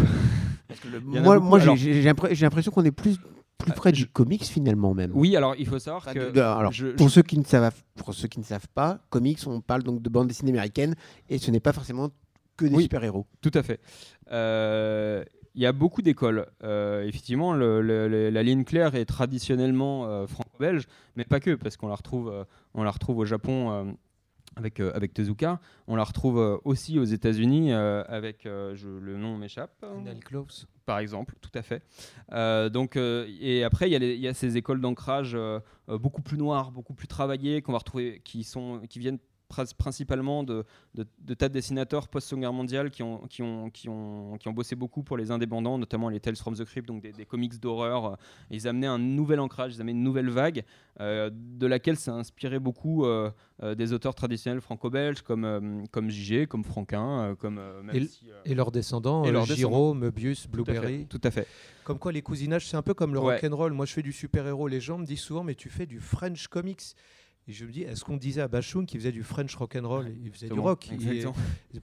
Moi, 1.05 1.39
moi 1.41 1.59
j'ai 1.59 2.03
l'impression 2.03 2.73
qu'on 2.73 2.85
est 2.85 2.91
plus 2.93 3.19
plus 3.59 3.73
près 3.73 3.93
du 3.93 4.07
comics 4.07 4.45
finalement 4.45 4.95
même. 4.95 5.13
Oui, 5.15 5.37
alors 5.37 5.55
il 5.59 5.67
faut 5.67 5.79
savoir 5.79 6.13
que 6.13 6.39
alors, 6.39 6.73
pour 6.97 7.11
ceux 7.11 7.23
qui 7.23 7.39
ne 7.39 7.45
savent 7.45 7.75
pour 7.95 8.15
ceux 8.15 8.29
qui 8.29 8.39
ne 8.39 8.45
savent 8.45 8.69
pas, 8.75 9.01
comics 9.11 9.39
on 9.47 9.61
parle 9.61 9.83
donc 9.83 10.03
de 10.03 10.09
bande 10.09 10.29
dessinée 10.29 10.51
américaine 10.51 10.95
et 11.29 11.39
ce 11.39 11.51
n'est 11.51 11.61
pas 11.61 11.73
forcément 11.73 12.11
que 12.57 12.67
des 12.67 12.83
super-héros. 12.83 13.27
Tout 13.41 13.51
à 13.55 13.63
fait. 13.63 13.81
Euh, 14.33 15.25
il 15.55 15.63
y 15.63 15.67
a 15.67 15.73
beaucoup 15.73 16.01
d'écoles. 16.03 16.47
Euh, 16.63 17.03
effectivement, 17.05 17.55
la 17.55 18.43
ligne 18.43 18.65
claire 18.65 18.95
est 18.95 19.05
traditionnellement 19.05 20.07
euh, 20.07 20.27
franco-belge, 20.27 20.87
mais 21.17 21.25
pas 21.25 21.41
que, 21.41 21.55
parce 21.55 21.77
qu'on 21.77 21.89
la 21.89 21.97
retrouve, 21.97 22.47
on 22.75 22.83
la 22.83 22.91
retrouve 22.91 23.19
au 23.19 23.25
Japon 23.25 23.97
avec, 24.57 24.81
euh, 24.81 24.93
avec 24.95 25.15
Tezuka. 25.15 25.61
On 25.87 25.97
la 25.97 26.05
retrouve 26.05 26.39
euh, 26.39 26.57
aussi 26.65 26.99
aux 26.99 27.05
États-Unis 27.05 27.73
euh, 27.73 28.03
avec, 28.09 28.43
je, 28.45 28.89
le 28.89 29.17
nom 29.17 29.37
m'échappe. 29.37 29.85
Par 30.87 30.99
exemple, 30.99 31.37
tout 31.41 31.51
à 31.55 31.63
fait. 31.63 31.83
donc, 32.73 32.97
et 32.97 33.63
après, 33.63 33.91
il 33.91 34.03
y, 34.03 34.19
y, 34.19 34.29
a 34.29 34.35
ces 34.35 34.57
écoles 34.57 34.81
d'ancrage 34.81 35.39
beaucoup 35.87 36.23
plus 36.23 36.37
noires, 36.37 36.73
beaucoup 36.73 36.95
plus 36.95 37.07
travaillées, 37.07 37.63
qu'on 37.63 37.73
va 37.73 37.79
retrouver, 37.79 38.21
qui, 38.25 38.43
sont, 38.43 38.81
qui 38.89 38.99
viennent 38.99 39.21
principalement 39.51 40.45
de, 40.45 40.65
de, 40.95 41.35
tas 41.35 41.49
de 41.49 41.55
dessinateurs 41.55 42.09
post-Seconde 42.09 42.41
Guerre 42.41 42.53
mondiale 42.53 42.91
qui 42.91 43.03
ont, 43.03 43.27
qui, 43.29 43.43
ont, 43.43 43.71
qui, 43.71 43.89
ont, 43.89 44.37
qui 44.39 44.49
ont 44.49 44.53
bossé 44.53 44.77
beaucoup 44.77 45.03
pour 45.03 45.17
les 45.17 45.31
indépendants, 45.31 45.79
notamment 45.79 46.09
les 46.09 46.21
Tales 46.21 46.37
from 46.37 46.55
the 46.55 46.65
Crypt, 46.65 46.87
donc 46.87 47.03
des, 47.03 47.25
comics 47.25 47.59
d'horreur. 47.61 48.17
Ils 48.51 48.67
amenaient 48.69 48.87
un 48.87 48.99
nouvel 48.99 49.41
ancrage, 49.41 49.75
ils 49.75 49.81
amenaient 49.81 49.93
une 49.93 50.03
nouvelle 50.03 50.31
vague 50.31 50.65
euh, 51.01 51.31
de 51.33 51.67
laquelle 51.67 51.97
s'est 51.97 52.11
inspiré 52.11 52.59
beaucoup 52.59 53.05
euh, 53.05 53.31
euh, 53.63 53.75
des 53.75 53.93
auteurs 53.93 54.15
traditionnels 54.15 54.61
franco-belges 54.61 55.23
comme, 55.23 55.87
comme 55.91 56.11
comme 56.49 56.65
Franquin, 56.65 57.35
comme 57.39 57.61
et, 58.45 58.55
leurs 58.55 58.71
descendants, 58.71 59.25
et 59.25 59.55
Giraud, 59.55 59.95
Möbius, 59.95 60.47
Blueberry. 60.47 61.07
Tout 61.07 61.21
à 61.25 61.31
fait. 61.31 61.47
Comme 61.85 61.99
quoi 61.99 62.13
les 62.13 62.23
cousinages, 62.23 62.69
c'est 62.69 62.77
un 62.77 62.83
peu 62.83 62.95
comme 62.95 63.15
le 63.15 63.19
rock'n'roll. 63.19 63.73
Moi, 63.73 63.87
je 63.87 63.93
fais 63.93 64.03
du 64.03 64.13
super-héros. 64.13 64.69
Les 64.69 64.81
gens 64.81 64.99
me 64.99 65.05
disent 65.05 65.21
souvent, 65.21 65.43
mais 65.43 65.55
tu 65.55 65.69
fais 65.69 65.87
du 65.87 66.01
French 66.01 66.47
comics. 66.49 66.95
Et 67.51 67.53
je 67.53 67.65
me 67.65 67.73
dis, 67.73 67.83
est-ce 67.83 68.05
qu'on 68.05 68.17
disait 68.17 68.43
à 68.43 68.47
Bashung 68.47 68.87
qu'il 68.87 69.01
faisait 69.01 69.11
du 69.11 69.25
French 69.25 69.57
rock 69.57 69.75
and 69.75 69.89
roll? 69.89 70.07
Il 70.25 70.31
faisait 70.31 70.49
du 70.49 70.61
rock. 70.61 70.89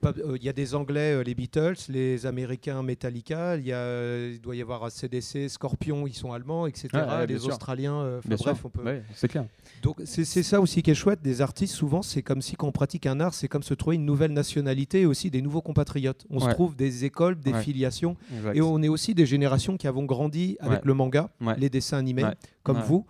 Euh, 0.04 0.38
il, 0.38 0.44
y 0.44 0.50
a 0.50 0.54
des 0.54 0.76
Anglais, 0.76 1.14
euh, 1.14 1.24
les 1.24 1.36
Beatles, 1.36 1.76
les 1.90 2.26
Américains, 2.26 2.84
Metallica. 2.84 3.58
Il, 3.58 3.66
y 3.66 3.74
a, 3.74 3.78
euh, 3.78 4.32
il 4.34 4.42
doit 4.42 4.56
y 4.56 4.62
avoir 4.62 4.90
CDC, 4.90 5.50
Scorpion, 5.50 6.08
ils 6.08 6.14
sont 6.14 6.32
allemands, 6.32 6.68
etc. 6.68 6.90
les 7.28 7.46
Australiens. 7.46 8.20
bref, 8.26 8.64
on 8.64 8.70
peut. 8.70 9.02
c'est 9.14 9.28
clair. 9.28 9.46
Donc 9.82 10.02
c'est 10.06 10.26
ça 10.26 10.62
aussi 10.62 10.82
qui 10.82 10.92
est 10.92 10.96
chouette. 10.96 11.22
Des 11.22 11.42
artistes, 11.42 11.74
souvent, 11.74 12.02
c'est 12.02 12.22
comme 12.22 12.42
si 12.42 12.56
quand 12.56 12.68
on 12.68 12.72
pratique 12.72 13.06
un 13.06 13.20
art, 13.20 13.34
c'est 13.34 13.48
comme 13.48 13.64
se 13.64 13.74
trouver 13.74 13.96
une 13.98 14.06
nouvelle 14.06 14.32
nationalité 14.32 15.02
et 15.02 15.06
aussi 15.06 15.30
des 15.30 15.42
nouveaux 15.42 15.62
compatriotes. 15.62 16.26
On 16.30 16.40
se 16.40 16.50
trouve 16.50 16.76
des 16.76 17.06
écoles, 17.06 17.38
des 17.40 17.54
filiations, 17.54 18.16
et 18.54 18.62
on 18.62 18.82
est 18.82 18.90
aussi 18.90 19.14
des 19.14 19.26
générations 19.26 19.78
qui 19.78 19.88
avons 19.88 20.06
grandi 20.06 20.58
avec 20.60 20.86
le 20.86 20.94
manga, 20.94 21.30
les 21.58 21.70
dessins 21.70 21.98
animés, 21.98 22.26
comme 22.68 22.82
vous, 22.82 23.06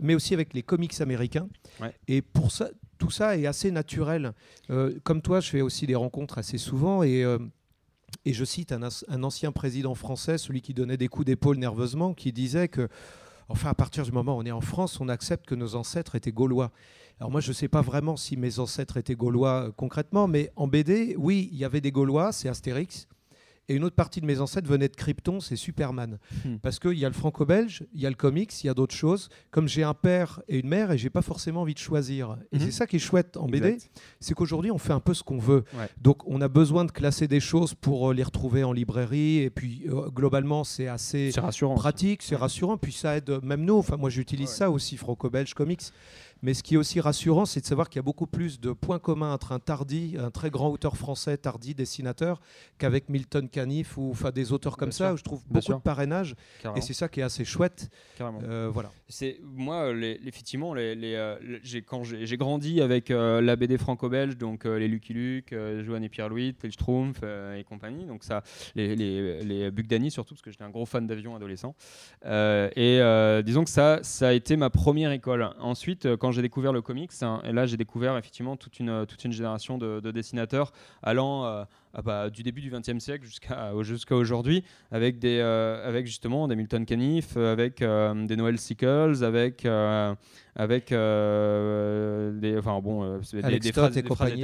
mais 0.00 0.14
aussi 0.14 0.34
avec 0.34 0.54
les 0.54 0.62
comics 0.62 1.00
américains. 1.00 1.48
Et 2.08 2.22
pour 2.22 2.50
ça, 2.50 2.68
tout 2.98 3.10
ça 3.10 3.36
est 3.36 3.46
assez 3.46 3.70
naturel. 3.70 4.32
Euh, 4.70 4.98
comme 5.04 5.22
toi, 5.22 5.40
je 5.40 5.50
fais 5.50 5.60
aussi 5.60 5.86
des 5.86 5.94
rencontres 5.94 6.38
assez 6.38 6.58
souvent 6.58 7.02
et, 7.02 7.22
euh, 7.24 7.38
et 8.24 8.32
je 8.32 8.44
cite 8.44 8.72
un, 8.72 8.80
un, 9.08 9.22
ancien 9.22 9.52
président 9.52 9.94
français, 9.94 10.38
celui 10.38 10.62
qui 10.62 10.74
donnait 10.74 10.96
des 10.96 11.08
coups 11.08 11.26
d'épaule 11.26 11.58
nerveusement, 11.58 12.14
qui 12.14 12.32
disait 12.32 12.68
que, 12.68 12.88
enfin, 13.48 13.70
à 13.70 13.74
partir 13.74 14.04
du 14.04 14.12
moment 14.12 14.36
où 14.36 14.40
on 14.40 14.44
est 14.44 14.52
en 14.52 14.60
France, 14.60 15.00
on 15.00 15.08
accepte 15.08 15.46
que 15.46 15.54
nos 15.54 15.74
ancêtres 15.74 16.14
étaient 16.14 16.32
gaulois. 16.32 16.72
Alors 17.20 17.30
moi, 17.30 17.40
je 17.40 17.48
ne 17.48 17.54
sais 17.54 17.68
pas 17.68 17.82
vraiment 17.82 18.16
si 18.16 18.36
mes 18.36 18.58
ancêtres 18.58 18.96
étaient 18.96 19.14
gaulois 19.14 19.68
euh, 19.68 19.72
concrètement, 19.74 20.26
mais 20.26 20.50
en 20.56 20.68
BD, 20.68 21.14
oui, 21.18 21.48
il 21.52 21.58
y 21.58 21.64
avait 21.64 21.80
des 21.80 21.92
gaulois, 21.92 22.32
c'est 22.32 22.48
Astérix. 22.48 23.08
Et 23.68 23.74
une 23.74 23.84
autre 23.84 23.96
partie 23.96 24.20
de 24.20 24.26
mes 24.26 24.40
ancêtres 24.40 24.68
venait 24.68 24.88
de 24.88 24.94
Krypton, 24.94 25.40
c'est 25.40 25.56
Superman. 25.56 26.18
Hmm. 26.44 26.56
Parce 26.62 26.78
qu'il 26.78 26.98
y 26.98 27.04
a 27.04 27.08
le 27.08 27.14
franco-belge, 27.14 27.84
il 27.92 28.00
y 28.00 28.06
a 28.06 28.10
le 28.10 28.14
comics, 28.14 28.62
il 28.62 28.66
y 28.68 28.70
a 28.70 28.74
d'autres 28.74 28.94
choses. 28.94 29.28
Comme 29.50 29.66
j'ai 29.66 29.82
un 29.82 29.94
père 29.94 30.40
et 30.48 30.60
une 30.60 30.68
mère, 30.68 30.92
et 30.92 30.98
j'ai 30.98 31.10
pas 31.10 31.22
forcément 31.22 31.62
envie 31.62 31.74
de 31.74 31.78
choisir. 31.78 32.38
Et 32.52 32.58
c'est 32.58 32.66
hmm. 32.66 32.70
ça 32.70 32.86
qui 32.86 32.96
est 32.96 33.00
chouette 33.00 33.36
en 33.36 33.46
BD, 33.46 33.78
c'est 34.20 34.34
qu'aujourd'hui, 34.34 34.70
on 34.70 34.78
fait 34.78 34.92
un 34.92 35.00
peu 35.00 35.14
ce 35.14 35.22
qu'on 35.22 35.38
veut. 35.38 35.64
Donc, 36.00 36.26
on 36.26 36.40
a 36.40 36.48
besoin 36.48 36.84
de 36.84 36.92
classer 36.92 37.26
des 37.26 37.40
choses 37.40 37.74
pour 37.74 38.10
euh, 38.10 38.14
les 38.14 38.22
retrouver 38.22 38.62
en 38.62 38.72
librairie. 38.72 39.38
Et 39.38 39.50
puis, 39.50 39.82
euh, 39.88 40.10
globalement, 40.10 40.62
c'est 40.62 40.88
assez 40.88 41.32
pratique, 41.76 42.22
c'est 42.22 42.36
rassurant. 42.36 42.76
Puis, 42.76 42.92
ça 42.92 43.16
aide, 43.16 43.40
même 43.42 43.64
nous, 43.64 43.76
enfin, 43.76 43.96
moi, 43.96 44.10
j'utilise 44.10 44.50
ça 44.50 44.70
aussi, 44.70 44.96
franco-belge 44.96 45.54
comics. 45.54 45.82
Mais 46.46 46.54
ce 46.54 46.62
qui 46.62 46.74
est 46.74 46.76
aussi 46.76 47.00
rassurant, 47.00 47.44
c'est 47.44 47.60
de 47.60 47.66
savoir 47.66 47.88
qu'il 47.88 47.98
y 47.98 47.98
a 47.98 48.04
beaucoup 48.04 48.28
plus 48.28 48.60
de 48.60 48.70
points 48.70 49.00
communs 49.00 49.32
entre 49.32 49.50
un 49.50 49.58
Tardy, 49.58 50.14
un 50.16 50.30
très 50.30 50.48
grand 50.48 50.68
auteur 50.70 50.96
français, 50.96 51.36
Tardy, 51.36 51.74
dessinateur, 51.74 52.40
qu'avec 52.78 53.08
Milton 53.08 53.48
Caniff 53.48 53.98
ou 53.98 54.10
enfin 54.12 54.30
des 54.30 54.52
auteurs 54.52 54.76
comme 54.76 54.92
ça, 54.92 55.12
où 55.12 55.16
je 55.16 55.24
trouve 55.24 55.42
beaucoup 55.48 55.72
de 55.72 55.80
parrainage. 55.80 56.36
Et 56.76 56.82
c'est 56.82 56.92
ça 56.92 57.08
qui 57.08 57.18
est 57.18 57.24
assez 57.24 57.44
chouette. 57.44 57.90
Euh, 58.20 58.70
voilà. 58.72 58.92
C'est 59.08 59.40
moi, 59.42 59.90
effectivement, 60.24 60.72
les, 60.72 61.16
euh, 61.16 61.36
j'ai 61.64 61.82
quand 61.82 62.04
j'ai 62.04 62.36
grandi 62.36 62.80
avec 62.80 63.10
euh, 63.10 63.40
la 63.40 63.56
BD 63.56 63.76
franco-belge, 63.76 64.36
donc 64.36 64.66
les 64.66 64.86
Lucky 64.86 65.14
Luke, 65.14 65.52
Joanne 65.84 66.04
et 66.04 66.08
Pierre-Louis, 66.08 66.54
Schtroumpf 66.70 67.24
et 67.24 67.64
compagnie. 67.64 68.06
Donc 68.06 68.22
ça, 68.22 68.44
les, 68.76 68.94
les, 68.94 69.42
les 69.42 69.70
Bugdani 69.72 70.12
surtout, 70.12 70.34
parce 70.34 70.42
que 70.42 70.52
j'étais 70.52 70.62
un 70.62 70.70
gros 70.70 70.86
fan 70.86 71.08
d'avion 71.08 71.34
adolescent. 71.34 71.74
et 72.24 73.00
disons 73.44 73.64
que 73.64 73.70
ça, 73.70 73.98
ça 74.02 74.28
a 74.28 74.32
été 74.32 74.56
ma 74.56 74.70
première 74.70 75.10
école. 75.10 75.50
Ensuite, 75.58 76.14
quand 76.14 76.35
j'ai 76.36 76.42
découvert 76.42 76.72
le 76.72 76.82
comics, 76.82 77.10
hein, 77.22 77.40
et 77.44 77.52
là 77.52 77.66
j'ai 77.66 77.76
découvert 77.76 78.16
effectivement 78.16 78.56
toute 78.56 78.78
une, 78.78 79.06
toute 79.06 79.24
une 79.24 79.32
génération 79.32 79.78
de, 79.78 80.10
dessinateurs 80.10 80.72
allant 81.02 81.44
euh, 81.44 81.64
ah 81.94 82.02
bah, 82.02 82.30
du 82.30 82.42
début 82.42 82.60
du 82.60 82.70
XXe 82.70 82.98
siècle 82.98 83.24
jusqu'à 83.24 83.72
jusqu'à 83.80 84.14
aujourd'hui, 84.14 84.62
avec, 84.92 85.18
des, 85.18 85.38
euh, 85.40 85.88
avec 85.88 86.06
justement 86.06 86.46
des 86.46 86.54
Milton 86.54 86.84
Caniff, 86.84 87.36
avec 87.38 87.80
euh, 87.80 88.26
des 88.26 88.36
Noel 88.36 88.58
Sickles, 88.58 89.24
avec, 89.24 89.64
avec 89.64 90.90
des, 90.90 92.56
enfin, 92.58 92.80
bon, 92.80 93.18
des, 93.32 93.58
des, 93.58 93.72
phrases, 93.72 93.96
et 93.96 94.02
compagnie, 94.02 94.42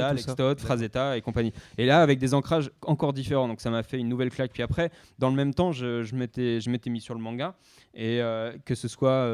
Frazetta 0.56 1.16
et 1.16 1.20
compagnie. 1.20 1.52
Et 1.76 1.84
là, 1.84 2.00
avec 2.02 2.18
des 2.18 2.32
ancrages 2.32 2.70
encore 2.86 3.12
différents, 3.12 3.48
donc 3.48 3.60
ça 3.60 3.70
m'a 3.70 3.82
fait 3.82 3.98
une 3.98 4.08
nouvelle 4.08 4.30
claque. 4.30 4.52
Puis 4.52 4.62
après, 4.62 4.90
dans 5.18 5.28
le 5.28 5.36
même 5.36 5.52
temps, 5.52 5.72
je, 5.72 6.02
je 6.02 6.14
m'étais 6.14 6.90
mis 6.90 7.02
sur 7.02 7.14
le 7.14 7.20
manga, 7.20 7.54
et 7.94 8.20
que 8.64 8.74
ce 8.74 8.88
soit, 8.88 9.26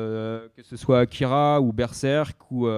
que 0.56 0.62
ce 0.62 0.76
soit 0.76 1.00
Akira 1.00 1.60
ou 1.60 1.72
Berserk 1.72 2.36
ou 2.50 2.68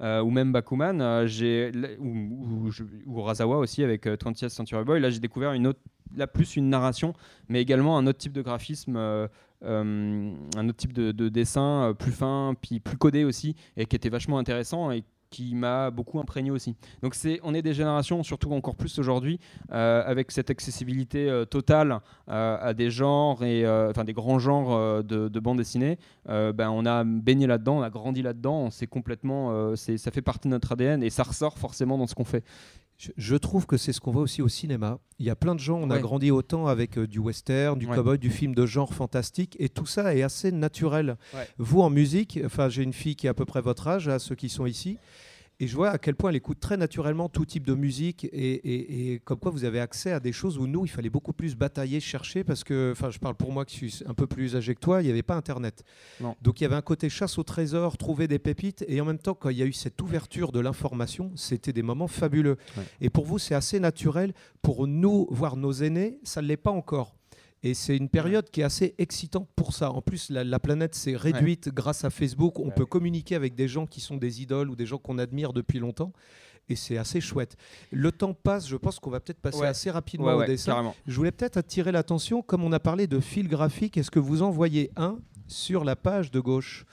euh, 0.00 0.22
ou 0.22 0.30
même 0.30 0.50
Bakuman, 0.50 1.00
euh, 1.00 1.26
j'ai 1.26 1.72
ou, 1.98 2.70
ou, 3.06 3.22
Razawa 3.22 3.58
aussi 3.58 3.84
avec 3.84 4.06
20th 4.06 4.46
euh, 4.46 4.48
Century 4.48 4.82
Boy. 4.82 4.98
Là, 4.98 5.10
j'ai 5.10 5.20
découvert 5.20 5.52
une 5.52 5.74
plus 6.32 6.56
une 6.56 6.70
narration, 6.70 7.12
mais 7.48 7.60
également 7.60 7.98
un 7.98 8.06
autre 8.06 8.18
type 8.18 8.32
de 8.32 8.42
graphisme. 8.42 8.96
un 8.96 10.68
autre 10.68 10.76
type 10.76 10.94
de, 10.94 11.12
de 11.12 11.28
dessin 11.28 11.94
plus 11.98 12.12
fin, 12.12 12.54
puis 12.60 12.80
plus 12.80 12.96
codé 12.96 13.24
aussi, 13.24 13.54
et 13.76 13.84
qui 13.84 13.94
était 13.94 14.08
vachement 14.08 14.38
intéressant 14.38 14.90
qui 15.30 15.54
m'a 15.54 15.90
beaucoup 15.90 16.18
imprégné 16.18 16.50
aussi. 16.50 16.74
Donc 17.02 17.14
c'est, 17.14 17.40
on 17.44 17.54
est 17.54 17.62
des 17.62 17.72
générations, 17.72 18.22
surtout 18.22 18.52
encore 18.52 18.74
plus 18.74 18.98
aujourd'hui, 18.98 19.38
euh, 19.70 20.02
avec 20.04 20.32
cette 20.32 20.50
accessibilité 20.50 21.30
euh, 21.30 21.44
totale 21.44 22.00
euh, 22.28 22.58
à 22.60 22.74
des 22.74 22.90
genres 22.90 23.44
et 23.44 23.66
enfin 23.88 24.04
des 24.04 24.12
grands 24.12 24.38
genres 24.38 25.02
de, 25.04 25.28
de 25.28 25.40
bande 25.40 25.58
dessinée. 25.58 25.98
ben 26.26 26.70
on 26.70 26.84
a 26.86 27.04
baigné 27.04 27.46
là-dedans, 27.46 27.78
on 27.78 27.82
a 27.82 27.90
grandi 27.90 28.22
là-dedans, 28.22 28.68
on 28.68 28.86
complètement, 28.86 29.76
c'est, 29.76 29.98
ça 29.98 30.10
fait 30.10 30.22
partie 30.22 30.48
de 30.48 30.52
notre 30.52 30.72
ADN 30.72 31.02
et 31.02 31.10
ça 31.10 31.22
ressort 31.22 31.58
forcément 31.58 31.98
dans 31.98 32.06
ce 32.06 32.14
qu'on 32.14 32.24
fait. 32.24 32.44
Je, 33.16 33.36
trouve 33.36 33.66
que 33.66 33.76
c'est 33.76 33.92
ce 33.92 34.00
qu'on 34.00 34.10
voit 34.10 34.22
aussi 34.22 34.42
au 34.42 34.48
cinéma. 34.48 34.98
Il 35.18 35.26
y 35.26 35.30
a 35.30 35.36
plein 35.36 35.54
de 35.54 35.60
gens, 35.60 35.78
on 35.78 35.90
a 35.90 35.98
grandi 35.98 36.30
autant 36.30 36.66
avec 36.66 36.98
du 36.98 37.18
western, 37.18 37.78
du 37.78 37.86
cowboy, 37.86 38.18
du 38.18 38.30
film 38.30 38.54
de 38.54 38.66
genre 38.66 38.92
fantastique, 38.92 39.56
et 39.58 39.68
tout 39.68 39.86
ça 39.86 40.14
est 40.14 40.22
assez 40.22 40.52
naturel. 40.52 41.16
Vous 41.58 41.80
en 41.80 41.90
musique, 41.90 42.38
enfin 42.44 42.68
j'ai 42.68 42.82
une 42.82 42.92
fille 42.92 43.16
qui 43.16 43.26
est 43.26 43.30
à 43.30 43.34
peu 43.34 43.44
près 43.44 43.62
votre 43.62 43.88
âge, 43.88 44.08
à 44.08 44.18
ceux 44.18 44.34
qui 44.34 44.48
sont 44.48 44.66
ici, 44.66 44.98
et 45.60 45.66
je 45.66 45.76
vois 45.76 45.90
à 45.90 45.98
quel 45.98 46.14
point 46.14 46.30
elle 46.30 46.36
écoute 46.36 46.58
très 46.58 46.78
naturellement 46.78 47.28
tout 47.28 47.44
type 47.44 47.66
de 47.66 47.74
musique 47.74 48.26
et, 48.32 49.20
comme 49.24 49.38
quoi 49.38 49.50
vous 49.50 49.64
avez 49.64 49.78
accès 49.78 50.10
à 50.10 50.18
des 50.18 50.32
choses 50.32 50.58
où 50.58 50.66
nous, 50.66 50.86
il 50.86 50.88
fallait 50.88 51.10
beaucoup 51.10 51.34
plus 51.34 51.54
batailler, 51.54 52.00
chercher 52.00 52.44
parce 52.44 52.64
que, 52.64 52.92
enfin, 52.92 53.10
je 53.10 53.18
parle 53.18 53.34
pour 53.34 53.52
moi 53.52 53.66
qui 53.66 53.76
suis 53.76 54.02
un 54.06 54.14
peu 54.14 54.26
plus 54.26 54.56
âgé 54.56 54.74
que 54.74 54.80
toi, 54.80 55.02
il 55.02 55.04
n'y 55.04 55.10
avait 55.10 55.22
pas 55.22 55.36
Internet. 55.36 55.84
Donc 56.40 56.60
il 56.60 56.64
y 56.64 56.66
avait 56.66 56.76
un 56.76 56.82
côté 56.82 57.10
chasse 57.10 57.38
au 57.38 57.42
trésor, 57.42 57.98
trouver 57.98 58.26
des 58.26 58.38
pépites 58.38 58.84
et 58.88 59.00
en 59.02 59.04
même 59.04 59.18
temps, 59.18 59.34
quand 59.34 59.50
il 59.50 59.58
y 59.58 59.62
a 59.62 59.66
eu 59.66 59.74
cette 59.74 60.00
ouverture 60.00 60.50
de 60.50 60.60
l'information, 60.60 61.30
c'était 61.36 61.74
des 61.74 61.82
moments 61.82 62.08
fabuleux. 62.08 62.56
Et 63.02 63.10
pour 63.10 63.26
vous, 63.26 63.38
c'est 63.38 63.54
assez 63.54 63.78
naturel. 63.80 64.32
Pour 64.62 64.86
nous, 64.86 65.26
voir 65.30 65.56
nos 65.56 65.72
aînés, 65.72 66.18
ça 66.22 66.40
ne 66.40 66.46
l'est 66.46 66.56
pas 66.56 66.70
encore. 66.70 67.19
Et 67.62 67.74
c'est 67.74 67.96
une 67.96 68.08
période 68.08 68.48
qui 68.50 68.62
est 68.62 68.64
assez 68.64 68.94
excitante 68.96 69.48
pour 69.54 69.74
ça. 69.74 69.90
En 69.90 70.00
plus, 70.00 70.30
la, 70.30 70.58
planète 70.58 70.94
s'est 70.94 71.16
réduite 71.16 71.68
grâce 71.68 72.04
à 72.04 72.10
Facebook. 72.10 72.58
On 72.58 72.70
peut 72.70 72.86
communiquer 72.86 73.34
avec 73.34 73.54
des 73.54 73.68
gens 73.68 73.86
qui 73.86 74.00
sont 74.00 74.16
des 74.16 74.40
idoles 74.40 74.70
ou 74.70 74.76
des 74.76 74.86
gens 74.86 74.98
qu'on 74.98 75.18
admire 75.18 75.52
depuis 75.52 75.78
longtemps. 75.78 76.12
Et 76.70 76.76
c'est 76.76 76.96
assez 76.96 77.20
chouette. 77.20 77.56
Le 77.90 78.12
temps 78.12 78.32
passe, 78.32 78.66
je 78.66 78.76
pense 78.76 78.98
qu'on 78.98 79.10
va 79.10 79.20
peut-être 79.20 79.40
passer 79.40 79.64
assez 79.64 79.90
rapidement 79.90 80.36
au 80.36 80.44
dessin. 80.44 80.94
Je 81.06 81.16
voulais 81.16 81.32
peut-être 81.32 81.56
attirer 81.56 81.92
l'attention, 81.92 82.42
comme 82.42 82.64
on 82.64 82.72
a 82.72 82.80
parlé 82.80 83.06
de 83.06 83.20
fil 83.20 83.48
graphique, 83.48 83.98
est-ce 83.98 84.10
que 84.10 84.20
vous 84.20 84.42
en 84.42 84.50
voyez 84.50 84.90
un 84.96 85.18
sur 85.48 85.84
la 85.84 85.96
page 85.96 86.30
de 86.30 86.40
gauche? 86.40 86.86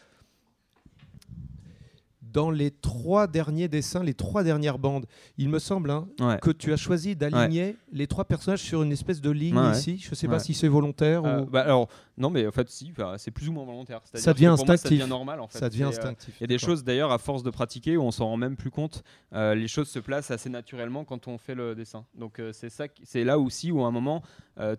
Dans 2.38 2.52
les 2.52 2.69
trois 2.69 3.26
derniers 3.26 3.67
dessins, 3.67 4.04
les 4.04 4.13
trois 4.13 4.43
dernières 4.43 4.78
bandes, 4.78 5.08
il 5.39 5.50
me 5.50 5.58
semble 5.58 5.89
hein, 5.89 6.08
que 6.39 6.52
tu 6.52 6.71
as 6.71 6.78
choisi 6.78 7.15
d'aligner 7.15 7.76
les 7.91 8.06
trois 8.06 8.26
personnages 8.26 8.62
sur 8.62 8.84
une 8.84 8.91
espèce 8.91 9.21
de 9.21 9.32
ligne 9.32 9.60
ici. 9.71 9.97
Je 9.97 10.12
ne 10.12 10.15
sais 10.15 10.28
pas 10.28 10.38
si 10.38 10.54
c'est 10.54 10.67
volontaire 10.67 11.26
euh, 11.26 11.41
ou. 11.41 11.45
Bah, 11.47 11.62
alors 11.62 11.89
non, 12.15 12.30
mais 12.30 12.45
en 12.45 12.52
fait 12.52 12.69
si, 12.69 12.93
c'est 13.17 13.32
plus 13.32 13.50
ou 13.50 13.54
moins 13.54 13.65
volontaire. 13.65 14.02
Ça 14.13 14.34
devient 14.34 14.45
instinctif. 14.45 14.84
ça 14.84 14.89
devient 14.89 15.10
normal 15.10 15.39
en 15.39 15.47
fait. 15.47 15.58
Ça 15.58 15.67
devient 15.67 15.86
euh, 15.86 15.88
instinctif. 15.88 16.36
Il 16.39 16.41
y 16.41 16.43
a 16.43 16.47
des 16.47 16.60
choses 16.60 16.84
d'ailleurs 16.84 17.12
à 17.12 17.17
force 17.17 17.41
de 17.41 17.50
pratiquer 17.50 17.97
où 17.97 18.04
on 18.04 18.12
s'en 18.12 18.28
rend 18.28 18.38
même 18.38 18.56
plus 18.56 18.69
compte. 18.69 19.04
Euh, 19.34 19.56
les 19.56 19.67
choses 19.67 19.89
se 19.89 19.97
placent 19.97 20.30
assez 20.30 20.52
naturellement 20.52 21.06
quand 21.06 21.28
on 21.28 21.39
fait 21.39 21.56
le 21.56 21.73
dessin. 21.73 22.06
Donc 22.13 22.39
c'est 22.52 22.69
ça, 22.69 22.86
c'est 23.02 23.23
là 23.23 23.39
aussi 23.39 23.71
où 23.71 23.84
à 23.84 23.88
un 23.88 23.91
moment 23.91 24.21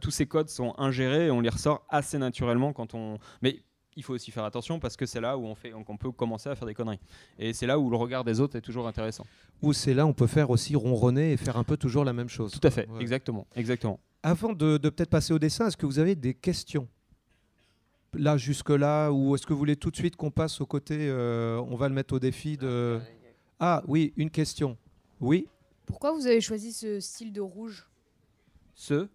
tous 0.00 0.12
ces 0.12 0.26
codes 0.26 0.48
sont 0.48 0.74
ingérés 0.78 1.26
et 1.26 1.30
on 1.32 1.40
les 1.40 1.48
ressort 1.48 1.84
assez 1.88 2.18
naturellement 2.18 2.72
quand 2.72 2.94
on. 2.94 3.18
Mais 3.42 3.62
il 3.98 4.04
faut 4.04 4.14
aussi 4.14 4.30
faire 4.30 4.44
attention 4.44 4.78
parce 4.78 4.96
que 4.96 5.06
c'est 5.06 5.20
là 5.20 5.36
où 5.36 5.44
on, 5.44 5.56
fait, 5.56 5.74
on 5.74 5.96
peut 5.96 6.12
commencer 6.12 6.48
à 6.48 6.54
faire 6.54 6.68
des 6.68 6.72
conneries. 6.72 7.00
Et 7.36 7.52
c'est 7.52 7.66
là 7.66 7.80
où 7.80 7.90
le 7.90 7.96
regard 7.96 8.22
des 8.22 8.38
autres 8.38 8.56
est 8.56 8.60
toujours 8.60 8.86
intéressant. 8.86 9.26
Ou 9.60 9.72
c'est 9.72 9.92
là 9.92 10.06
où 10.06 10.10
on 10.10 10.12
peut 10.12 10.28
faire 10.28 10.50
aussi 10.50 10.76
ronronner 10.76 11.32
et 11.32 11.36
faire 11.36 11.56
un 11.56 11.64
peu 11.64 11.76
toujours 11.76 12.04
la 12.04 12.12
même 12.12 12.28
chose. 12.28 12.52
Tout 12.52 12.64
à 12.66 12.70
fait, 12.70 12.88
exactement, 13.00 13.48
exactement. 13.56 13.98
Avant 14.22 14.52
de, 14.52 14.78
peut-être 14.78 15.10
passer 15.10 15.32
au 15.32 15.40
dessin, 15.40 15.66
est-ce 15.66 15.76
que 15.76 15.84
vous 15.84 15.98
avez 15.98 16.14
des 16.14 16.32
questions? 16.32 16.88
Là, 18.14 18.36
jusque-là, 18.36 19.10
ou 19.10 19.34
est-ce 19.34 19.44
que 19.44 19.52
vous 19.52 19.58
voulez 19.58 19.76
tout 19.76 19.90
de 19.90 19.96
suite 19.96 20.14
qu'on 20.14 20.30
passe 20.30 20.60
au 20.60 20.66
côté, 20.66 20.96
euh, 21.08 21.60
on 21.68 21.74
va 21.74 21.88
le 21.88 21.94
mettre 21.94 22.14
au 22.14 22.20
défi 22.20 22.56
de... 22.56 23.00
Ah 23.58 23.82
oui, 23.88 24.12
une 24.16 24.30
question. 24.30 24.78
Oui? 25.20 25.48
Pourquoi 25.86 26.12
vous 26.12 26.28
avez 26.28 26.40
choisi 26.40 26.72
ce 26.72 27.00
style 27.00 27.32
de 27.32 27.40
rouge? 27.40 27.88
Ce? 28.76 29.08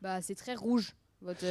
Bah 0.00 0.22
c'est 0.22 0.34
très 0.34 0.54
rouge, 0.54 0.96
votre 1.20 1.44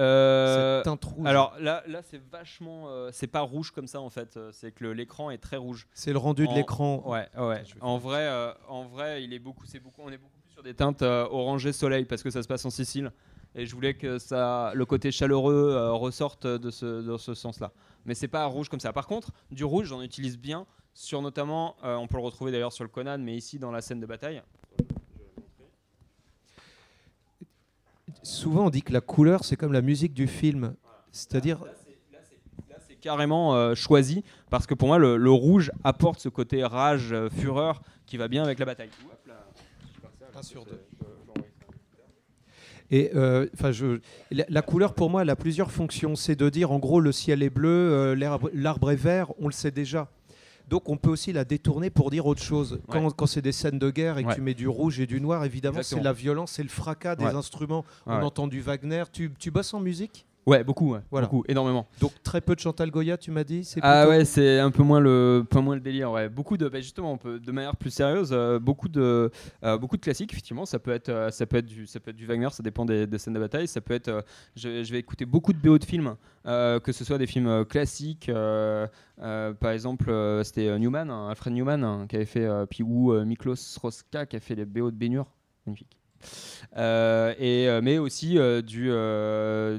euh, 0.00 0.82
alors 1.24 1.54
là, 1.60 1.82
là 1.86 2.00
c'est 2.02 2.20
vachement. 2.30 2.88
Euh, 2.88 3.10
c'est 3.12 3.26
pas 3.26 3.40
rouge 3.40 3.70
comme 3.70 3.86
ça 3.86 4.00
en 4.00 4.10
fait. 4.10 4.36
Euh, 4.36 4.50
c'est 4.52 4.72
que 4.72 4.86
l'écran 4.86 5.30
est 5.30 5.38
très 5.38 5.56
rouge. 5.56 5.86
C'est 5.92 6.12
le 6.12 6.18
rendu 6.18 6.46
de 6.46 6.54
l'écran. 6.54 7.02
Ouais, 7.06 7.28
ouais. 7.38 7.62
En 7.80 7.98
vrai, 7.98 8.28
en 8.68 8.84
vrai, 8.84 9.22
il 9.22 9.32
est 9.32 9.38
beaucoup. 9.38 9.66
C'est 9.66 9.80
beaucoup. 9.80 10.02
On 10.02 10.10
est 10.10 10.18
beaucoup 10.18 10.38
plus 10.40 10.52
sur 10.52 10.62
des 10.62 10.74
teintes 10.74 11.02
orangées 11.02 11.72
soleil 11.72 12.04
parce 12.04 12.22
que 12.22 12.30
ça 12.30 12.42
se 12.42 12.48
passe 12.48 12.64
en 12.64 12.70
Sicile. 12.70 13.12
Et 13.56 13.66
je 13.66 13.74
voulais 13.74 13.94
que 13.94 14.18
ça, 14.18 14.70
le 14.74 14.86
côté 14.86 15.10
chaleureux 15.10 15.90
ressorte 15.92 16.46
de 16.46 16.70
ce, 16.70 17.02
dans 17.02 17.18
ce 17.18 17.34
sens-là. 17.34 17.72
Mais 18.04 18.14
c'est 18.14 18.28
pas 18.28 18.46
rouge 18.46 18.68
comme 18.68 18.78
ça. 18.78 18.92
Par 18.92 19.08
contre, 19.08 19.32
du 19.50 19.64
rouge, 19.64 19.88
j'en 19.88 20.02
utilise 20.02 20.38
bien 20.38 20.66
sur 20.94 21.20
notamment. 21.20 21.76
on 21.82 22.06
peut 22.06 22.16
le 22.16 22.22
retrouver 22.22 22.52
d'ailleurs 22.52 22.72
sur 22.72 22.84
le 22.84 22.90
Conan, 22.90 23.18
mais 23.18 23.36
ici 23.36 23.58
dans 23.58 23.72
la 23.72 23.80
scène 23.80 24.00
de 24.00 24.06
bataille. 24.06 24.40
Souvent 28.22 28.66
on 28.66 28.70
dit 28.70 28.82
que 28.82 28.92
la 28.92 29.00
couleur 29.00 29.44
c'est 29.44 29.56
comme 29.56 29.72
la 29.72 29.82
musique 29.82 30.14
du 30.14 30.26
film. 30.26 30.74
C'est-à-dire. 31.12 31.58
Là, 31.60 32.76
c'est 32.86 32.96
carrément 32.96 33.54
euh, 33.54 33.74
choisi 33.74 34.24
parce 34.50 34.66
que 34.66 34.74
pour 34.74 34.88
moi 34.88 34.98
le, 34.98 35.30
rouge 35.30 35.72
apporte 35.84 36.20
ce 36.20 36.28
côté 36.28 36.64
rage, 36.64 37.12
euh, 37.12 37.28
fureur 37.30 37.82
qui 38.06 38.16
va 38.16 38.28
bien 38.28 38.42
avec 38.42 38.58
la 38.58 38.66
bataille. 38.66 38.90
Et 42.92 43.12
euh, 43.14 43.46
la, 44.30 44.62
couleur 44.62 44.94
pour 44.94 45.10
moi 45.10 45.22
elle 45.22 45.30
a 45.30 45.36
plusieurs 45.36 45.70
fonctions. 45.70 46.16
C'est 46.16 46.36
de 46.36 46.48
dire 46.48 46.72
en 46.72 46.78
gros 46.78 47.00
le 47.00 47.12
ciel 47.12 47.42
est 47.42 47.50
bleu, 47.50 48.14
l'arbre 48.14 48.90
est 48.90 48.96
vert, 48.96 49.32
on 49.38 49.46
le 49.46 49.52
sait 49.52 49.70
déjà. 49.70 50.10
Donc 50.70 50.88
on 50.88 50.96
peut 50.96 51.10
aussi 51.10 51.32
la 51.32 51.44
détourner 51.44 51.90
pour 51.90 52.10
dire 52.10 52.24
autre 52.26 52.42
chose. 52.42 52.80
Quand, 52.88 53.26
c'est 53.26 53.42
des 53.42 53.52
scènes 53.52 53.78
de 53.78 53.90
guerre 53.90 54.18
et 54.18 54.24
que 54.24 54.34
tu 54.34 54.40
mets 54.40 54.54
du 54.54 54.68
rouge 54.68 55.00
et 55.00 55.06
du 55.06 55.20
noir, 55.20 55.44
évidemment, 55.44 55.82
c'est 55.82 56.00
la 56.00 56.12
violence, 56.12 56.52
c'est 56.52 56.62
le 56.62 56.68
fracas 56.68 57.16
des 57.16 57.24
instruments. 57.24 57.84
On 58.06 58.22
entend 58.22 58.46
du 58.46 58.60
Wagner. 58.60 59.04
Tu, 59.12 59.32
tu 59.38 59.50
bosses 59.50 59.74
en 59.74 59.80
musique? 59.80 60.26
Ouais, 60.46 60.64
beaucoup, 60.64 60.96
voilà. 61.10 61.26
beaucoup, 61.26 61.44
énormément. 61.48 61.86
Donc 62.00 62.12
très 62.22 62.40
peu 62.40 62.54
de 62.54 62.60
Chantal 62.60 62.90
Goya, 62.90 63.16
tu 63.16 63.30
m'as 63.30 63.44
dit. 63.44 63.68
Ah 63.82 64.08
ouais, 64.08 64.24
c'est 64.24 64.58
un 64.58 64.70
peu 64.70 64.82
moins 64.82 65.00
le, 65.00 65.44
peu 65.48 65.60
moins 65.60 65.74
le 65.74 65.80
délire. 65.80 66.10
Ouais, 66.10 66.28
beaucoup 66.28 66.56
de, 66.56 66.68
bah, 66.68 66.80
justement, 66.80 67.16
peut, 67.18 67.38
de 67.38 67.52
manière 67.52 67.76
plus 67.76 67.90
sérieuse, 67.90 68.30
euh, 68.32 68.58
beaucoup 68.58 68.88
de, 68.88 69.30
euh, 69.64 69.78
beaucoup 69.78 69.96
de 69.96 70.02
classiques. 70.02 70.32
Effectivement, 70.32 70.64
ça 70.64 70.78
peut 70.78 70.92
être, 70.92 71.10
euh, 71.10 71.30
ça 71.30 71.46
peut 71.46 71.58
être 71.58 71.66
du, 71.66 71.86
ça 71.86 72.00
peut 72.00 72.10
être 72.10 72.16
du 72.16 72.26
Wagner, 72.26 72.48
ça 72.50 72.62
dépend 72.62 72.84
des, 72.84 73.06
scènes 73.18 73.34
de 73.34 73.38
bataille. 73.38 73.68
Ça 73.68 73.80
peut 73.80 73.94
être, 73.94 74.24
je, 74.56 74.82
je, 74.82 74.92
vais 74.92 74.98
écouter 74.98 75.26
beaucoup 75.26 75.52
de 75.52 75.58
BO 75.58 75.78
de 75.78 75.84
films, 75.84 76.16
que 76.44 76.92
ce 76.92 77.04
soit 77.04 77.18
des 77.18 77.26
films 77.26 77.64
classiques. 77.66 78.30
par 79.18 79.70
exemple, 79.70 80.40
c'était 80.44 80.78
Newman, 80.78 81.10
hein, 81.10 81.28
Alfred 81.28 81.52
Newman, 81.52 81.84
hein, 81.84 82.06
qui 82.08 82.16
avait 82.16 82.24
fait, 82.24 82.48
puis 82.68 82.82
ou 82.82 83.12
Miklos 83.24 83.78
Roska, 83.80 84.26
qui 84.26 84.36
a 84.36 84.40
fait 84.40 84.54
les 84.54 84.64
BO 84.64 84.90
de 84.90 84.96
Bénur, 84.96 85.26
magnifique. 85.66 85.99
Euh, 86.76 87.34
et, 87.38 87.68
euh, 87.68 87.80
mais 87.82 87.98
aussi 87.98 88.38
euh, 88.38 88.62
du, 88.62 88.90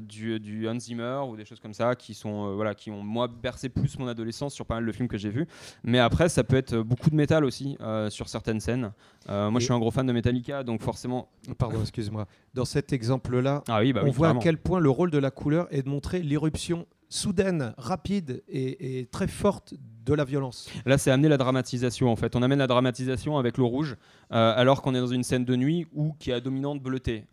du, 0.08 0.40
du, 0.40 0.68
Hans 0.68 0.80
Zimmer 0.80 1.22
ou 1.28 1.38
des 1.38 1.46
choses 1.46 1.60
comme 1.60 1.74
ça 1.74 1.96
qui, 1.96 2.14
sont, 2.14 2.56
voilà, 2.56 2.76
qui 2.76 2.92
ont 2.92 3.02
moi 3.04 3.28
bercé 3.28 3.70
plus 3.70 3.98
mon 3.98 4.08
adolescence 4.08 4.54
sur 4.54 4.66
pas 4.66 4.76
mal 4.76 4.86
de 4.86 4.92
films 4.92 5.08
que 5.08 5.18
j'ai 5.18 5.30
vus. 5.30 5.48
Mais 5.84 6.00
après, 6.00 6.30
ça 6.30 6.44
peut 6.44 6.58
être 6.58 6.78
beaucoup 6.78 7.10
de 7.10 7.16
métal 7.16 7.46
aussi 7.46 7.78
sur 8.10 8.30
certaines 8.30 8.60
scènes. 8.60 8.92
moi, 9.28 9.54
je 9.56 9.66
suis 9.66 9.74
un 9.74 9.80
gros 9.80 9.92
fan 9.92 10.06
de 10.06 10.14
Metallica, 10.14 10.64
donc 10.64 10.82
forcément. 10.82 11.30
Pardon, 11.58 11.80
excuse-moi. 11.82 12.28
Dans 12.54 12.66
cet 12.66 12.94
exemple-là, 12.94 13.64
ah 13.68 13.80
oui, 13.80 13.94
bah 13.94 14.02
on 14.06 14.12
voit 14.12 14.30
à 14.30 14.36
quel 14.36 14.58
point 14.58 14.80
le 14.80 14.90
rôle 14.90 15.12
de 15.12 15.18
la 15.18 15.32
couleur 15.32 15.68
est 15.72 15.84
de 15.84 15.90
montrer 15.90 16.22
l'irruption 16.22 16.86
soudaine, 17.12 17.74
rapide 17.78 18.42
et, 18.48 19.08
très 19.12 19.28
forte 19.28 19.74
de 20.04 20.14
la 20.14 20.24
violence. 20.24 20.70
Là, 20.86 20.98
c'est 20.98 21.12
amener 21.12 21.30
la 21.30 21.38
dramatisation 21.38 22.12
en 22.12 22.16
fait. 22.16 22.36
On 22.36 22.42
amène 22.42 22.60
la 22.60 22.68
dramatisation 22.68 23.38
avec 23.38 23.58
le 23.58 23.64
rouge, 23.64 23.96
euh, 24.32 24.54
alors 24.56 24.82
qu'on 24.82 24.96
est 24.96 25.00
dans 25.00 25.08
une 25.08 25.24
scène 25.24 25.46
de 25.46 25.56
nuit 25.56 25.88
où 25.94 26.14
qui 26.20 26.32
a 26.32 26.40
dominante 26.40 26.82
bleutée. 26.82 27.26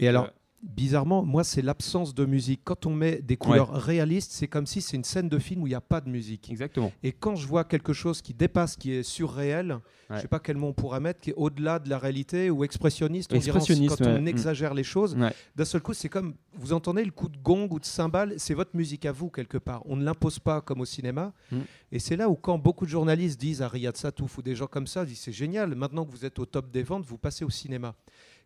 et 0.00 0.08
alors, 0.08 0.28
bizarrement, 0.64 1.24
moi, 1.24 1.44
c'est 1.44 1.62
l'absence 1.62 2.14
de 2.14 2.24
musique. 2.24 2.62
Quand 2.64 2.86
on 2.86 2.90
met 2.90 3.20
des 3.20 3.36
couleurs 3.36 3.72
réalistes, 3.72 4.32
c'est 4.32 4.48
comme 4.48 4.66
si 4.66 4.80
c'est 4.80 4.96
une 4.96 5.04
scène 5.04 5.28
de 5.28 5.38
film 5.38 5.62
où 5.62 5.66
il 5.66 5.70
n'y 5.70 5.76
a 5.76 5.80
pas 5.80 6.00
de 6.00 6.08
musique. 6.08 6.50
Exactement. 6.50 6.92
Et 7.02 7.12
quand 7.12 7.36
je 7.36 7.46
vois 7.46 7.64
quelque 7.64 7.92
chose 7.92 8.22
qui 8.22 8.34
dépasse, 8.34 8.76
qui 8.76 8.92
est 8.92 9.02
surréel, 9.02 9.78
je 10.10 10.14
ne 10.16 10.20
sais 10.20 10.28
pas 10.28 10.38
quel 10.38 10.56
mot 10.56 10.68
on 10.68 10.72
pourrait 10.72 11.00
mettre, 11.00 11.20
qui 11.20 11.30
est 11.30 11.34
au-delà 11.36 11.78
de 11.78 11.88
la 11.88 11.98
réalité 11.98 12.50
ou 12.50 12.64
expressionniste, 12.64 13.32
on 13.32 13.36
expressionniste 13.36 13.98
quand 13.98 14.08
on 14.08 14.26
exagère 14.26 14.74
les 14.74 14.84
choses, 14.84 15.16
d'un 15.56 15.64
seul 15.64 15.80
coup, 15.80 15.94
c'est 15.94 16.08
comme, 16.08 16.34
vous 16.54 16.72
entendez 16.72 17.04
le 17.04 17.10
coup 17.10 17.28
de 17.28 17.36
gong 17.38 17.68
ou 17.70 17.78
de 17.78 17.84
cymbale, 17.84 18.34
c'est 18.38 18.54
votre 18.54 18.76
musique 18.76 19.06
à 19.06 19.12
vous 19.12 19.30
quelque 19.30 19.58
part. 19.58 19.82
On 19.86 19.96
ne 19.96 20.04
l'impose 20.04 20.38
pas 20.38 20.60
comme 20.60 20.80
au 20.80 20.84
cinéma. 20.84 21.32
Mm. 21.50 21.58
Et 21.92 21.98
c'est 21.98 22.16
là 22.16 22.28
où 22.28 22.34
quand 22.34 22.58
beaucoup 22.58 22.86
de 22.86 22.90
journalistes 22.90 23.40
disent 23.40 23.62
à 23.62 23.68
Riyad 23.68 23.96
Satouf 23.96 24.38
ou 24.38 24.42
des 24.42 24.54
gens 24.54 24.66
comme 24.66 24.86
ça, 24.86 25.04
disent 25.04 25.20
c'est 25.20 25.32
génial, 25.32 25.74
maintenant 25.74 26.04
que 26.04 26.10
vous 26.10 26.24
êtes 26.24 26.38
au 26.38 26.46
top 26.46 26.70
des 26.70 26.82
ventes, 26.82 27.04
vous 27.04 27.18
passez 27.18 27.44
au 27.44 27.50
cinéma 27.50 27.94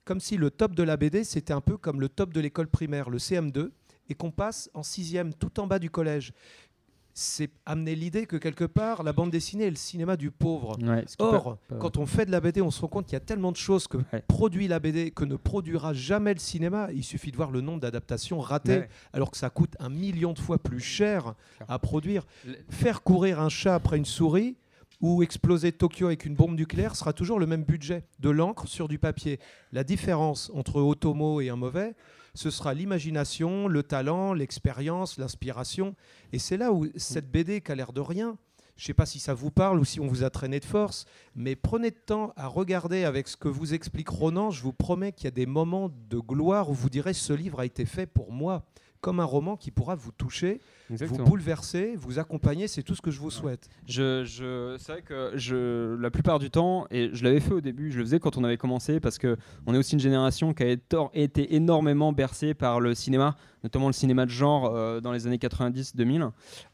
comme 0.09 0.21
si 0.21 0.39
le 0.39 0.51
top 0.51 0.75
de 0.75 0.83
la 0.83 0.97
BD, 0.97 1.23
c'était 1.23 1.53
un 1.53 1.61
peu 1.61 1.77
comme 1.77 2.01
le 2.01 2.09
top 2.09 2.33
de 2.33 2.41
l'école 2.41 2.67
primaire, 2.67 3.11
le 3.11 3.19
CM2, 3.19 3.73
et 4.09 4.15
qu'on 4.15 4.31
passe 4.31 4.71
en 4.73 4.83
sixième, 4.83 5.35
tout 5.35 5.61
en 5.61 5.67
bas 5.67 5.79
du 5.79 5.91
collège. 5.91 6.33
C'est 7.13 7.51
amener 7.67 7.95
l'idée 7.95 8.25
que 8.25 8.39
quelque 8.39 8.65
part, 8.65 9.03
la 9.03 9.13
bande 9.13 9.31
dessinée 9.31 9.65
est 9.65 9.71
le 9.71 9.77
cinéma 9.77 10.17
du 10.17 10.31
pauvre. 10.31 10.79
Or, 11.19 11.59
quand 11.79 11.99
on 11.99 12.07
fait 12.07 12.25
de 12.25 12.31
la 12.31 12.41
BD, 12.41 12.63
on 12.63 12.71
se 12.71 12.81
rend 12.81 12.89
compte 12.89 13.05
qu'il 13.05 13.13
y 13.13 13.17
a 13.17 13.21
tellement 13.21 13.53
de 13.53 13.59
choses 13.59 13.87
que 13.87 13.99
produit 14.29 14.67
la 14.67 14.79
BD 14.81 15.11
que 15.11 15.27
ne 15.27 15.37
produira 15.37 15.93
jamais 15.93 16.33
le 16.33 16.41
cinéma. 16.41 16.89
Il 16.95 17.05
suffit 17.05 17.31
de 17.31 17.37
voir 17.37 17.51
le 17.51 17.61
nombre 17.61 17.81
d'adaptations 17.81 18.41
ratées, 18.41 18.85
alors 19.13 19.31
que 19.31 19.37
ça 19.37 19.51
coûte 19.51 19.75
un 19.79 19.91
million 19.91 20.33
de 20.33 20.39
fois 20.39 20.57
plus 20.57 20.81
cher 20.81 21.35
à 21.69 21.79
produire. 21.79 22.25
Faire 22.71 23.03
courir 23.03 23.41
un 23.41 23.51
chat 23.51 23.75
après 23.75 23.99
une 23.99 24.07
souris, 24.07 24.57
ou 25.01 25.23
exploser 25.23 25.73
Tokyo 25.73 26.07
avec 26.07 26.25
une 26.25 26.35
bombe 26.35 26.57
nucléaire 26.57 26.97
sera 26.97 27.13
toujours 27.13 27.39
le 27.39 27.47
même 27.47 27.65
budget 27.65 28.05
de 28.19 28.31
l'encre 28.31 28.67
sur 28.67 28.89
du 28.89 28.99
papier. 28.99 29.39
La 29.73 29.85
différence 29.85 30.51
entre 30.55 30.81
Otomo 30.81 31.41
et 31.41 31.51
un 31.51 31.57
mauvais, 31.57 31.95
ce 32.35 32.51
sera 32.51 32.75
l'imagination, 32.75 33.69
le 33.69 33.83
talent, 33.83 34.33
l'expérience, 34.33 35.19
l'inspiration. 35.19 35.95
Et 36.33 36.39
c'est 36.39 36.57
là 36.57 36.73
où 36.73 36.87
cette 36.97 37.31
BD 37.31 37.61
qui 37.61 37.73
a 37.73 37.75
l'air 37.75 37.93
de 37.93 38.01
rien, 38.01 38.37
je 38.77 38.85
ne 38.85 38.87
sais 38.87 38.95
pas 38.95 39.07
si 39.07 39.19
ça 39.19 39.35
vous 39.35 39.51
parle 39.51 39.81
ou 39.81 39.85
si 39.85 39.99
on 39.99 40.07
vous 40.07 40.23
a 40.23 40.31
traîné 40.31 40.61
de 40.61 40.65
force, 40.65 41.05
mais 41.35 41.57
prenez 41.57 41.91
de 41.91 41.97
temps 41.97 42.33
à 42.37 42.47
regarder 42.47 43.05
avec 43.05 43.27
ce 43.27 43.37
que 43.37 43.49
vous 43.49 43.75
explique 43.75 44.09
Ronan. 44.09 44.51
Je 44.51 44.63
vous 44.63 44.73
promets 44.73 45.11
qu'il 45.11 45.25
y 45.25 45.29
a 45.29 45.33
des 45.33 45.47
moments 45.47 45.91
de 46.09 46.19
gloire 46.19 46.71
où 46.71 46.75
vous 46.75 46.89
direz 46.89 47.13
ce 47.13 47.33
livre 47.33 47.59
a 47.59 47.67
été 47.67 47.85
fait 47.85 48.07
pour 48.07 48.31
moi 48.31 48.65
comme 49.01 49.21
un 49.21 49.25
roman 49.25 49.57
qui 49.57 49.71
pourra 49.71 49.95
vous 49.95 50.13
toucher, 50.13 50.61
vous 50.91 51.25
bouleverser, 51.25 51.95
vous 51.97 52.19
accompagner. 52.19 52.69
C'est 52.69 52.83
tout 52.83 52.95
ce 52.95 53.03
que 53.03 53.11
je 53.11 53.21
vous 53.21 53.31
souhaite. 53.31 53.69
Je, 53.87 54.25
je 54.25 54.77
c'est 54.79 54.93
vrai 54.93 55.03
que 55.03 55.33
je, 55.35 55.97
la 55.97 56.11
plupart 56.11 56.39
du 56.39 56.51
temps, 56.51 56.87
et 56.91 57.11
je 57.13 57.25
l'avais 57.25 57.41
fait 57.41 57.53
au 57.53 57.61
début, 57.61 57.91
je 57.91 57.99
le 57.99 58.05
faisais 58.05 58.21
quand 58.21 58.37
on 58.37 58.45
avait 58.45 58.57
commencé, 58.57 59.01
parce 59.01 59.19
que 59.19 59.37
on 59.67 59.75
est 59.75 59.79
aussi 59.79 59.95
une 59.95 60.01
génération 60.01 60.55
qui 60.55 60.63
a 60.63 60.77
été 61.15 61.55
énormément 61.55 62.13
bercée 62.13 62.55
par 62.55 62.81
le 62.81 62.95
cinéma 62.95 63.37
notamment 63.63 63.89
le 63.89 63.93
cinéma 63.93 64.25
de 64.27 64.31
genre 64.31 64.67
euh, 64.67 65.01
dans 65.01 65.13
les 65.13 65.27
années 65.27 65.37
90-2000, 65.37 66.31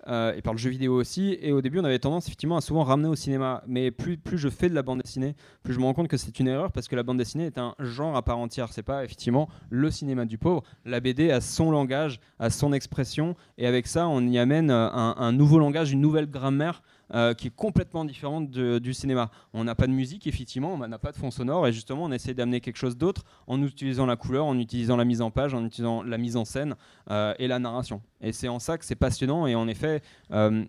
euh, 0.06 0.34
et 0.34 0.42
par 0.42 0.52
le 0.52 0.58
jeu 0.58 0.70
vidéo 0.70 0.94
aussi. 0.94 1.36
Et 1.40 1.52
au 1.52 1.62
début, 1.62 1.78
on 1.78 1.84
avait 1.84 1.98
tendance 1.98 2.26
effectivement 2.26 2.56
à 2.56 2.60
souvent 2.60 2.84
ramener 2.84 3.08
au 3.08 3.14
cinéma. 3.14 3.62
Mais 3.66 3.90
plus, 3.90 4.16
plus 4.16 4.38
je 4.38 4.48
fais 4.48 4.68
de 4.68 4.74
la 4.74 4.82
bande 4.82 5.00
dessinée, 5.02 5.34
plus 5.62 5.74
je 5.74 5.80
me 5.80 5.84
rends 5.84 5.94
compte 5.94 6.08
que 6.08 6.16
c'est 6.16 6.38
une 6.38 6.48
erreur 6.48 6.72
parce 6.72 6.88
que 6.88 6.96
la 6.96 7.02
bande 7.02 7.18
dessinée 7.18 7.46
est 7.46 7.58
un 7.58 7.74
genre 7.78 8.16
à 8.16 8.22
part 8.22 8.38
entière. 8.38 8.72
C'est 8.72 8.82
pas 8.82 9.04
effectivement 9.04 9.48
le 9.70 9.90
cinéma 9.90 10.24
du 10.24 10.38
pauvre. 10.38 10.62
La 10.84 11.00
BD 11.00 11.30
a 11.30 11.40
son 11.40 11.70
langage, 11.70 12.13
a 12.38 12.50
son 12.50 12.72
expression, 12.72 13.36
et 13.58 13.66
avec 13.66 13.86
ça, 13.86 14.08
on 14.08 14.20
y 14.26 14.38
amène 14.38 14.70
euh, 14.70 14.88
un 14.92 15.32
nouveau 15.32 15.58
langage, 15.58 15.92
une 15.92 16.00
nouvelle 16.00 16.30
grammaire 16.30 16.82
euh, 17.12 17.34
qui 17.34 17.48
est 17.48 17.54
complètement 17.54 18.04
différente 18.04 18.50
du 18.50 18.94
cinéma. 18.94 19.30
On 19.52 19.64
n'a 19.64 19.74
pas 19.74 19.86
de 19.86 19.92
musique, 19.92 20.26
effectivement, 20.26 20.72
on 20.72 20.88
n'a 20.88 20.98
pas 20.98 21.12
de 21.12 21.16
fond 21.16 21.30
sonore, 21.30 21.66
et 21.66 21.72
justement, 21.72 22.04
on 22.04 22.12
essaie 22.12 22.32
d'amener 22.32 22.60
quelque 22.60 22.78
chose 22.78 22.96
d'autre 22.96 23.24
en 23.46 23.62
utilisant 23.62 24.06
la 24.06 24.16
couleur, 24.16 24.46
en 24.46 24.58
utilisant 24.58 24.96
la 24.96 25.04
mise 25.04 25.20
en 25.20 25.30
page, 25.30 25.52
en 25.52 25.64
utilisant 25.64 26.02
la 26.02 26.16
mise 26.16 26.36
en 26.36 26.44
scène 26.44 26.76
euh, 27.10 27.34
et 27.38 27.46
la 27.46 27.58
narration. 27.58 28.00
Et 28.22 28.32
c'est 28.32 28.48
en 28.48 28.58
ça 28.58 28.78
que 28.78 28.86
c'est 28.86 28.94
passionnant, 28.94 29.46
et 29.46 29.54
en 29.54 29.68
effet, 29.68 30.02
euh, 30.32 30.64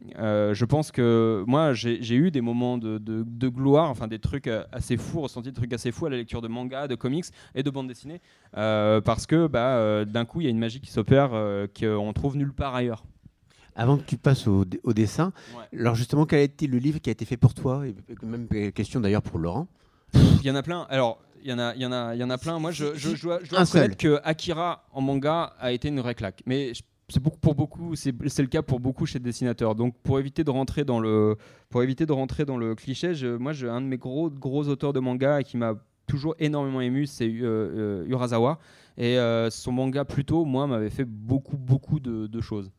je 0.54 0.66
pense 0.66 0.92
que 0.92 1.44
moi, 1.48 1.74
j'ai 1.74 2.16
eu 2.16 2.32
des 2.32 2.42
moments 2.42 2.78
de, 2.78 3.48
gloire, 3.48 3.90
enfin 3.90 4.08
des 4.08 4.20
trucs 4.20 4.50
assez 4.72 4.98
fous, 4.98 5.22
ressenti 5.22 5.50
des 5.50 5.56
trucs 5.56 5.72
assez 5.72 5.92
fous 5.92 6.08
à 6.08 6.10
la 6.10 6.18
lecture 6.18 6.42
de 6.42 6.50
manga, 6.50 6.88
de 6.88 6.96
comics 6.96 7.26
et 7.54 7.64
de 7.64 7.70
bandes 7.70 7.88
dessinées, 7.88 8.20
parce 8.52 9.26
que 9.26 9.48
bah, 9.48 10.04
d'un 10.04 10.26
coup, 10.26 10.42
il 10.42 10.44
y 10.44 10.48
a 10.48 10.52
une 10.52 10.60
magie 10.60 10.82
qui 10.82 10.92
s'opère 10.92 11.32
qu'on 11.80 12.14
trouve 12.14 12.36
nulle 12.36 12.54
part 12.54 12.76
ailleurs. 12.76 13.06
Avant 13.76 13.98
que 13.98 14.04
tu 14.04 14.18
passes 14.18 14.48
au, 14.48 14.66
dessin, 14.94 15.34
alors 15.78 15.96
justement, 15.96 16.26
quel 16.26 16.40
a 16.40 16.44
été 16.44 16.66
le 16.68 16.78
livre 16.78 17.00
qui 17.00 17.10
a 17.10 17.12
été 17.12 17.26
fait 17.26 17.38
pour 17.38 17.54
toi 17.54 17.86
et 17.86 17.96
Même 18.24 18.48
question 18.72 19.02
d'ailleurs 19.02 19.22
pour 19.22 19.38
Laurent. 19.38 19.68
Il 20.14 20.46
y 20.46 20.52
en 20.52 20.56
a 20.56 20.64
plein. 20.64 20.88
Alors, 20.90 21.20
il 21.44 21.50
y 21.50 21.54
en 21.54 21.60
a, 21.60 21.76
il 21.76 21.82
y 21.82 21.86
en 21.86 21.92
a, 21.92 22.16
il 22.16 22.22
y 22.22 22.24
en 22.24 22.30
a 22.30 22.38
plein. 22.38 22.58
Moi, 22.58 22.72
je, 22.72 22.96
je, 22.96 23.22
dois, 23.22 23.40
je 23.44 23.54
reconnaître 23.54 23.98
que 23.98 24.20
Akira 24.24 24.86
en 24.94 25.02
manga 25.02 25.54
a 25.60 25.72
été 25.72 25.90
une 25.90 26.00
vraie 26.00 26.16
claque. 26.16 26.42
Mais 26.46 26.72
c'est 27.08 27.22
beaucoup 27.22 27.38
pour 27.38 27.54
beaucoup, 27.54 27.96
c'est 27.96 28.12
le 28.12 28.48
cas 28.48 28.62
pour 28.62 28.80
beaucoup 28.80 29.06
chez 29.06 29.20
les 29.20 29.26
dessinateurs. 29.26 29.76
Donc, 29.76 29.96
pour 30.04 30.20
éviter 30.20 30.44
de 30.44 30.50
rentrer 30.50 30.86
dans 30.86 31.00
le, 31.00 31.38
pour 31.70 31.84
éviter 31.84 32.06
de 32.06 32.14
rentrer 32.14 32.46
dans 32.46 32.58
le 32.58 32.76
cliché, 32.76 33.14
je, 33.14 33.28
moi, 33.28 33.52
un 33.64 33.82
de 33.82 33.88
mes 33.88 33.98
gros, 33.98 34.30
gros 34.30 34.68
auteurs 34.68 34.94
de 34.94 35.00
manga 35.00 35.44
qui 35.44 35.58
m'a 35.58 35.76
toujours 36.06 36.36
énormément 36.40 36.82
ému, 36.82 37.06
c'est 37.06 37.28
euh, 37.28 38.04
euh, 38.04 38.08
Urasawa. 38.08 38.60
Et 38.98 39.18
euh, 39.18 39.50
son 39.50 39.72
manga, 39.72 40.06
plutôt, 40.06 40.46
moi, 40.46 40.68
m'avait 40.68 40.90
fait 40.90 41.06
beaucoup, 41.06 41.58
beaucoup 41.58 42.00
de, 42.00 42.28
de 42.28 42.42
choses. 42.42 42.72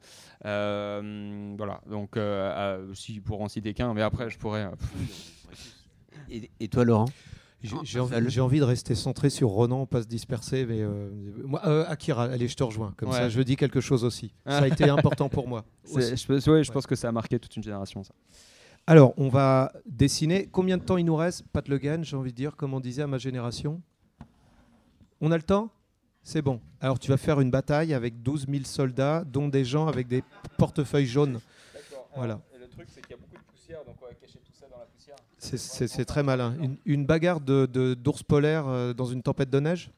Euh, 0.44 1.54
voilà, 1.56 1.80
donc 1.90 2.16
euh, 2.16 2.94
si 2.94 3.20
pour 3.20 3.42
en 3.42 3.48
citer 3.48 3.74
qu'un, 3.74 3.92
mais 3.94 4.02
après 4.02 4.30
je 4.30 4.38
pourrais. 4.38 4.70
Et, 6.30 6.68
toi, 6.68 6.84
Laurent? 6.84 7.06
J'ai 7.82 7.98
envie, 7.98 8.40
envie, 8.40 8.58
de 8.60 8.64
rester 8.64 8.94
centré 8.94 9.28
sur 9.28 9.48
Ronan, 9.48 9.86
pas 9.86 10.02
se 10.02 10.06
disperser, 10.06 10.66
mais 10.66 10.82
moi, 11.44 11.60
Akira, 11.88 12.24
allez, 12.24 12.48
je 12.48 12.54
te 12.54 12.62
rejoins. 12.62 12.94
Comme 12.96 13.12
ça, 13.12 13.28
je 13.28 13.40
dis 13.42 13.56
quelque 13.56 13.80
chose 13.80 14.04
aussi. 14.04 14.32
Ça 14.46 14.58
a 14.58 14.66
été 14.68 14.88
important 14.88 15.28
pour 15.28 15.48
moi. 15.48 15.64
Je, 15.84 16.50
ouais, 16.50 16.64
je 16.64 16.72
pense 16.72 16.86
que 16.86 16.94
ça 16.94 17.08
a 17.08 17.12
marqué 17.12 17.38
toute 17.38 17.56
une 17.56 17.62
génération, 17.62 18.04
ça. 18.04 18.14
Alors, 18.88 19.14
on 19.16 19.28
va 19.28 19.72
dessiner. 19.84 20.48
Combien 20.52 20.76
de 20.76 20.82
temps 20.82 20.96
il 20.96 21.04
nous 21.04 21.16
reste 21.16 21.42
Pat 21.52 21.66
Le 21.66 21.78
Guen, 21.78 22.04
j'ai 22.04 22.16
envie 22.16 22.30
de 22.30 22.36
dire, 22.36 22.54
comme 22.54 22.72
on 22.72 22.78
disait 22.78 23.02
à 23.02 23.08
ma 23.08 23.18
génération? 23.18 23.82
On 25.20 25.32
a 25.32 25.36
le 25.36 25.42
temps? 25.42 25.70
C'est 26.22 26.42
bon. 26.42 26.60
Alors 26.80 26.98
tu 26.98 27.10
vas 27.10 27.16
faire 27.16 27.40
une 27.40 27.50
bataille 27.50 27.94
avec 27.94 28.22
12 28.22 28.46
000 28.48 28.64
soldats, 28.64 29.24
dont 29.24 29.48
des 29.48 29.64
gens 29.64 29.86
avec 29.86 30.08
des 30.08 30.22
portefeuilles 30.58 31.06
jaunes. 31.06 31.40
Voilà. 32.16 32.40
Et 32.54 32.58
le 32.58 32.68
truc, 32.68 32.86
c'est 32.88 33.00
qu'il 33.00 33.10
y 33.10 33.14
a 33.14 33.16
beaucoup 33.16 33.36
de 33.36 33.52
poussière, 33.52 33.84
donc 33.84 33.96
on 34.02 34.06
va 34.06 34.14
cacher 34.14 34.38
tout 34.38 34.52
ça 34.52 34.66
dans 34.68 34.78
la 34.78 34.86
poussière. 34.86 35.16
C'est 35.38 36.04
très 36.04 36.22
malin. 36.22 36.56
Une, 36.84 37.06
bagarre 37.06 37.40
d'ours 37.40 37.70
de, 37.70 37.94
d'ours 37.94 38.22
polaires 38.22 38.66
euh, 38.66 38.92
dans 38.92 39.04
une 39.04 39.22
tempête 39.22 39.50
de 39.50 39.60
neige? 39.60 39.90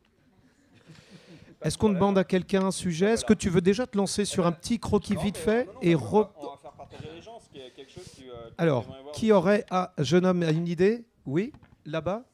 Est-ce 1.62 1.76
qu'on 1.78 1.88
demande 1.90 2.18
à 2.18 2.24
quelqu'un 2.24 2.66
un 2.66 2.70
sujet? 2.70 3.12
Est-ce 3.12 3.24
que 3.24 3.34
tu 3.34 3.48
veux 3.48 3.62
déjà 3.62 3.86
te 3.86 3.96
lancer 3.96 4.24
sur 4.24 4.46
un 4.46 4.52
petit 4.52 4.78
croquis 4.78 5.16
vite 5.16 5.36
fait 5.36 5.68
et 5.82 5.94
on 5.94 5.98
va 5.98 6.30
faire 6.60 6.72
partager 6.72 7.08
les 7.14 7.22
gens, 7.22 7.37
ce 7.37 7.37
qui 7.37 7.37
est 7.37 7.37
quelque 7.74 7.90
chose 7.90 8.04
qui, 8.14 8.28
euh, 8.28 8.50
Alors, 8.56 8.86
qui 9.12 9.32
aurait... 9.32 9.64
Ah, 9.70 9.92
jeune 9.98 10.26
homme 10.26 10.42
a 10.42 10.50
une 10.50 10.68
idée? 10.68 11.04
Oui 11.26 11.52
Là-bas? 11.84 12.24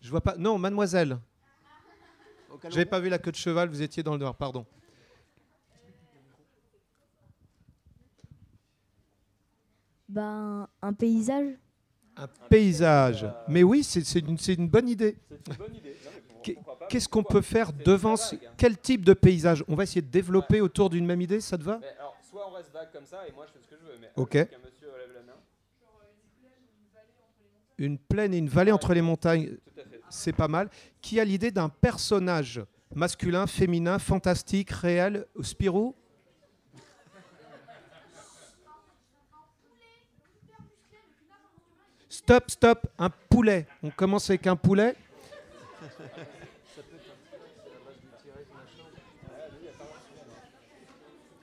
Je 0.00 0.10
vois 0.10 0.20
pas... 0.20 0.36
Non, 0.36 0.58
mademoiselle. 0.58 1.18
J'avais 2.70 2.84
pas 2.84 3.00
vu 3.00 3.08
la 3.08 3.18
queue 3.18 3.32
de 3.32 3.36
cheval, 3.36 3.68
vous 3.68 3.82
étiez 3.82 4.02
dans 4.02 4.12
le 4.12 4.18
noir, 4.18 4.34
pardon. 4.34 4.64
Ben, 10.08 10.68
un 10.80 10.92
paysage. 10.92 11.54
Un 12.16 12.28
paysage. 12.48 13.26
Mais 13.48 13.62
oui, 13.62 13.82
c'est 13.82 14.20
une, 14.20 14.36
une, 14.46 14.68
bonne 14.68 14.88
idée. 14.88 15.16
Qu'est-ce 16.88 17.08
qu'on 17.08 17.24
peut 17.24 17.40
faire 17.40 17.72
devant 17.72 18.14
Quel 18.56 18.78
type 18.78 19.04
de 19.04 19.14
paysage? 19.14 19.64
On 19.66 19.74
va 19.74 19.82
essayer 19.82 20.02
de 20.02 20.10
développer 20.10 20.60
autour 20.60 20.90
d'une 20.90 21.06
même 21.06 21.20
idée, 21.20 21.40
ça 21.40 21.58
te 21.58 21.64
va? 21.64 21.80
Soit 22.44 22.52
on 22.52 22.56
reste 22.56 22.72
vague 22.72 22.92
comme 22.92 23.06
ça, 23.06 23.26
et 23.26 23.32
moi 23.32 23.46
je 23.46 23.52
fais 23.52 23.58
ce 23.64 23.68
que 23.68 23.76
je 23.80 23.84
veux. 23.84 23.98
Mais 23.98 24.10
ok. 24.16 24.48
Une 27.78 27.98
plaine 27.98 28.34
et 28.34 28.38
une 28.38 28.48
vallée 28.48 28.72
entre 28.72 28.92
les 28.92 29.00
montagnes 29.00 29.56
c'est 30.10 30.32
pas 30.32 30.48
mal, 30.48 30.68
qui 31.00 31.18
a 31.20 31.24
l'idée 31.24 31.50
d'un 31.50 31.68
personnage 31.68 32.60
masculin, 32.94 33.46
féminin, 33.46 33.98
fantastique, 33.98 34.70
réel, 34.70 35.26
Spirou 35.42 35.94
Stop, 42.08 42.50
stop, 42.50 42.86
un 42.98 43.10
poulet. 43.10 43.66
On 43.82 43.90
commence 43.90 44.30
avec 44.30 44.46
un 44.46 44.56
poulet. 44.56 44.96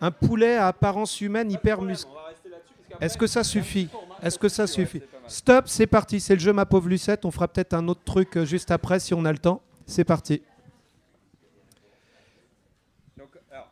Un 0.02 0.12
poulet 0.12 0.56
à 0.56 0.68
apparence 0.68 1.22
humaine 1.22 1.52
hyper 1.52 1.82
musclé. 1.82 2.12
Est-ce 2.99 3.18
que 3.18 3.28
ça 3.28 3.43
suffit 3.43 3.88
Est-ce 4.22 4.38
que 4.38 4.49
ça 4.49 4.68
suffit 4.68 5.02
Stop, 5.28 5.68
c'est 5.68 5.88
parti. 5.88 6.20
C'est 6.20 6.34
le 6.34 6.39
jeu 6.39 6.52
Ma 6.52 6.66
pauvre 6.66 6.89
Lucette. 6.89 7.24
On 7.24 7.32
fera 7.32 7.47
peut-être 7.47 7.74
un 7.74 7.88
autre 7.88 8.04
truc 8.04 8.36
euh, 8.36 8.45
juste 8.45 8.72
après 8.72 8.99
si 8.99 9.14
on 9.14 9.24
a 9.26 9.32
le 9.32 9.38
temps. 9.38 9.62
C'est 9.86 10.04
parti. 10.04 10.41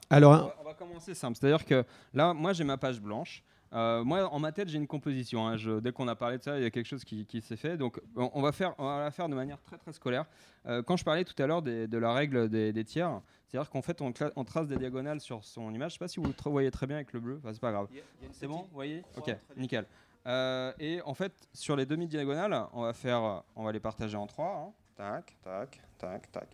alors, 0.09 0.53
on, 0.59 0.63
va, 0.63 0.73
commencer 0.73 1.13
simple. 1.13 1.37
C'est-à-dire 1.39 1.65
que 1.65 1.83
là, 2.13 2.33
moi, 2.33 2.53
j'ai 2.53 2.63
ma 2.63 2.77
page 2.77 2.99
blanche. 2.99 3.43
Euh, 3.73 4.03
moi, 4.03 4.27
en 4.33 4.39
ma 4.39 4.51
tête, 4.51 4.69
j'ai 4.69 4.77
une 4.77 4.87
composition. 4.87 5.47
Hein. 5.47 5.57
dès 5.81 5.91
qu'on 5.91 6.07
a 6.07 6.15
parlé 6.15 6.37
de 6.37 6.43
ça, 6.43 6.57
il 6.57 6.63
y 6.63 6.65
a 6.65 6.71
quelque 6.71 6.87
chose 6.87 7.03
qui, 7.03 7.41
s'est 7.41 7.55
fait. 7.55 7.77
Donc, 7.77 7.99
on, 8.15 8.41
va 8.41 8.51
faire, 8.51 8.73
on 8.77 8.85
va 8.85 8.99
la 8.99 9.11
faire 9.11 9.29
de 9.29 9.35
manière 9.35 9.61
très 9.61 9.77
très 9.77 9.93
scolaire. 9.93 10.25
Euh, 10.65 10.81
quand 10.81 10.97
je 10.97 11.03
parlais 11.03 11.23
tout 11.23 11.41
à 11.41 11.47
l'heure 11.47 11.61
de 11.61 11.97
la 11.97 12.13
règle 12.13 12.49
des, 12.49 12.83
tiers, 12.83 13.21
c'est-à-dire 13.47 13.69
qu'en 13.69 13.81
fait, 13.81 14.01
on, 14.01 14.11
trace 14.43 14.67
des 14.67 14.77
diagonales 14.77 15.21
sur 15.21 15.43
son 15.43 15.73
image. 15.73 15.91
Je 15.91 15.95
ne 15.95 15.99
sais 15.99 16.05
pas 16.05 16.07
si 16.07 16.19
vous 16.19 16.27
le 16.27 16.51
voyez 16.51 16.71
très 16.71 16.87
bien 16.87 16.97
avec 16.97 17.13
le 17.13 17.19
bleu. 17.19 17.39
Enfin, 17.39 17.53
c'est 17.53 17.61
pas 17.61 17.71
grave. 17.71 17.87
C'est 18.31 18.47
bon, 18.47 18.61
vous 18.61 18.73
voyez? 18.73 19.03
Ok, 19.17 19.35
nickel. 19.57 19.85
Euh, 20.27 20.73
et 20.79 21.01
en 21.03 21.13
fait, 21.13 21.33
sur 21.53 21.75
les 21.75 21.85
demi-diagonales, 21.85 22.65
on 22.73 22.81
va 22.81 22.93
faire, 22.93 23.43
on 23.55 23.63
va 23.63 23.71
les 23.71 23.79
partager 23.79 24.17
en 24.17 24.27
trois. 24.27 24.67
Hein. 24.67 24.73
Tac, 24.95 25.37
tac, 25.41 25.81
tac, 25.97 26.31
tac. 26.31 26.49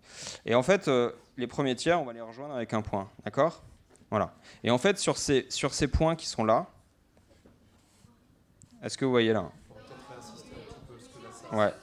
Et 0.46 0.54
en 0.54 0.62
fait, 0.62 0.90
les 1.36 1.48
premiers 1.48 1.76
tiers, 1.76 2.00
on 2.00 2.06
va 2.06 2.14
les 2.14 2.22
rejoindre 2.22 2.54
avec 2.54 2.74
un 2.74 2.82
point. 2.82 3.10
D'accord? 3.24 3.64
Voilà. 4.12 4.34
Et 4.64 4.70
en 4.70 4.78
fait, 4.78 5.00
sur 5.00 5.18
ces, 5.18 5.48
sur 5.50 5.74
ces 5.74 5.88
points 5.88 6.16
qui 6.16 6.28
sont 6.28 6.44
là, 6.44 6.68
est-ce 8.86 8.98
que 8.98 9.06
vous 9.06 9.12
voyez 9.12 9.34
là 9.34 9.50
Ouais. 11.52 11.74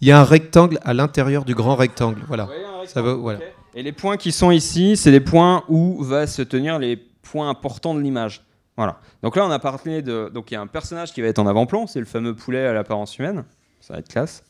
Il 0.00 0.08
y 0.08 0.12
a 0.12 0.20
un 0.20 0.24
rectangle 0.24 0.78
à 0.82 0.92
l'intérieur 0.92 1.44
du 1.44 1.54
grand 1.54 1.76
rectangle. 1.76 2.22
Voilà. 2.28 2.48
Ça 2.86 3.00
voilà. 3.00 3.38
Et 3.74 3.82
les 3.82 3.92
points 3.92 4.16
qui 4.16 4.32
sont 4.32 4.50
ici, 4.50 4.96
c'est 4.96 5.10
les 5.10 5.20
points 5.20 5.64
où 5.68 6.02
va 6.02 6.26
se 6.26 6.42
tenir 6.42 6.78
les 6.78 6.96
points 6.96 7.48
importants 7.48 7.94
de 7.94 8.00
l'image. 8.00 8.44
Voilà. 8.76 8.98
Donc 9.22 9.36
là, 9.36 9.46
on 9.46 9.50
a 9.50 9.58
parlé 9.58 10.02
de. 10.02 10.30
Donc 10.32 10.50
il 10.50 10.54
y 10.54 10.56
a 10.56 10.60
un 10.60 10.66
personnage 10.66 11.12
qui 11.12 11.22
va 11.22 11.28
être 11.28 11.38
en 11.38 11.46
avant-plan, 11.46 11.86
c'est 11.86 12.00
le 12.00 12.06
fameux 12.06 12.34
poulet 12.34 12.66
à 12.66 12.72
l'apparence 12.72 13.16
humaine. 13.18 13.44
Ça 13.80 13.94
va 13.94 14.00
être 14.00 14.08
classe. 14.08 14.44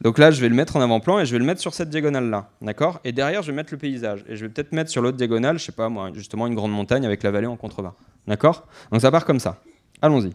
Donc 0.00 0.18
là, 0.18 0.30
je 0.30 0.40
vais 0.40 0.48
le 0.48 0.54
mettre 0.54 0.76
en 0.76 0.80
avant-plan 0.80 1.18
et 1.18 1.26
je 1.26 1.32
vais 1.32 1.38
le 1.38 1.44
mettre 1.44 1.60
sur 1.60 1.74
cette 1.74 1.90
diagonale-là. 1.90 2.50
D'accord? 2.62 3.00
Et 3.04 3.12
derrière, 3.12 3.42
je 3.42 3.50
vais 3.50 3.56
mettre 3.56 3.72
le 3.72 3.78
paysage. 3.78 4.24
Et 4.28 4.36
je 4.36 4.44
vais 4.44 4.52
peut-être 4.52 4.72
mettre 4.72 4.90
sur 4.90 5.02
l'autre 5.02 5.16
diagonale, 5.16 5.58
je 5.58 5.64
sais 5.64 5.72
pas 5.72 5.88
moi, 5.88 6.10
justement 6.12 6.46
une 6.46 6.54
grande 6.54 6.72
montagne 6.72 7.04
avec 7.06 7.22
la 7.22 7.30
vallée 7.30 7.46
en 7.46 7.56
contrebas. 7.56 7.94
D'accord? 8.26 8.66
Donc 8.92 9.00
ça 9.00 9.10
part 9.10 9.24
comme 9.24 9.40
ça. 9.40 9.60
Allons-y. 10.02 10.32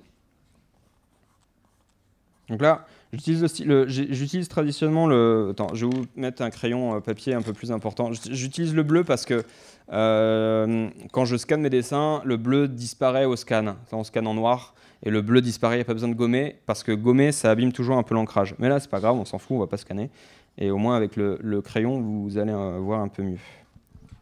Donc 2.50 2.62
là, 2.62 2.86
j'utilise 3.14 4.48
traditionnellement 4.50 5.08
le. 5.08 5.50
Attends, 5.52 5.74
je 5.74 5.86
vais 5.86 5.96
vous 5.96 6.06
mettre 6.16 6.42
un 6.42 6.50
crayon 6.50 6.96
euh, 6.96 7.00
papier 7.00 7.34
un 7.34 7.42
peu 7.42 7.54
plus 7.54 7.72
important. 7.72 8.12
J'utilise 8.14 8.74
le 8.76 8.84
bleu 8.84 9.04
parce 9.04 9.26
que 9.26 9.44
euh, 9.92 10.90
quand 11.12 11.26
je 11.26 11.38
scanne 11.38 11.62
mes 11.62 11.70
dessins, 11.70 12.22
le 12.26 12.38
bleu 12.38 12.68
disparaît 12.68 13.26
au 13.26 13.36
scan. 13.36 13.76
On 13.92 14.04
scanne 14.04 14.28
en 14.28 14.34
noir 14.34 14.74
et 15.04 15.10
le 15.10 15.22
bleu 15.22 15.42
disparaît. 15.42 15.76
Il 15.76 15.80
n'y 15.80 15.84
a 15.84 15.86
pas 15.86 15.94
besoin 15.94 16.10
de 16.10 16.16
gommer 16.16 16.58
parce 16.66 16.84
que 16.84 16.92
gommer, 16.92 17.32
ça 17.32 17.52
abîme 17.52 17.72
toujours 17.72 17.98
un 17.98 18.04
peu 18.04 18.16
l'ancrage. 18.16 18.56
Mais 18.60 18.70
là, 18.70 18.80
c'est 18.80 18.90
pas 18.90 19.00
grave, 19.00 19.16
on 19.16 19.26
s'en 19.26 19.38
fout, 19.38 19.56
on 19.56 19.60
va 19.60 19.68
pas 19.68 19.78
scanner. 19.78 20.10
Et 20.58 20.70
au 20.72 20.78
moins, 20.78 20.96
avec 20.96 21.16
le, 21.16 21.62
crayon, 21.62 22.02
vous 22.02 22.38
allez 22.38 22.52
euh, 22.52 22.78
voir 22.80 23.02
un 23.02 23.08
peu 23.08 23.24
mieux. 23.24 23.38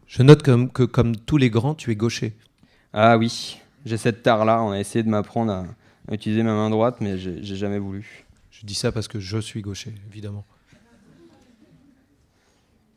Je 0.08 0.24
note 0.24 0.44
que, 0.44 0.84
comme 0.86 1.16
tous 1.16 1.38
les 1.38 1.50
grands, 1.50 1.76
tu 1.76 1.92
es 1.92 1.96
gaucher. 1.96 2.34
Ah 2.94 3.18
oui, 3.18 3.60
j'ai 3.86 3.98
cette 3.98 4.24
tare-là. 4.24 4.62
On 4.64 4.72
a 4.72 4.80
essayé 4.80 5.04
de 5.04 5.10
m'apprendre 5.10 5.52
à, 5.52 5.66
utiliser 6.14 6.44
ma 6.44 6.54
main 6.54 6.70
droite, 6.70 6.98
mais 7.02 7.18
j'ai 7.18 7.56
jamais 7.56 7.80
voulu. 7.80 8.26
Je 8.52 8.66
dis 8.66 8.76
ça 8.76 8.92
parce 8.92 9.08
que 9.08 9.20
je 9.20 9.38
suis 9.38 9.62
gaucher, 9.62 9.94
évidemment. 10.10 10.46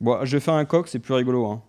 Bon, 0.00 0.24
je 0.24 0.36
vais 0.36 0.40
faire 0.40 0.54
un 0.54 0.64
coq, 0.64 0.88
c'est 0.88 0.98
plus 0.98 1.14
rigolo. 1.14 1.46
Hein. 1.46 1.62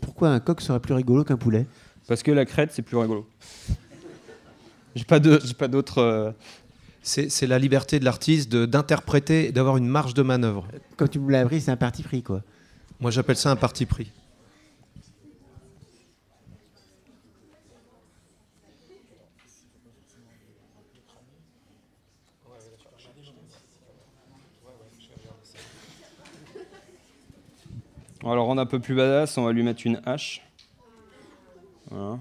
Pourquoi 0.00 0.28
un 0.28 0.40
coq 0.40 0.60
serait 0.60 0.78
plus 0.78 0.94
rigolo 0.94 1.24
qu'un 1.24 1.36
poulet? 1.36 1.66
Parce 2.06 2.22
que 2.22 2.30
la 2.30 2.44
crête, 2.44 2.70
c'est 2.72 2.82
plus 2.82 2.96
rigolo. 2.96 3.28
J'ai 4.94 5.04
pas 5.04 5.18
d'autres. 5.18 5.98
Euh, 5.98 6.32
c'est 7.02 7.46
la 7.46 7.58
liberté 7.58 7.98
de 7.98 8.04
l'artiste 8.04 8.54
d'interpréter, 8.54 9.50
d'avoir 9.52 9.76
une 9.76 9.86
marge 9.86 10.14
de 10.14 10.22
manœuvre. 10.22 10.68
Quand 10.96 11.08
tu 11.08 11.18
me 11.18 11.30
l'as 11.30 11.40
appris, 11.40 11.60
c'est 11.60 11.70
un 11.70 11.76
parti 11.76 12.02
pris, 12.02 12.22
quoi. 12.22 12.42
Moi, 13.00 13.10
j'appelle 13.10 13.36
ça 13.36 13.50
un 13.50 13.56
parti 13.56 13.86
pris. 13.86 14.10
Alors 28.24 28.48
on 28.48 28.58
a 28.58 28.62
un 28.62 28.66
peu 28.66 28.80
plus 28.80 28.94
badass, 28.94 29.38
on 29.38 29.44
va 29.44 29.52
lui 29.52 29.62
mettre 29.62 29.82
une 29.86 30.02
hache. 30.04 30.42
Voilà. 31.90 32.18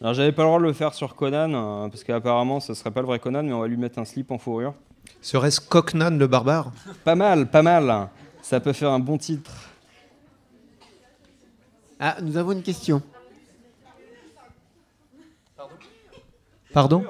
Alors 0.00 0.14
j'avais 0.14 0.32
pas 0.32 0.42
le 0.42 0.48
droit 0.48 0.58
de 0.58 0.64
le 0.64 0.72
faire 0.72 0.94
sur 0.94 1.14
Conan, 1.14 1.52
euh, 1.54 1.88
parce 1.88 2.04
qu'apparemment 2.04 2.60
ce 2.60 2.74
serait 2.74 2.90
pas 2.90 3.00
le 3.00 3.06
vrai 3.06 3.18
Conan, 3.18 3.42
mais 3.42 3.52
on 3.52 3.60
va 3.60 3.68
lui 3.68 3.76
mettre 3.76 3.98
un 3.98 4.04
slip 4.04 4.30
en 4.30 4.38
fourrure. 4.38 4.74
Serait-ce 5.20 5.60
Cocknan 5.60 6.18
le 6.18 6.26
barbare? 6.26 6.72
Pas 7.04 7.14
mal, 7.14 7.50
pas 7.50 7.62
mal. 7.62 8.08
Ça 8.42 8.60
peut 8.60 8.72
faire 8.72 8.90
un 8.90 8.98
bon 8.98 9.18
titre. 9.18 9.52
Ah, 11.98 12.16
nous 12.22 12.36
avons 12.36 12.52
une 12.52 12.62
question. 12.62 13.02
Pardon? 16.72 17.04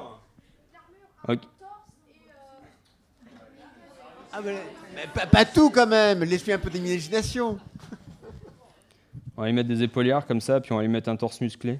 Ah, 4.32 4.40
pas, 5.30 5.44
tout 5.44 5.70
quand 5.70 5.86
même, 5.86 6.22
laisse-lui 6.24 6.52
un 6.52 6.58
peu 6.58 6.70
d'imagination. 6.70 7.58
On 9.36 9.42
va 9.42 9.48
lui 9.48 9.54
mettre 9.54 9.68
des 9.68 9.82
épaulières 9.82 10.26
comme 10.26 10.40
ça, 10.40 10.60
puis 10.60 10.72
on 10.72 10.76
va 10.76 10.82
lui 10.82 10.88
mettre 10.88 11.08
un 11.08 11.16
torse 11.16 11.40
musclé. 11.40 11.78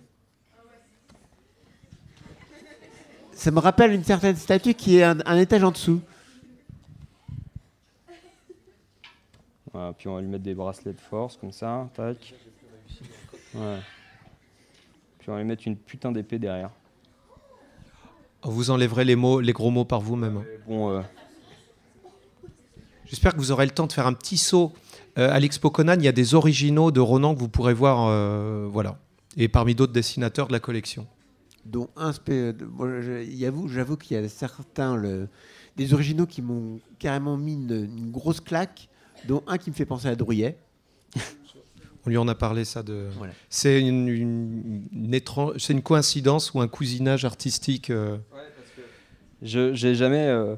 Ça 3.32 3.50
me 3.50 3.58
rappelle 3.58 3.92
une 3.92 4.04
certaine 4.04 4.36
statue 4.36 4.74
qui 4.74 4.98
est 4.98 5.02
un, 5.02 5.36
étage 5.36 5.62
en 5.62 5.70
dessous. 5.70 6.00
puis 9.98 10.08
on 10.08 10.14
va 10.14 10.22
lui 10.22 10.28
mettre 10.28 10.42
des 10.42 10.54
bracelets 10.54 10.94
de 10.94 11.00
force 11.00 11.36
comme 11.36 11.52
ça, 11.52 11.86
tac. 11.94 12.34
Puis 13.50 15.28
on 15.28 15.32
va 15.32 15.38
lui 15.38 15.44
mettre 15.44 15.66
une 15.66 15.76
putain 15.76 16.12
d'épée 16.12 16.38
derrière. 16.38 16.70
Vous 18.42 18.70
enlèverez 18.70 19.04
les 19.04 19.16
mots, 19.16 19.40
les 19.40 19.52
gros 19.52 19.70
mots 19.70 19.84
par 19.84 20.00
vous-même. 20.00 20.44
Bon, 20.66 20.90
euh, 20.90 21.02
J'espère 23.06 23.34
que 23.34 23.38
vous 23.38 23.52
aurez 23.52 23.66
le 23.66 23.70
temps 23.70 23.86
de 23.86 23.92
faire 23.92 24.06
un 24.06 24.12
petit 24.12 24.36
saut 24.36 24.72
euh, 25.16 25.30
à 25.30 25.38
l'Expo 25.38 25.70
Conan. 25.70 25.94
Il 25.94 26.04
y 26.04 26.08
a 26.08 26.12
des 26.12 26.34
originaux 26.34 26.90
de 26.90 27.00
Ronan 27.00 27.34
que 27.34 27.40
vous 27.40 27.48
pourrez 27.48 27.72
voir, 27.72 28.08
euh, 28.08 28.68
voilà, 28.70 28.98
et 29.36 29.46
parmi 29.48 29.74
d'autres 29.76 29.92
dessinateurs 29.92 30.48
de 30.48 30.52
la 30.52 30.60
collection. 30.60 31.06
Dont 31.64 31.88
un, 31.96 32.12
j'avoue 33.68 33.96
qu'il 33.96 34.16
y 34.16 34.20
a 34.20 34.28
certains 34.28 34.96
le, 34.96 35.28
des 35.76 35.94
originaux 35.94 36.26
qui 36.26 36.42
m'ont 36.42 36.80
carrément 36.98 37.36
mis 37.36 37.54
une, 37.54 38.10
grosse 38.10 38.40
claque, 38.40 38.88
dont 39.26 39.42
un 39.46 39.58
qui 39.58 39.70
me 39.70 39.74
fait 39.74 39.86
penser 39.86 40.08
à 40.08 40.16
Drouillet. 40.16 40.58
On 42.06 42.10
lui 42.10 42.18
en 42.18 42.28
a 42.28 42.36
parlé, 42.36 42.64
ça. 42.64 42.84
De... 42.84 43.08
C'est 43.50 43.80
une, 43.80 44.08
une, 44.08 45.14
étrange... 45.14 45.54
c'est 45.58 45.72
une 45.72 45.82
coïncidence 45.82 46.54
ou 46.54 46.60
un 46.60 46.68
cousinage 46.68 47.24
artistique. 47.24 47.90
Euh... 47.90 48.16
Ouais, 48.16 48.20
parce 48.32 48.70
que 48.76 48.82
je 49.42 49.74
j'ai 49.74 49.96
jamais, 49.96 50.28
euh, 50.28 50.54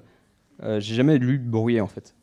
j'ai 0.62 0.94
jamais 0.94 1.16
lu 1.16 1.38
Brouillet 1.38 1.80
en 1.80 1.86
fait. 1.86 2.14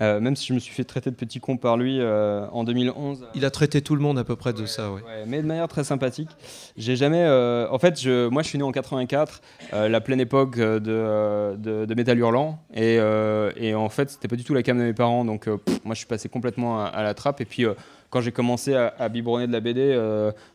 Euh, 0.00 0.20
même 0.20 0.36
si 0.36 0.46
je 0.46 0.54
me 0.54 0.58
suis 0.58 0.72
fait 0.72 0.84
traiter 0.84 1.10
de 1.10 1.16
petit 1.16 1.38
con 1.38 1.58
par 1.58 1.76
lui 1.76 1.98
euh, 2.00 2.46
en 2.52 2.64
2011. 2.64 3.26
Il 3.34 3.44
a 3.44 3.50
traité 3.50 3.82
tout 3.82 3.94
le 3.94 4.00
monde 4.00 4.18
à 4.18 4.24
peu 4.24 4.36
près 4.36 4.54
de 4.54 4.64
ça, 4.64 4.90
ouais. 4.90 5.02
Mais 5.26 5.42
de 5.42 5.46
manière 5.46 5.68
très 5.68 5.84
sympathique. 5.84 6.30
J'ai 6.78 6.96
jamais. 6.96 7.22
Euh, 7.22 7.66
en 7.70 7.78
fait, 7.78 8.00
je, 8.00 8.28
moi, 8.28 8.42
je 8.42 8.48
suis 8.48 8.58
né 8.58 8.64
en 8.64 8.72
84, 8.72 9.42
la 9.72 10.00
pleine 10.00 10.20
époque 10.20 10.56
de, 10.56 10.78
de, 10.78 11.84
de 11.84 11.94
Métal 11.94 12.18
Hurlant, 12.18 12.58
et, 12.74 12.96
et, 13.56 13.74
en 13.74 13.88
fait, 13.88 14.10
c'était 14.10 14.28
pas 14.28 14.36
du 14.36 14.44
tout 14.44 14.54
la 14.54 14.62
cam 14.62 14.78
de 14.78 14.82
mes 14.82 14.94
parents, 14.94 15.24
donc 15.24 15.46
moi, 15.46 15.94
je 15.94 15.98
suis 15.98 16.06
passé 16.06 16.28
complètement 16.28 16.84
à, 16.84 17.02
la 17.02 17.12
trappe. 17.12 17.40
Et 17.40 17.44
puis, 17.44 17.66
quand 18.08 18.22
j'ai 18.22 18.32
commencé 18.32 18.74
à, 18.74 18.94
à, 18.98 19.08
biberonner 19.10 19.46
de 19.46 19.52
la 19.52 19.60
BD, 19.60 19.98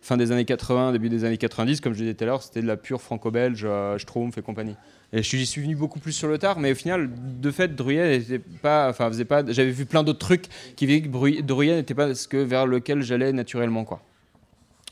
fin 0.02 0.18
des 0.18 0.32
années 0.32 0.46
80, 0.46 0.94
début 0.94 1.10
des 1.10 1.26
années 1.26 1.38
90, 1.38 1.82
comme 1.82 1.94
je 1.94 2.00
disais 2.00 2.14
tout 2.16 2.24
à 2.24 2.28
l'heure, 2.28 2.42
c'était 2.42 2.62
de 2.62 2.68
la 2.68 2.78
pure 2.78 3.02
franco-belge, 3.02 3.68
Schtroumpf 3.98 4.38
et 4.38 4.42
compagnie. 4.42 4.76
Et 5.14 5.24
je 5.24 5.38
suis 5.38 5.62
venu 5.62 5.76
beaucoup 5.76 6.00
plus 6.00 6.12
sur 6.12 6.28
le 6.28 6.38
tard, 6.38 6.60
mais 6.60 6.72
au 6.72 6.76
final, 6.76 7.10
de 7.40 7.52
fait, 7.52 7.76
Druyet 7.76 8.20
n'était 8.20 8.40
pas, 8.40 8.90
enfin, 8.90 9.08
faisait 9.08 9.26
pas. 9.26 9.42
J'avais 9.48 9.72
vu 9.72 9.86
plein 9.86 10.04
d'autres 10.04 10.20
trucs 10.20 10.48
qui 10.76 10.86
disaient 10.86 11.02
que 11.02 11.42
Druyet 11.42 11.76
n'était 11.76 11.94
pas 11.94 12.14
ce 12.14 12.28
que 12.28 12.38
vers 12.38 12.66
lequel 12.66 13.02
j'allais 13.02 13.32
naturellement, 13.32 13.86
quoi. 13.86 14.02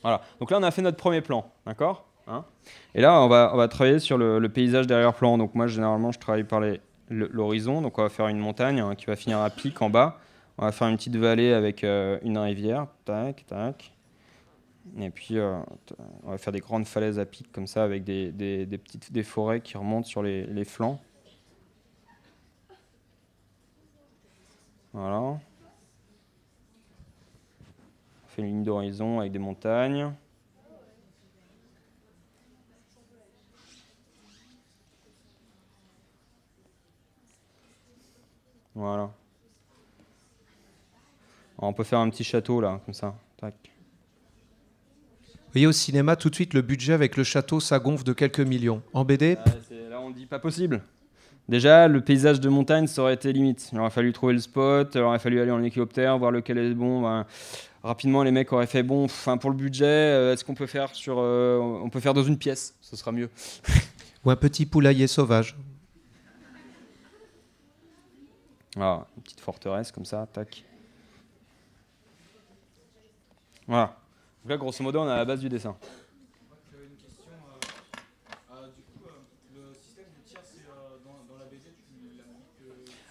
Voilà. 0.01 0.21
Donc 0.39 0.51
là, 0.51 0.59
on 0.59 0.63
a 0.63 0.71
fait 0.71 0.81
notre 0.81 0.97
premier 0.97 1.21
plan, 1.21 1.51
d'accord 1.65 2.05
hein? 2.27 2.45
Et 2.93 3.01
là, 3.01 3.21
on 3.21 3.27
va, 3.27 3.51
on 3.53 3.57
va 3.57 3.67
travailler 3.67 3.99
sur 3.99 4.17
le, 4.17 4.47
paysage 4.47 4.87
derrière-plan. 4.87 5.37
Donc 5.37 5.53
moi, 5.55 5.67
généralement, 5.67 6.11
je 6.11 6.19
travaille 6.19 6.43
par 6.43 6.61
l'horizon. 7.09 7.81
Donc 7.81 7.97
on 7.97 8.03
va 8.03 8.09
faire 8.09 8.27
une 8.27 8.39
montagne 8.39 8.79
hein, 8.79 8.95
qui 8.95 9.07
va 9.07 9.15
finir 9.15 9.39
à 9.39 9.49
pic 9.49 9.81
en 9.81 9.89
bas. 9.89 10.19
On 10.57 10.65
va 10.65 10.71
faire 10.71 10.87
une 10.87 10.95
petite 10.95 11.17
vallée 11.17 11.51
avec 11.51 11.83
euh, 11.83 12.17
une 12.23 12.37
rivière. 12.37 12.87
Tac, 13.03 13.45
tac. 13.47 13.94
Et 14.97 15.09
puis, 15.09 15.37
euh, 15.37 15.59
on 16.23 16.31
va 16.31 16.37
faire 16.37 16.53
des 16.53 16.59
grandes 16.59 16.85
falaises 16.85 17.19
à 17.19 17.25
pic 17.25 17.51
comme 17.51 17.67
ça, 17.67 17.83
avec 17.83 18.03
des, 18.03 18.31
petites 18.77 19.11
des 19.11 19.23
forêts 19.23 19.61
qui 19.61 19.77
remontent 19.77 20.07
sur 20.07 20.21
les, 20.21 20.65
flancs. 20.65 20.99
Voilà. 24.93 25.19
On 25.19 25.39
fait 28.27 28.41
une 28.41 28.47
ligne 28.47 28.63
d'horizon 28.63 29.19
avec 29.19 29.31
des 29.31 29.39
montagnes. 29.39 30.11
Voilà. 38.73 39.09
on 41.57 41.71
peut 41.71 41.85
faire 41.85 41.99
un 41.99 42.09
petit 42.09 42.25
château 42.25 42.59
là, 42.59 42.81
comme 42.85 42.93
ça. 42.93 43.15
Tac. 43.37 43.74
Voyez, 45.55 45.67
au 45.67 45.71
cinéma, 45.71 46.17
tout 46.17 46.29
de 46.29 46.35
suite, 46.35 46.53
le 46.53 46.61
budget 46.61 46.91
avec 46.91 47.15
le 47.15 47.23
château, 47.23 47.61
ça 47.61 47.79
gonfle 47.79 48.03
de 48.03 48.11
quelques 48.11 48.41
millions. 48.41 48.81
En 48.91 49.05
BD 49.05 49.37
Ah, 49.39 49.49
là, 49.89 50.01
on 50.01 50.09
dit 50.09 50.25
pas 50.25 50.37
possible. 50.37 50.81
Déjà, 51.47 51.87
le 51.87 52.01
paysage 52.01 52.41
de 52.41 52.49
montagne, 52.49 52.87
ça 52.87 53.03
aurait 53.03 53.13
été 53.13 53.31
limite. 53.31 53.69
Il 53.71 53.79
aurait 53.79 53.89
fallu 53.89 54.11
trouver 54.11 54.33
le 54.33 54.39
spot, 54.39 54.91
il 54.95 54.99
aurait 54.99 55.17
fallu 55.17 55.39
aller 55.39 55.51
en 55.51 55.61
hélicoptère, 55.61 56.17
voir 56.17 56.31
lequel 56.31 56.57
est 56.57 56.73
bon. 56.73 57.03
ben, 57.03 57.25
rapidement, 57.83 58.21
les 58.23 58.31
mecs 58.31 58.51
auraient 58.51 58.67
fait 58.67 58.83
bon, 58.83 59.05
enfin 59.05 59.37
pour 59.37 59.49
le 59.49 59.55
budget, 59.55 59.85
euh, 59.85 60.33
est-ce 60.33 60.43
qu'on 60.43 60.55
peut 60.55 60.67
faire 60.67 60.93
sur, 60.93 61.19
euh, 61.19 61.57
on 61.57 61.89
peut 61.89 62.01
faire 62.01 62.13
dans 62.13 62.23
une 62.23 62.37
pièce, 62.37 62.75
ce 62.81 62.97
sera 62.97 63.13
mieux. 63.13 63.29
Ou 64.25 64.31
un 64.31 64.35
petit 64.35 64.65
poulailler 64.65 65.07
sauvage 65.07 65.55
Voilà, 68.75 69.07
une 69.15 69.23
petite 69.23 69.39
forteresse 69.39 69.89
comme 69.93 70.03
ça, 70.03 70.27
tac. 70.33 70.65
Voilà. 73.65 73.95
Donc 74.45 74.51
là, 74.51 74.57
grosso 74.57 74.83
modo, 74.83 74.99
on 74.99 75.07
est 75.07 75.11
à 75.11 75.17
la 75.17 75.25
base 75.25 75.39
du 75.39 75.49
dessin. 75.49 75.75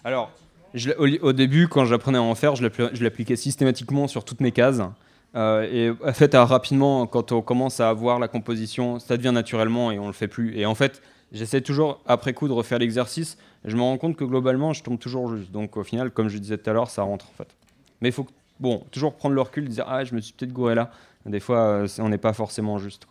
Alors, 0.05 0.31
je 0.73 0.91
au, 0.91 1.27
au 1.27 1.33
début, 1.33 1.67
quand 1.67 1.83
j'apprenais 1.83 2.19
à 2.19 2.21
en 2.21 2.35
faire, 2.35 2.55
je 2.55 2.65
l'appli- 2.65 2.89
je 2.93 3.03
l'appliquais 3.03 3.35
systématiquement 3.35 4.07
sur 4.07 4.23
toutes 4.23 4.39
mes 4.39 4.53
cases. 4.53 4.79
Euh, 5.35 5.67
et 5.69 6.07
en 6.07 6.13
fait, 6.13 6.33
rapidement, 6.35 7.05
quand 7.05 7.33
on 7.33 7.41
commence 7.41 7.81
à 7.81 7.89
avoir 7.89 8.17
la 8.17 8.29
composition, 8.29 8.99
ça 8.99 9.17
devient 9.17 9.33
naturellement 9.33 9.91
et 9.91 9.99
on 9.99 10.07
le 10.07 10.13
fait 10.13 10.29
plus. 10.29 10.57
Et 10.57 10.65
en 10.65 10.73
fait, 10.75 11.01
j'essaie 11.33 11.59
toujours, 11.59 11.99
après 12.05 12.31
coup, 12.33 12.47
de 12.47 12.53
refaire 12.53 12.79
l'exercice. 12.79 13.37
Je 13.65 13.75
me 13.75 13.81
rends 13.81 13.97
compte 13.97 14.15
que 14.15 14.23
globalement, 14.23 14.71
je 14.71 14.83
tombe 14.83 14.99
toujours 14.99 15.35
juste. 15.35 15.51
Donc 15.51 15.75
au 15.75 15.83
final, 15.83 16.11
comme 16.11 16.29
je 16.29 16.37
disais 16.37 16.57
tout 16.57 16.69
à 16.69 16.71
l'heure, 16.73 16.89
ça 16.89 17.01
rentre 17.01 17.25
en 17.27 17.33
fait. 17.33 17.49
Mais 17.99 18.07
il 18.07 18.13
faut, 18.13 18.25
bon, 18.61 18.85
toujours 18.91 19.15
prendre 19.15 19.35
le 19.35 19.41
recul, 19.41 19.67
dire 19.67 19.83
ah, 19.89 20.05
je 20.05 20.15
me 20.15 20.21
suis 20.21 20.31
peut-être 20.31 20.53
gouré 20.53 20.75
là. 20.75 20.91
Des 21.25 21.39
fois, 21.39 21.59
euh, 21.59 21.87
on 21.99 22.09
n'est 22.09 22.17
pas 22.17 22.33
forcément 22.33 22.77
juste. 22.77 23.07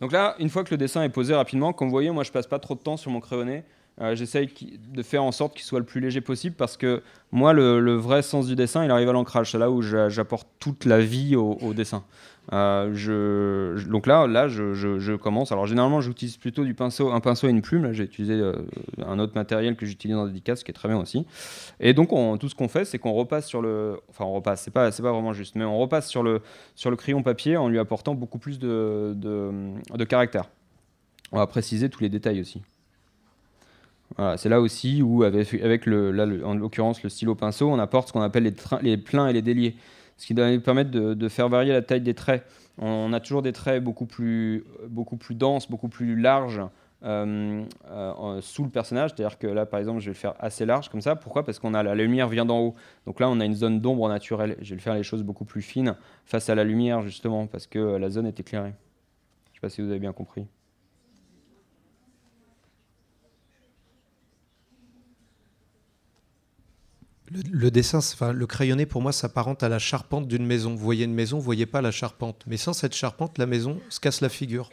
Donc 0.00 0.12
là, 0.12 0.34
une 0.38 0.50
fois 0.50 0.62
que 0.64 0.70
le 0.72 0.76
dessin 0.76 1.02
est 1.02 1.08
posé 1.08 1.34
rapidement, 1.34 1.72
comme 1.72 1.88
vous 1.88 1.92
voyez, 1.92 2.10
moi 2.10 2.22
je 2.22 2.30
passe 2.30 2.46
pas 2.46 2.58
trop 2.58 2.74
de 2.74 2.80
temps 2.80 2.96
sur 2.96 3.10
mon 3.10 3.20
crayonné. 3.20 3.64
Euh, 3.98 4.14
J'essaye 4.14 4.50
de 4.92 5.02
faire 5.02 5.24
en 5.24 5.32
sorte 5.32 5.54
qu'il 5.54 5.62
soit 5.64 5.78
le 5.78 5.86
plus 5.86 6.00
léger 6.02 6.20
possible 6.20 6.54
parce 6.54 6.76
que 6.76 7.02
moi, 7.32 7.54
le, 7.54 7.94
vrai 7.96 8.20
sens 8.20 8.46
du 8.46 8.54
dessin, 8.54 8.84
il 8.84 8.90
arrive 8.90 9.08
à 9.08 9.12
l'ancrage. 9.12 9.52
C'est 9.52 9.58
là 9.58 9.70
où 9.70 9.80
j'a- 9.80 10.10
j'apporte 10.10 10.48
toute 10.58 10.84
la 10.84 11.00
vie 11.00 11.34
au 11.34 11.72
dessin. 11.72 12.04
Euh, 12.52 13.78
donc 13.88 14.06
là, 14.06 14.26
là 14.26 14.48
je, 14.48 15.16
commence. 15.16 15.52
Alors 15.52 15.66
généralement, 15.66 16.00
j'utilise 16.00 16.36
plutôt 16.36 16.64
du 16.64 16.74
pinceau, 16.74 17.10
un 17.10 17.20
pinceau 17.20 17.48
et 17.48 17.50
une 17.50 17.62
plume. 17.62 17.84
Là, 17.84 17.92
j'ai 17.92 18.04
utilisé 18.04 18.34
euh, 18.34 18.54
un 19.04 19.18
autre 19.18 19.32
matériel 19.34 19.76
que 19.76 19.86
j'utilise 19.86 20.16
dans 20.16 20.24
la 20.24 20.28
dédicace, 20.28 20.62
qui 20.62 20.70
est 20.70 20.74
très 20.74 20.88
bien 20.88 20.98
aussi. 20.98 21.26
Et 21.80 21.92
donc, 21.92 22.12
on- 22.12 22.36
tout 22.38 22.48
ce 22.48 22.54
qu'on 22.54 22.68
fait, 22.68 22.84
c'est 22.84 22.98
qu'on 22.98 23.12
repasse 23.12 23.46
sur 23.46 23.62
le. 23.62 24.00
Enfin, 24.10 24.24
on 24.24 24.32
repasse, 24.32 24.62
c'est 24.62 24.70
pas, 24.70 24.92
c'est 24.92 25.02
pas 25.02 25.12
vraiment 25.12 25.32
juste, 25.32 25.56
mais 25.56 25.64
on 25.64 25.78
repasse 25.78 26.08
sur 26.08 26.22
le, 26.22 26.40
sur 26.74 26.90
le 26.90 26.96
crayon 26.96 27.22
papier 27.22 27.56
en 27.56 27.68
lui 27.68 27.78
apportant 27.78 28.14
beaucoup 28.14 28.38
plus 28.38 28.58
de, 28.58 29.14
de, 29.14 30.04
caractère. 30.04 30.48
On 31.32 31.38
va 31.38 31.46
préciser 31.46 31.90
tous 31.90 32.02
les 32.02 32.08
détails 32.08 32.40
aussi. 32.40 32.62
Voilà, 34.16 34.36
c'est 34.36 34.48
là 34.48 34.60
aussi 34.60 35.02
où, 35.02 35.24
avec, 35.24 35.84
le, 35.84 36.44
en 36.44 36.54
l'occurrence 36.54 37.02
le 37.02 37.08
stylo 37.08 37.34
pinceau, 37.34 37.68
on 37.68 37.78
apporte 37.80 38.08
ce 38.08 38.12
qu'on 38.12 38.22
appelle 38.22 38.44
les, 38.44 38.54
les 38.82 38.96
pleins 38.96 39.26
et 39.26 39.32
les 39.32 39.42
déliés. 39.42 39.74
Ce 40.16 40.26
qui 40.26 40.34
doit 40.34 40.50
nous 40.50 40.60
permettre 40.60 40.90
de, 40.90 41.28
faire 41.28 41.48
varier 41.48 41.72
la 41.72 41.82
taille 41.82 42.00
des 42.00 42.14
traits. 42.14 42.44
On 42.78 43.12
a 43.12 43.20
toujours 43.20 43.42
des 43.42 43.52
traits 43.52 43.82
beaucoup 43.82 44.06
plus, 44.06 44.64
beaucoup 44.88 45.16
plus 45.16 45.34
denses, 45.34 45.70
beaucoup 45.70 45.88
plus 45.88 46.18
larges 46.18 46.62
euh, 47.04 47.64
euh, 47.90 48.40
sous 48.40 48.64
le 48.64 48.70
personnage. 48.70 49.10
C'est-à-dire 49.14 49.38
que 49.38 49.46
là, 49.46 49.66
par 49.66 49.78
exemple, 49.78 50.00
je 50.00 50.06
vais 50.06 50.12
le 50.12 50.18
faire 50.18 50.34
assez 50.38 50.64
large 50.64 50.88
comme 50.88 51.00
ça. 51.02 51.16
Pourquoi? 51.16 51.44
Parce 51.44 51.58
qu'on 51.58 51.74
a 51.74 51.82
la, 51.82 51.94
la 51.94 52.02
lumière 52.02 52.28
vient 52.28 52.46
d'en 52.46 52.60
haut. 52.60 52.74
Donc 53.06 53.20
là, 53.20 53.28
on 53.28 53.40
a 53.40 53.44
une 53.44 53.54
zone 53.54 53.80
d'ombre 53.80 54.08
naturelle. 54.08 54.56
Je 54.60 54.70
vais 54.70 54.76
le 54.76 54.82
faire 54.82 54.94
les 54.94 55.02
choses 55.02 55.22
beaucoup 55.22 55.44
plus 55.44 55.62
fines 55.62 55.96
face 56.24 56.48
à 56.48 56.54
la 56.54 56.64
lumière, 56.64 57.02
justement, 57.02 57.46
parce 57.46 57.66
que 57.66 57.78
la 57.78 58.08
zone 58.08 58.26
est 58.26 58.40
éclairée. 58.40 58.72
Je 59.52 59.52
ne 59.52 59.54
sais 59.54 59.60
pas 59.60 59.68
si 59.68 59.82
vous 59.82 59.90
avez 59.90 60.00
bien 60.00 60.12
compris. 60.12 60.46
Le, 67.32 67.40
le 67.50 67.70
dessin, 67.70 67.98
enfin, 67.98 68.32
le 68.32 68.46
crayonné, 68.46 68.86
pour 68.86 69.02
moi, 69.02 69.12
s'apparente 69.12 69.62
à 69.62 69.68
la 69.68 69.78
charpente 69.78 70.28
d'une 70.28 70.46
maison. 70.46 70.74
Vous 70.74 70.84
voyez 70.84 71.04
une 71.04 71.14
maison, 71.14 71.38
vous 71.38 71.44
voyez 71.44 71.66
pas 71.66 71.82
la 71.82 71.90
charpente. 71.90 72.44
Mais 72.46 72.56
sans 72.56 72.72
cette 72.72 72.94
charpente, 72.94 73.38
la 73.38 73.46
maison 73.46 73.80
se 73.88 74.00
casse 74.00 74.20
la 74.20 74.28
figure. 74.28 74.70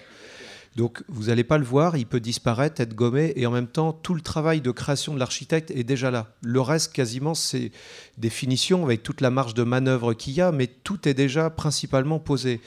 Donc, 0.75 1.03
vous 1.07 1.25
n'allez 1.25 1.43
pas 1.43 1.59
le 1.59 1.63
voir, 1.63 1.97
il 1.97 2.07
peut 2.07 2.19
disparaître, 2.19 2.81
être 2.81 2.95
gommé, 2.95 3.33
et 3.35 3.45
en 3.45 3.51
même 3.51 3.67
temps, 3.67 3.93
tout 3.93 4.15
le 4.15 4.21
travail 4.21 4.59
de 4.59 4.71
création 4.71 5.13
de 5.13 5.19
l'architecte 5.19 5.69
est 5.69 5.83
déjà 5.83 6.09
là. 6.09 6.33
Le 6.41 6.61
reste, 6.61 6.93
quasiment, 6.93 7.35
c'est 7.35 7.71
des 8.17 8.31
finitions 8.31 8.83
avec 8.83 9.03
toute 9.03 9.21
la 9.21 9.29
marge 9.29 9.53
de 9.53 9.61
manœuvre 9.61 10.13
qu'il 10.13 10.33
y 10.33 10.41
a, 10.41 10.51
mais 10.51 10.65
tout 10.65 11.07
est 11.07 11.13
déjà 11.13 11.51
principalement 11.51 12.19
posé. 12.19 12.59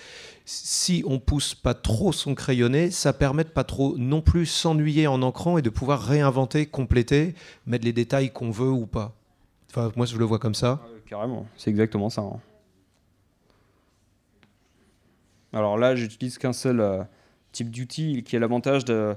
Si 0.45 1.03
on 1.05 1.19
pousse 1.19 1.57
pas 1.57 1.75
trop 1.75 2.13
son 2.13 2.37
crayonné, 2.37 2.93
ça 2.93 3.13
permet 3.13 3.43
de 3.43 3.49
pas 3.49 3.65
trop 3.65 3.97
non 3.99 4.23
plus 4.23 4.47
s'ennuyer 4.47 5.09
en 5.09 5.23
ancrant 5.23 5.59
et 5.59 5.63
de 5.63 5.71
pouvoir 5.71 6.01
réinventer, 6.01 6.67
compléter, 6.67 7.35
mettre 7.67 7.85
les 7.85 7.93
détails 7.93 8.33
qu'on 8.33 8.53
veut 8.53 8.71
ou 8.71 8.87
pas. 8.87 9.16
Moi, 9.97 10.07
je 10.07 10.17
le 10.17 10.25
vois 10.25 10.39
comme 10.39 10.55
ça. 10.55 10.81
Ah, 10.83 10.89
carrément, 11.07 11.47
c'est 11.57 11.71
exactement 11.71 12.11
ça. 12.11 12.23
hein. 12.23 12.41
Alors 15.53 15.79
là, 15.79 15.95
j'utilise 15.97 16.39
qu'un 16.39 16.53
seul 16.53 16.81
euh, 16.81 17.03
type 17.53 17.71
d'outil 17.71 18.23
qui 18.23 18.37
a 18.37 18.39
l'avantage 18.39 18.85
de. 18.85 19.17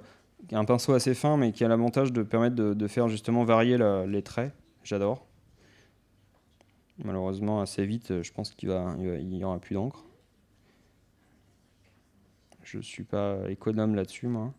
un 0.51 0.66
pinceau 0.66 0.93
assez 0.93 1.14
fin, 1.14 1.38
mais 1.38 1.51
qui 1.51 1.64
a 1.64 1.68
l'avantage 1.68 2.14
de 2.14 2.24
permettre 2.24 2.55
de, 2.55 2.88
faire 2.88 3.07
justement 3.10 3.43
varier 3.43 3.78
les 4.07 4.22
traits. 4.22 4.53
J'adore. 4.84 5.26
Malheureusement, 7.03 7.62
assez 7.62 7.86
vite, 7.86 8.12
euh, 8.12 8.24
je 8.24 8.34
pense 8.34 8.51
qu'il 8.51 8.70
va, 8.70 8.93
il 8.99 9.36
y 9.36 9.43
aura 9.43 9.60
plus 9.60 9.74
d'encre. 9.74 10.03
Je 12.64 12.80
suis 12.80 13.03
pas 13.03 13.38
économe 13.49 13.95
là-dessus, 13.95 14.28
moi. 14.28 14.53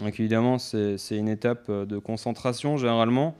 Donc 0.00 0.18
évidemment, 0.18 0.58
c'est 0.58 0.96
une 1.10 1.28
étape 1.28 1.66
euh, 1.68 1.84
de 1.84 1.98
concentration 1.98 2.78
généralement. 2.78 3.36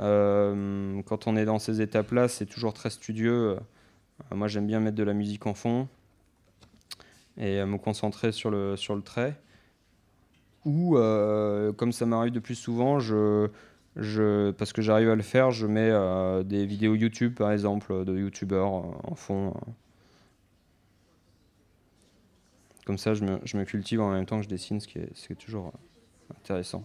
Euh, 0.00 1.00
quand 1.06 1.26
on 1.26 1.36
est 1.36 1.44
dans 1.44 1.58
ces 1.58 1.80
étapes-là, 1.80 2.28
c'est 2.28 2.46
toujours 2.46 2.74
très 2.74 2.90
studieux. 2.90 3.56
Euh, 4.32 4.34
moi, 4.34 4.48
j'aime 4.48 4.66
bien 4.66 4.80
mettre 4.80 4.96
de 4.96 5.02
la 5.02 5.14
musique 5.14 5.46
en 5.46 5.54
fond 5.54 5.88
et 7.36 7.64
me 7.64 7.78
concentrer 7.78 8.30
sur 8.30 8.50
le, 8.50 8.76
sur 8.76 8.94
le 8.94 9.02
trait. 9.02 9.34
Ou, 10.64 10.96
comme 11.76 11.92
ça 11.92 12.06
m'arrive 12.06 12.32
de 12.32 12.38
plus 12.38 12.54
souvent, 12.54 13.00
je, 13.00 13.50
parce 14.52 14.72
que 14.72 14.82
j'arrive 14.82 15.10
à 15.10 15.16
le 15.16 15.22
faire, 15.22 15.50
je 15.50 15.66
mets 15.66 15.92
des 16.44 16.64
vidéos 16.64 16.94
YouTube, 16.94 17.34
par 17.34 17.50
exemple, 17.50 18.04
de 18.04 18.16
YouTubeurs 18.16 18.70
en 18.70 19.14
fond. 19.16 19.52
Comme 22.86 22.98
ça, 22.98 23.14
je 23.14 23.24
me, 23.24 23.40
je 23.44 23.56
me 23.56 23.64
cultive 23.64 24.00
en 24.00 24.12
même 24.12 24.26
temps 24.26 24.36
que 24.38 24.44
je 24.44 24.48
dessine, 24.48 24.78
ce 24.78 24.86
qui 24.86 24.98
est, 24.98 25.10
ce 25.14 25.26
qui 25.26 25.32
est 25.32 25.36
toujours 25.36 25.72
intéressant. 26.44 26.84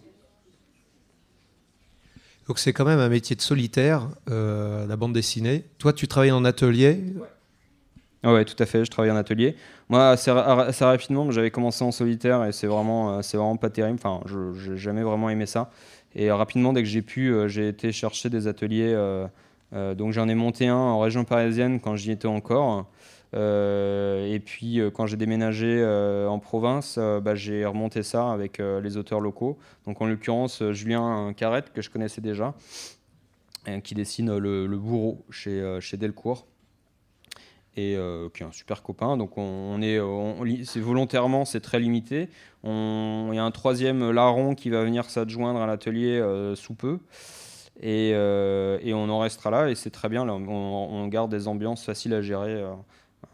Donc 2.47 2.59
c'est 2.59 2.73
quand 2.73 2.85
même 2.85 2.99
un 2.99 3.09
métier 3.09 3.35
de 3.35 3.41
solitaire, 3.41 4.07
euh, 4.29 4.87
la 4.87 4.95
bande 4.95 5.13
dessinée. 5.13 5.65
Toi, 5.77 5.91
tu 5.93 6.07
travailles 6.07 6.31
en 6.31 6.45
atelier? 6.45 7.03
Ouais, 8.23 8.43
tout 8.43 8.55
à 8.61 8.65
fait, 8.65 8.83
je 8.85 8.89
travaille 8.91 9.11
en 9.11 9.15
atelier. 9.15 9.55
Moi, 9.87 10.09
assez, 10.09 10.31
ra- 10.31 10.63
assez 10.63 10.83
rapidement, 10.83 11.29
j'avais 11.31 11.51
commencé 11.51 11.83
en 11.83 11.91
solitaire 11.91 12.43
et 12.45 12.51
c'est 12.51 12.67
vraiment, 12.67 13.17
euh, 13.17 13.21
c'est 13.21 13.37
vraiment 13.37 13.55
pas 13.57 13.69
terrible. 13.69 13.99
Enfin, 14.03 14.21
je 14.25 14.71
n'ai 14.71 14.77
jamais 14.77 15.03
vraiment 15.03 15.29
aimé 15.29 15.45
ça. 15.45 15.69
Et 16.15 16.31
euh, 16.31 16.35
rapidement, 16.35 16.73
dès 16.73 16.81
que 16.81 16.89
j'ai 16.89 17.01
pu, 17.01 17.33
j'ai 17.47 17.67
été 17.67 17.91
chercher 17.91 18.29
des 18.29 18.47
ateliers. 18.47 18.93
euh, 18.95 19.27
euh, 19.73 19.93
donc 19.93 20.13
j'en 20.13 20.27
ai 20.27 20.33
monté 20.35 20.67
un 20.67 20.75
en 20.75 20.99
région 20.99 21.23
parisienne 21.25 21.79
quand 21.79 21.95
j'y 21.95 22.11
étais 22.11 22.27
encore. 22.27 22.89
Euh, 23.35 24.33
et 24.33 24.39
puis 24.39 24.79
euh, 24.79 24.89
quand 24.89 25.05
j'ai 25.05 25.17
déménagé 25.17 25.67
euh, 25.67 26.27
en 26.27 26.39
province, 26.39 26.97
bah, 26.97 27.35
j'ai 27.35 27.65
remonté 27.65 28.03
ça 28.03 28.31
avec 28.31 28.59
les 28.59 28.97
auteurs 28.97 29.19
locaux. 29.19 29.57
Donc 29.85 30.01
en 30.01 30.07
l'occurrence, 30.07 30.63
Julien 30.71 31.33
Carrette, 31.35 31.71
que 31.73 31.81
je 31.81 31.89
connaissais 31.89 32.21
déjà, 32.21 32.53
qui 33.83 33.93
dessine 33.93 34.37
le, 34.37 34.67
bourreau 34.77 35.25
chez, 35.29 35.77
chez 35.81 35.97
Delcourt 35.97 36.47
et 37.77 37.97
qui 38.33 38.43
est 38.43 38.45
un 38.45 38.51
super 38.51 38.81
copain. 38.81 39.15
Donc 39.17 39.37
on, 39.37 39.81
est, 39.81 39.99
c'est 40.65 40.79
volontairement, 40.79 41.45
c'est 41.45 41.61
très 41.61 41.79
limité. 41.79 42.29
Il 42.63 43.31
y 43.33 43.37
a 43.37 43.43
un 43.43 43.51
troisième 43.51 44.11
larron 44.11 44.55
qui 44.55 44.69
va 44.69 44.83
venir 44.83 45.09
s'adjoindre 45.09 45.61
à 45.61 45.67
l'atelier 45.67 46.21
sous 46.55 46.73
peu. 46.73 46.99
Et, 47.81 48.09
et 48.09 48.93
on 48.93 49.09
en 49.09 49.19
restera 49.19 49.51
là 49.51 49.69
et 49.69 49.75
c'est 49.75 49.91
très 49.91 50.09
bien. 50.09 50.27
On 50.27 51.07
garde 51.07 51.31
des 51.31 51.47
ambiances 51.47 51.85
faciles 51.85 52.13
à 52.13 52.21
gérer 52.21 52.63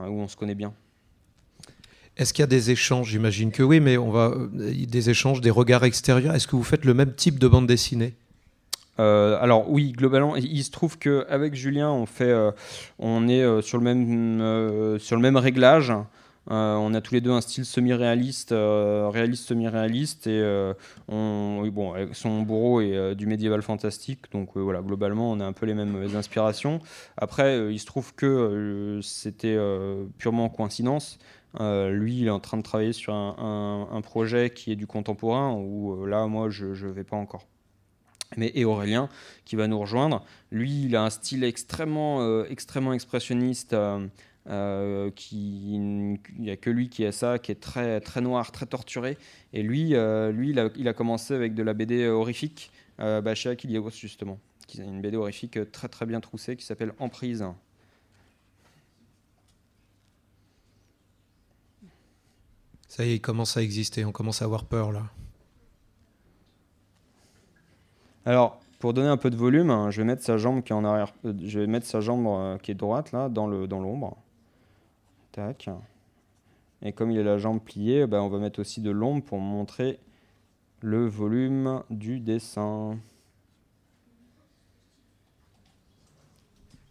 euh, 0.01 0.07
où 0.07 0.19
on 0.19 0.27
se 0.27 0.35
connaît 0.35 0.55
bien. 0.55 0.73
Est-ce 2.17 2.33
qu'il 2.33 2.43
y 2.43 2.43
a 2.43 2.47
des 2.47 2.71
échanges? 2.71 3.09
J'imagine 3.09 3.51
que 3.51 3.63
oui, 3.63 3.79
mais 3.79 3.97
on 3.97 4.09
va 4.09 4.27
euh, 4.27 4.49
des 4.51 5.09
échanges, 5.09 5.41
des 5.41 5.51
regards 5.51 5.83
extérieurs. 5.83 6.33
Est-ce 6.33 6.47
que 6.47 6.55
vous 6.55 6.63
faites 6.63 6.85
le 6.85 6.93
même 6.93 7.13
type 7.13 7.39
de 7.39 7.47
bande 7.47 7.67
dessinée? 7.67 8.13
Euh, 8.99 9.37
alors 9.41 9.69
oui, 9.69 9.91
globalement, 9.91 10.35
il 10.35 10.63
se 10.63 10.71
trouve 10.71 10.97
qu'avec 10.97 11.53
Julien, 11.53 11.91
on, 11.91 12.05
fait, 12.05 12.29
euh, 12.29 12.51
on 12.97 13.27
est 13.27 13.41
euh, 13.41 13.61
sur, 13.61 13.77
le 13.77 13.83
même, 13.83 14.99
sur 14.99 15.15
le 15.15 15.21
même 15.21 15.37
réglage. 15.37 15.91
On 16.47 16.93
a 16.93 17.01
tous 17.01 17.13
les 17.13 17.21
deux 17.21 17.31
un 17.31 17.41
style 17.41 17.65
semi-réaliste, 17.65 18.51
réaliste 18.51 19.47
semi-réaliste, 19.47 20.27
et 20.27 20.73
on, 21.07 21.65
bon, 21.67 21.93
son 22.13 22.41
bourreau 22.41 22.81
est 22.81 23.15
du 23.15 23.25
médiéval 23.27 23.61
fantastique, 23.61 24.31
donc 24.31 24.55
voilà, 24.55 24.81
globalement, 24.81 25.31
on 25.31 25.39
a 25.39 25.45
un 25.45 25.53
peu 25.53 25.65
les 25.65 25.73
mêmes 25.73 26.15
inspirations. 26.15 26.79
Après, 27.17 27.73
il 27.73 27.79
se 27.79 27.85
trouve 27.85 28.13
que 28.13 28.99
c'était 29.01 29.57
purement 30.17 30.49
coïncidence. 30.49 31.17
lui, 31.59 32.19
il 32.19 32.27
est 32.27 32.31
en 32.31 32.39
train 32.39 32.57
de 32.57 32.63
travailler 32.63 32.93
sur 32.93 33.13
un, 33.13 34.01
projet 34.03 34.51
qui 34.51 34.71
est 34.71 34.75
du 34.75 34.87
contemporain, 34.87 35.53
où 35.53 36.05
là, 36.05 36.27
moi, 36.27 36.49
je 36.49 36.65
ne 36.65 36.91
vais 36.91 37.03
pas 37.03 37.17
encore 37.17 37.47
mais 38.37 38.51
et 38.55 38.65
Aurélien 38.65 39.09
qui 39.45 39.55
va 39.55 39.67
nous 39.67 39.79
rejoindre. 39.79 40.23
Lui, 40.51 40.85
il 40.85 40.95
a 40.95 41.03
un 41.03 41.09
style 41.09 41.43
extrêmement, 41.43 42.21
euh, 42.21 42.45
extrêmement 42.49 42.93
expressionniste. 42.93 43.75
Euh, 44.47 45.07
euh, 45.07 45.11
qui, 45.11 45.73
il 45.73 46.19
n'y 46.37 46.51
a 46.51 46.57
que 46.57 46.69
lui 46.69 46.89
qui 46.89 47.05
a 47.05 47.11
ça, 47.11 47.39
qui 47.39 47.51
est 47.51 47.59
très, 47.59 47.99
très 47.99 48.21
noir, 48.21 48.51
très 48.51 48.65
torturé. 48.65 49.17
Et 49.53 49.63
lui, 49.63 49.89
lui 49.89 50.49
il 50.51 50.59
a, 50.59 50.69
il, 50.75 50.87
a, 50.87 50.93
commencé 50.93 51.33
avec 51.33 51.55
de 51.55 51.63
la 51.63 51.73
BD 51.73 52.07
horrifique, 52.07 52.71
bah, 52.99 53.35
chez 53.35 53.49
Akilios 53.49 53.89
justement, 53.91 54.39
qui 54.67 54.81
est 54.81 54.85
une 54.85 55.01
BD 55.01 55.17
horrifique 55.17 55.59
très 55.71 55.87
très 55.87 56.05
bien 56.05 56.19
troussée 56.19 56.55
qui 56.55 56.65
s'appelle 56.65 56.93
Emprise. 56.99 57.45
Ça 62.87 63.03
y 63.05 63.11
est, 63.11 63.15
il 63.15 63.21
commence 63.21 63.57
à 63.57 63.61
exister, 63.61 64.05
on 64.05 64.11
commence 64.11 64.41
à 64.41 64.45
avoir 64.45 64.65
peur 64.65 64.91
là. 64.91 65.03
Alors, 68.25 68.59
pour 68.79 68.93
donner 68.93 69.09
un 69.09 69.17
peu 69.17 69.29
de 69.29 69.35
volume, 69.35 69.69
hein, 69.69 69.91
je 69.91 70.01
vais 70.01 70.05
mettre 70.05 70.23
sa 70.23 70.37
jambe 70.37 70.63
qui 70.63 70.71
est 70.71 70.75
en 70.75 70.85
arrière. 70.85 71.13
Euh, 71.25 71.33
je 71.43 71.59
vais 71.59 71.67
mettre 71.67 71.85
sa 71.85 72.01
jambe 72.01 72.25
euh, 72.27 72.57
qui 72.57 72.71
est 72.71 72.75
droite 72.75 73.11
là, 73.11 73.29
dans 73.29 73.47
le 73.47 73.67
dans 73.67 73.79
l'ombre. 73.79 74.17
Tac. 75.35 75.69
Et 76.81 76.93
comme 76.93 77.11
il 77.11 77.19
a 77.19 77.23
la 77.23 77.37
jambe 77.37 77.59
pliée, 77.59 78.07
bah, 78.07 78.21
on 78.23 78.29
va 78.29 78.37
mettre 78.37 78.61
aussi 78.61 78.79
de 78.79 78.89
l'ombre 78.89 79.21
pour 79.21 79.39
montrer 79.39 79.99
le 80.81 81.05
volume 81.07 81.83
du 81.89 82.21
dessin. 82.21 82.97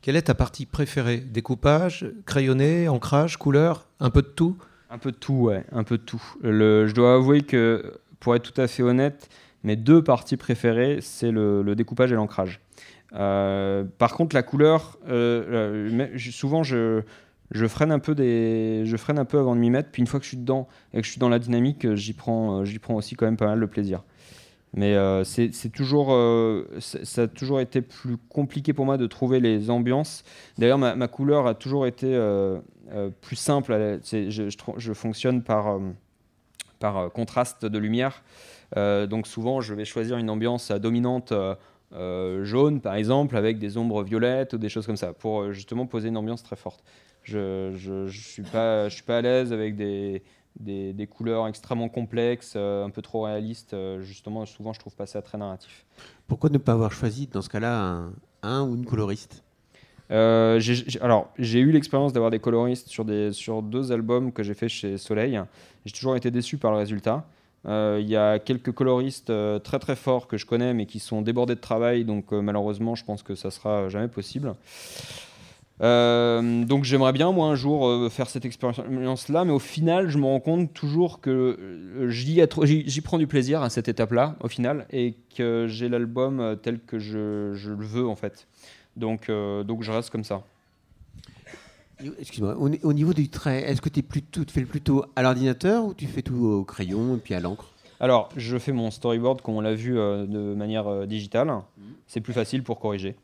Quelle 0.03 0.17
est 0.17 0.23
ta 0.23 0.35
partie 0.35 0.67
préférée? 0.67 1.21
Découpage, 1.21 2.07
crayonné, 2.27 2.87
ancrage, 2.87 3.39
couleur 3.39 3.89
Un 3.99 4.11
peu 4.11 4.21
de 4.21 4.29
tout? 4.29 4.59
Un 4.91 4.99
peu 4.99 5.11
de 5.11 5.17
tout, 5.17 5.45
ouais, 5.45 5.65
un 5.73 5.83
peu 5.83 5.97
de 5.97 6.03
tout. 6.03 6.23
je 6.43 6.93
dois 6.93 7.15
avouer 7.15 7.43
que, 7.43 7.99
pour 8.21 8.37
être 8.37 8.53
tout 8.53 8.61
à 8.61 8.67
fait 8.67 8.83
honnête, 8.83 9.31
mes 9.63 9.77
deux 9.77 10.05
parties 10.05 10.37
préférées, 10.37 10.99
c'est 11.01 11.31
le, 11.31 11.75
découpage 11.75 12.13
et 12.13 12.15
l'ancrage. 12.15 12.61
Euh, 13.15 13.85
par 13.97 14.13
contre, 14.13 14.37
la 14.37 14.43
couleur, 14.43 14.99
euh, 15.09 15.79
euh, 15.89 16.19
souvent 16.19 16.63
je, 16.63 17.03
je, 17.55 17.67
freine 17.67 17.91
un 17.91 17.99
peu 17.99 18.15
des, 18.15 18.83
je 18.85 18.97
freine 18.97 19.19
un 19.19 19.25
peu 19.25 19.39
avant 19.39 19.55
de 19.55 19.61
m'y 19.61 19.71
mettre. 19.71 19.91
Puis 19.91 20.01
une 20.01 20.07
fois 20.07 20.21
que 20.21 20.25
je 20.25 20.31
suis 20.31 20.37
dedans 20.37 20.69
et 20.93 21.01
que 21.01 21.07
je 21.07 21.11
suis 21.11 21.19
dans 21.19 21.31
la 21.31 21.39
dynamique, 21.39 21.95
j'y 21.95 22.13
prends, 22.13 22.65
j'y 22.65 22.79
prends 22.79 22.95
aussi 22.95 23.15
quand 23.15 23.25
même 23.25 23.37
pas 23.37 23.47
mal 23.47 23.61
de 23.61 23.67
plaisir. 23.67 24.03
Mais 24.77 24.97
c'est 25.25 25.71
toujours, 25.73 26.09
ça 26.81 27.23
a 27.23 27.27
toujours 27.29 27.61
été 27.61 27.81
plus 27.81 28.17
compliqué 28.17 28.73
pour 28.73 28.85
moi 28.85 28.97
de 28.97 29.07
trouver 29.07 29.39
les 29.39 29.71
ambiances. 29.71 30.25
D'ailleurs, 30.59 30.79
ma, 30.79 31.09
couleur 31.09 31.47
a 31.47 31.55
toujours 31.55 31.87
été 31.87 32.21
plus 33.21 33.37
simple. 33.37 34.01
Je, 34.03 34.93
fonctionne 34.93 35.45
par, 35.45 35.79
par 36.81 37.13
contraste 37.13 37.65
de 37.67 37.79
lumière. 37.79 38.23
Euh, 38.77 39.07
donc 39.07 39.27
souvent, 39.27 39.61
je 39.61 39.75
vais 39.75 39.85
choisir 39.85 40.17
une 40.17 40.31
ambiance 40.31 40.71
dominante 40.73 41.33
euh, 41.33 41.55
euh, 41.93 42.45
jaune, 42.45 42.81
par 42.81 42.95
exemple, 42.95 43.37
avec 43.37 43.59
des 43.59 43.77
ombres 43.77 44.03
violettes 44.03 44.55
ou 44.55 44.59
des 44.59 44.69
choses 44.69 44.87
comme 44.87 44.97
ça, 44.97 45.13
pour 45.13 45.53
justement 45.53 45.87
poser 45.87 46.09
une 46.09 46.17
ambiance 46.17 46.43
très 46.43 46.57
forte. 46.57 46.83
Je 47.25 48.05
ne 48.05 48.09
suis, 48.09 48.43
pas, 48.43 48.89
je 48.89 48.95
suis 48.95 49.03
pas 49.03 49.19
à 49.19 49.23
l'aise 49.23 49.53
avec 49.53 49.77
des, 49.77 50.23
des, 50.61 51.07
couleurs 51.07 51.49
extrêmement 51.49 51.89
complexes, 51.89 52.55
un 52.57 52.91
peu 52.91 53.03
trop 53.03 53.23
réalistes. 53.23 53.75
justement, 54.01 54.47
souvent, 54.47 54.73
je 54.73 54.81
trouve 54.81 54.95
pas 54.95 55.07
ça 55.07 55.23
très 55.23 55.39
narratif. 55.39 55.85
Pourquoi 56.27 56.51
ne 56.51 56.59
pas 56.59 56.73
avoir 56.73 56.93
choisi, 56.93 57.27
dans 57.27 57.43
ce 57.43 57.49
cas-là, 57.49 58.05
un, 58.43 58.63
ou 58.63 58.77
une 58.77 58.85
coloriste? 58.85 59.43
Alors, 60.11 61.33
j'ai 61.39 61.61
eu 61.61 61.73
l'expérience 61.73 62.13
d'avoir 62.13 62.31
des 62.31 62.41
coloristes 62.41 62.89
sur, 62.89 63.05
des, 63.05 63.33
sur 63.33 63.63
deux 63.63 63.91
albums 63.91 64.33
que 64.33 64.43
j'ai 64.43 64.55
fait 64.55 64.69
chez 64.69 64.99
Soleil. 64.99 65.41
J'ai 65.85 65.93
toujours 65.93 66.15
été 66.15 66.31
déçu 66.31 66.59
par 66.59 66.73
le 66.73 66.79
résultat. 66.79 67.27
Euh, 67.67 67.99
il 68.01 68.09
y 68.09 68.17
a 68.17 68.39
quelques 68.39 68.73
coloristes 68.73 69.31
euh, 69.31 69.59
très 69.59 69.79
très 69.79 69.97
forts 69.97 70.27
que 70.27 70.37
je 70.37 70.45
connais 70.45 70.75
mais 70.75 70.85
qui 70.85 70.99
sont 70.99 71.23
débordés 71.23 71.55
de 71.55 71.61
travail, 71.61 72.05
donc 72.05 72.33
euh, 72.33 72.43
malheureusement 72.43 72.95
je 72.95 73.05
pense 73.05 73.23
que 73.23 73.35
ça 73.35 73.51
sera 73.51 73.89
jamais 73.89 74.09
possible. 74.09 74.55
Donc 75.81 76.85
j'aimerais 76.85 77.13
bien 77.13 77.33
moi 77.33 77.49
un 77.49 77.55
jour 77.55 78.11
faire 78.11 78.29
cette 78.31 78.45
expérience-là, 78.45 79.45
mais 79.45 79.53
au 79.53 79.59
final 79.59 80.09
je 80.09 80.19
me 80.19 80.25
rends 80.25 80.41
compte 80.41 80.73
toujours 80.73 81.21
que 81.21 82.07
j'y 82.09 83.01
prends 83.03 83.19
du 83.19 83.27
plaisir 83.27 83.63
à 83.63 83.71
cette 83.71 83.89
étape-là 83.89 84.37
au 84.41 84.49
final 84.49 84.87
et 84.91 85.15
que 85.37 85.67
j'ai 85.69 85.89
l'album 85.89 86.57
tel 86.63 86.79
que 86.81 86.99
je, 86.99 87.53
je, 87.55 87.71
le 87.71 87.85
veux 87.85 88.07
en 88.07 88.17
fait. 88.17 88.47
Donc, 88.97 89.31
donc 89.31 89.83
je 89.83 89.91
reste 89.91 90.11
comme 90.11 90.25
ça. 90.25 90.45
Excuse-moi, 92.19 92.57
au, 92.57 92.93
niveau 92.93 93.13
du 93.13 93.29
trait, 93.29 93.63
est-ce 93.63 93.81
que 93.81 93.89
tu 93.89 94.03
fais 94.49 94.61
le 94.61 94.67
plutôt 94.67 95.05
à 95.15 95.23
l'ordinateur 95.23 95.85
ou 95.85 95.95
tu 95.95 96.07
fais 96.07 96.23
tout 96.23 96.45
au 96.45 96.65
crayon 96.65 97.17
et 97.17 97.19
puis 97.19 97.35
à 97.35 97.41
l'encre? 97.41 97.71
Alors, 98.01 98.29
je 98.37 98.59
fais 98.59 98.73
mon 98.73 98.91
storyboard, 98.91 99.41
comme 99.41 99.55
on 99.55 99.61
l'a 99.61 99.75
vu, 99.75 99.99
euh, 99.99 100.27
de 100.27 100.55
manière 100.55 100.89
euh, 100.89 101.07
digitale. 101.07 101.47
Mhm. 101.47 101.63
C'est 102.07 102.21
plus 102.21 102.33
facile 102.33 102.63
pour 102.63 102.81
corriger. 102.81 103.15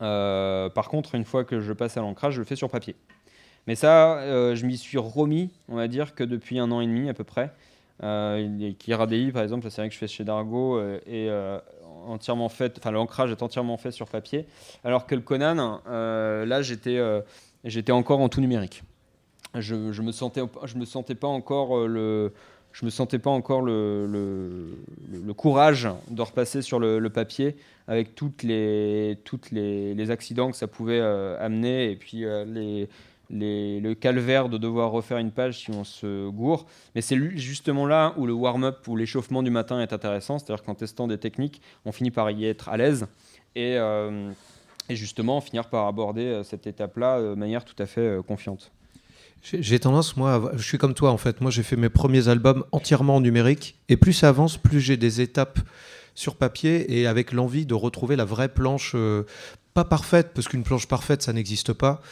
Euh, 0.00 0.68
par 0.68 0.88
contre, 0.88 1.14
une 1.14 1.24
fois 1.24 1.44
que 1.44 1.60
je 1.60 1.72
passe 1.72 1.96
à 1.96 2.00
l'ancrage, 2.00 2.34
je 2.34 2.40
le 2.40 2.44
fais 2.44 2.56
sur 2.56 2.68
papier. 2.70 2.96
Mais 3.66 3.74
ça, 3.74 4.54
je 4.54 4.64
m'y 4.64 4.78
suis 4.78 4.96
remis, 4.96 5.50
on 5.68 5.76
va 5.76 5.88
dire, 5.88 6.14
que 6.14 6.24
depuis 6.24 6.58
un 6.58 6.70
an 6.70 6.80
et 6.80 6.86
demi 6.86 7.10
à 7.10 7.14
peu 7.14 7.24
près. 7.24 7.52
Euh, 8.02 8.72
Kiradi, 8.78 9.30
par 9.30 9.42
exemple, 9.42 9.64
la 9.64 9.70
série 9.70 9.88
que 9.88 9.94
je 9.94 9.98
fais 9.98 10.06
chez 10.06 10.24
Dargo, 10.24 10.80
est 11.06 11.30
entièrement 12.06 12.48
faite, 12.48 12.78
enfin 12.78 12.92
l'ancrage 12.92 13.30
est 13.30 13.42
entièrement 13.42 13.76
fait 13.76 13.90
sur 13.90 14.08
papier, 14.08 14.46
alors 14.84 15.06
que 15.06 15.14
le 15.14 15.20
Conan, 15.20 15.82
là 15.86 16.62
j'étais 16.62 17.92
encore 17.92 18.20
en 18.20 18.30
tout 18.30 18.40
numérique. 18.40 18.84
Je, 19.54 19.92
je 19.92 20.02
me 20.02 20.12
sentais, 20.12 21.14
pas 21.14 21.28
encore 21.28 21.78
euh, 21.78 21.86
le, 21.86 22.32
je 22.78 22.84
me 22.84 22.90
sentais 22.90 23.18
pas 23.18 23.30
encore 23.30 23.62
le, 23.62 24.68
courage 25.36 25.88
de 26.10 26.22
repasser 26.22 26.62
sur 26.62 26.78
le, 26.78 27.08
papier 27.10 27.56
avec 27.86 28.14
toutes 28.14 28.42
les, 28.42 30.10
accidents 30.10 30.50
que 30.50 30.56
ça 30.56 30.66
pouvait 30.66 31.00
euh, 31.00 31.36
amener 31.44 31.90
et 31.90 31.96
puis 31.96 32.24
euh, 32.24 32.86
le 33.30 33.94
calvaire 33.94 34.48
de 34.48 34.58
devoir 34.58 34.90
refaire 34.90 35.18
une 35.18 35.32
page 35.32 35.64
si 35.64 35.70
on 35.70 35.84
se 35.84 36.28
gourre. 36.28 36.66
Mais 36.94 37.00
c'est 37.00 37.18
justement 37.36 37.86
là 37.86 38.14
où 38.16 38.26
le 38.26 38.32
warm-up 38.32 38.86
ou 38.86 38.96
l'échauffement 38.96 39.42
du 39.42 39.50
matin 39.50 39.80
est 39.80 39.92
intéressant, 39.92 40.38
c'est-à-dire 40.38 40.64
qu'en 40.64 40.74
testant 40.74 41.06
des 41.06 41.18
techniques, 41.18 41.60
on 41.84 41.92
finit 41.92 42.10
par 42.10 42.30
y 42.30 42.46
être 42.46 42.68
à 42.68 42.76
l'aise 42.76 43.06
et 43.56 43.76
et 44.88 44.96
justement 44.96 45.40
finir 45.40 45.68
par 45.68 45.86
aborder 45.86 46.24
euh, 46.24 46.42
cette 46.42 46.66
étape-là 46.66 47.18
euh, 47.18 47.30
de 47.34 47.38
manière 47.38 47.64
tout 47.64 47.76
à 47.78 47.86
fait 47.86 48.00
euh, 48.00 48.22
confiante. 48.22 48.70
J'ai 49.42 49.78
tendance, 49.78 50.16
moi, 50.16 50.50
je 50.56 50.62
suis 50.62 50.78
comme 50.78 50.94
toi 50.94 51.10
en 51.10 51.16
fait. 51.16 51.40
Moi, 51.40 51.50
j'ai 51.50 51.62
fait 51.62 51.76
mes 51.76 51.88
premiers 51.88 52.28
albums 52.28 52.64
entièrement 52.72 53.16
en 53.16 53.20
numérique. 53.20 53.78
Et 53.88 53.96
plus 53.96 54.12
ça 54.12 54.28
avance, 54.28 54.56
plus 54.56 54.80
j'ai 54.80 54.96
des 54.96 55.20
étapes 55.20 55.60
sur 56.14 56.36
papier 56.36 56.98
et 56.98 57.06
avec 57.06 57.32
l'envie 57.32 57.64
de 57.64 57.74
retrouver 57.74 58.16
la 58.16 58.24
vraie 58.24 58.48
planche, 58.48 58.96
pas 59.74 59.84
parfaite, 59.84 60.32
parce 60.34 60.48
qu'une 60.48 60.64
planche 60.64 60.88
parfaite, 60.88 61.22
ça 61.22 61.32
n'existe 61.32 61.72
pas, 61.72 62.02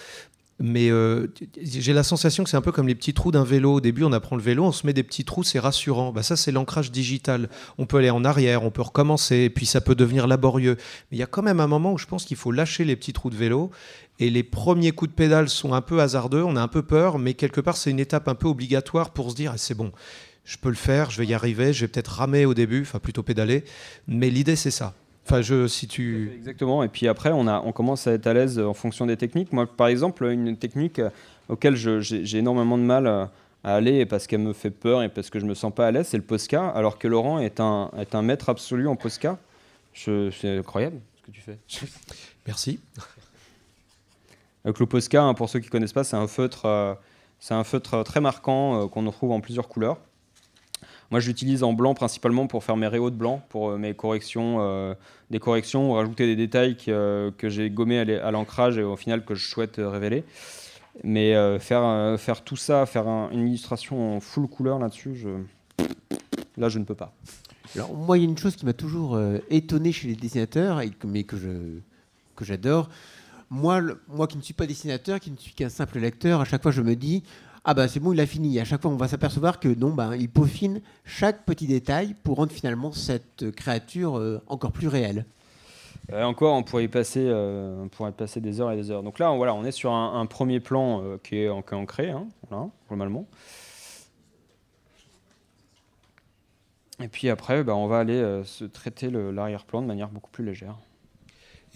mais 0.59 0.91
euh, 0.91 1.27
j'ai 1.61 1.93
la 1.93 2.03
sensation 2.03 2.43
que 2.43 2.49
c'est 2.49 2.57
un 2.57 2.63
peu 2.63 2.73
comme 2.73 2.89
les 2.89 2.95
petits 2.95 3.13
trous 3.13 3.31
d'un 3.31 3.45
vélo. 3.45 3.75
Au 3.75 3.81
début, 3.81 4.05
on 4.05 4.13
apprend 4.13 4.37
le 4.37 4.43
vélo, 4.43 4.65
on 4.65 4.73
se 4.73 4.87
met 4.87 4.95
des 4.95 5.03
petits 5.03 5.25
trous, 5.25 5.43
c'est 5.43 5.59
rassurant. 5.59 6.13
Bah, 6.13 6.23
ça, 6.23 6.37
c'est 6.37 6.51
l'ancrage 6.51 6.91
digital. 6.91 7.51
On 7.77 7.85
peut 7.85 7.99
aller 7.99 8.11
en 8.11 8.25
arrière, 8.25 8.65
on 8.65 8.71
peut 8.71 8.83
recommencer, 8.83 9.37
et 9.37 9.51
puis 9.51 9.67
ça 9.67 9.83
peut 9.83 9.95
devenir 9.95 10.27
laborieux. 10.27 10.77
Mais 11.11 11.19
il 11.19 11.21
y 11.21 11.23
a 11.23 11.27
quand 11.27 11.43
même 11.43 11.61
un 11.61 11.67
moment 11.67 11.93
où 11.93 11.99
je 11.99 12.07
pense 12.07 12.25
qu'il 12.25 12.39
faut 12.39 12.53
lâcher 12.53 12.85
les 12.85 12.97
petits 12.97 13.13
trous 13.13 13.29
de 13.29 13.37
vélo. 13.37 13.71
Et 14.19 14.31
les 14.31 14.43
premiers 14.43 14.93
coups 14.93 15.11
de 15.11 15.15
pédale 15.15 15.51
sont 15.51 15.75
un 15.75 15.83
peu 15.83 16.01
hasardeux, 16.01 16.43
on 16.43 16.57
a 16.57 16.63
un 16.63 16.69
peu 16.69 16.83
peur, 16.83 17.19
mais 17.19 17.35
quelque 17.35 17.61
part, 17.61 17.77
c'est 17.77 17.91
une 17.91 18.01
étape 18.01 18.29
un 18.29 18.35
peu 18.35 18.49
obligatoire 18.49 19.11
pour 19.11 19.31
se 19.31 19.37
dire 19.37 19.53
eh, 19.55 19.59
c'est 19.59 19.75
bon, 19.75 19.93
je 20.45 20.57
peux 20.57 20.71
le 20.71 20.75
faire, 20.75 21.11
je 21.11 21.19
vais 21.19 21.27
y 21.27 21.35
arriver, 21.35 21.75
je 21.75 21.83
vais 21.83 21.89
peut-être 21.89 22.13
ramer 22.13 22.47
au 22.47 22.55
début, 22.55 22.81
enfin 22.81 22.99
plutôt 22.99 23.23
pédaler. 23.23 23.65
Mais 24.09 24.31
l'idée, 24.31 24.57
c'est 24.57 24.71
ça. 24.71 24.95
Enfin, 25.27 25.43
je, 25.43 25.67
si 25.67 25.89
tu... 25.89 26.33
Exactement. 26.37 26.85
Et 26.85 26.89
puis 26.89 27.09
après, 27.09 27.33
on, 27.33 27.49
a, 27.49 27.61
on 27.65 27.73
commence 27.73 28.07
à 28.07 28.13
être 28.13 28.29
à 28.29 28.33
l'aise 28.33 28.61
en 28.61 28.75
fonction 28.75 29.07
des 29.07 29.17
techniques. 29.17 29.53
Moi, 29.53 29.67
par 29.67 29.89
exemple, 29.89 30.25
une 30.25 30.57
technique 30.57 31.01
auquelle 31.49 31.75
j'ai 31.77 32.39
énormément 32.39 32.79
de 32.79 32.85
mal 32.85 33.09
à 33.67 33.75
aller 33.75 34.07
parce 34.07 34.29
qu'elle 34.29 34.41
me 34.41 34.53
fait 34.53 34.71
peur 34.71 35.03
et 35.03 35.09
parce 35.09 35.29
que 35.29 35.41
je 35.41 35.45
me 35.45 35.55
sens 35.55 35.75
pas 35.75 35.89
à 35.89 35.91
l'aise, 35.91 36.07
c'est 36.07 36.17
le 36.17 36.23
Posca. 36.23 36.69
Alors 36.69 36.99
que 36.99 37.09
Laurent 37.09 37.41
est 37.41 37.59
un, 37.59 37.91
est 37.99 38.15
un 38.15 38.23
maître 38.23 38.49
absolu 38.49 38.87
en 38.87 38.95
Posca. 38.95 39.39
C'est 39.93 40.59
incroyable 40.59 41.01
ce 41.17 41.23
que 41.23 41.31
tu 41.33 41.41
fais. 41.41 41.59
Merci. 42.47 42.79
Donc 44.65 44.79
le 44.79 44.87
Posca, 44.87 45.23
hein, 45.23 45.35
pour 45.35 45.49
ceux 45.49 45.59
qui 45.59 45.69
connaissent 45.69 45.93
pas, 45.93 46.05
c'est 46.05 46.17
un 46.17 46.29
feutre, 46.29 46.67
euh, 46.67 46.95
c'est 47.41 47.55
un 47.55 47.65
feutre 47.65 48.05
très 48.05 48.21
marquant 48.21 48.85
euh, 48.85 48.87
qu'on 48.87 49.05
retrouve 49.05 49.33
en 49.33 49.41
plusieurs 49.41 49.69
couleurs. 49.69 49.99
Moi, 51.11 51.21
j'utilise 51.21 51.63
en 51.63 51.73
blanc 51.73 51.95
principalement 51.95 52.47
pour 52.47 52.65
faire 52.65 52.77
mes 52.77 52.89
réaux 52.89 53.11
de 53.11 53.17
blanc, 53.17 53.43
pour 53.49 53.71
euh, 53.71 53.79
mes 53.79 53.95
corrections, 53.95 54.59
euh, 54.61 54.95
des 55.31 55.39
corrections, 55.39 55.91
ou 55.91 55.95
rajouter 55.95 56.27
des 56.27 56.37
détails 56.37 56.77
que, 56.77 56.91
euh, 56.91 57.31
que 57.37 57.49
j'ai 57.49 57.71
gommés 57.71 58.01
à 58.01 58.31
l'ancrage 58.31 58.79
et 58.79 58.83
au 58.83 58.97
final 58.97 59.25
que 59.25 59.35
je 59.35 59.47
souhaite 59.47 59.77
révéler. 59.79 60.25
Mais 61.05 61.35
faire, 61.59 62.19
faire 62.19 62.43
tout 62.43 62.57
ça, 62.57 62.87
faire 62.87 63.07
une 63.07 63.47
illustration 63.49 64.17
en 64.17 64.21
full 64.21 64.49
couleur 64.49 64.79
là-dessus, 64.79 65.27
là, 66.57 66.71
je 66.71 66.79
ne 66.79 66.85
peux 66.85 66.95
pas. 66.95 67.13
Alors, 67.75 67.95
moi, 67.95 68.17
il 68.17 68.23
y 68.25 68.27
a 68.27 68.31
une 68.31 68.39
chose 68.39 68.57
qui 68.57 68.65
m'a 68.65 68.73
toujours 68.73 69.21
étonné 69.51 69.93
chez 69.93 70.09
les 70.09 70.15
dessinateurs, 70.15 70.81
mais 71.05 71.25
que 71.25 71.37
que 72.35 72.45
j'adore. 72.47 72.89
Moi, 73.51 73.83
moi 74.09 74.27
qui 74.27 74.39
ne 74.39 74.43
suis 74.43 74.55
pas 74.55 74.67
dessinateur, 74.67 75.21
qui 75.21 75.31
ne 75.31 75.37
suis 75.37 75.53
qu'un 75.53 75.69
simple 75.69 75.99
lecteur, 75.99 76.41
à 76.41 76.45
chaque 76.47 76.63
fois 76.63 76.73
je 76.73 76.83
me 76.83 76.97
dis 76.97 77.23
ah 77.69 77.75
bah 77.75 77.89
c'est 77.89 77.99
bon, 77.99 78.13
il 78.13 78.21
a 78.21 78.27
fini. 78.27 78.61
À 78.61 78.65
chaque 78.65 78.81
fois, 78.81 78.93
on 78.93 78.97
va 78.97 79.09
s'apercevoir 79.09 79.59
que 79.59 79.67
non, 79.67 79.91
bah, 79.91 80.17
il 80.17 80.31
peaufine 80.31 80.81
chaque 81.05 81.45
petit 81.45 81.67
détail 81.67 82.15
pour 82.23 82.37
rendre 82.37 82.53
finalement 82.53 82.93
cette 82.93 83.51
créature 83.51 84.19
euh, 84.19 84.41
encore 84.47 84.71
plus 84.71 84.87
réelle. 84.87 85.27
Euh, 86.13 86.23
encore, 86.23 86.55
on 86.55 86.63
pourrait 86.63 86.85
y 86.85 86.89
passer, 86.89 87.27
euh, 87.27 87.83
on 87.83 87.89
pourrait 87.89 88.13
passer 88.13 88.41
des 88.41 88.61
heures 88.61 88.71
et 88.71 88.77
des 88.77 88.93
heures. 88.93 89.03
Donc 89.03 89.19
là, 89.19 89.35
voilà, 89.35 89.53
on 89.53 89.65
est 89.65 89.73
sur 89.73 89.93
un, 89.93 90.25
premier 90.27 90.61
plan 90.61 91.19
qui 91.25 91.39
est 91.39 91.49
ancré, 91.49 92.11
hein, 92.11 92.29
voilà, 92.49 92.69
normalement. 92.89 93.27
Et 97.03 97.09
puis 97.09 97.29
après, 97.31 97.65
bah, 97.65 97.75
on 97.75 97.89
va 97.89 97.99
aller 97.99 98.43
se 98.45 98.65
traiter 98.65 99.11
l'arrière-plan 99.11 99.83
de 99.83 99.89
manière 99.89 100.09
beaucoup 100.09 100.31
plus 100.31 100.45
légère. 100.45 100.77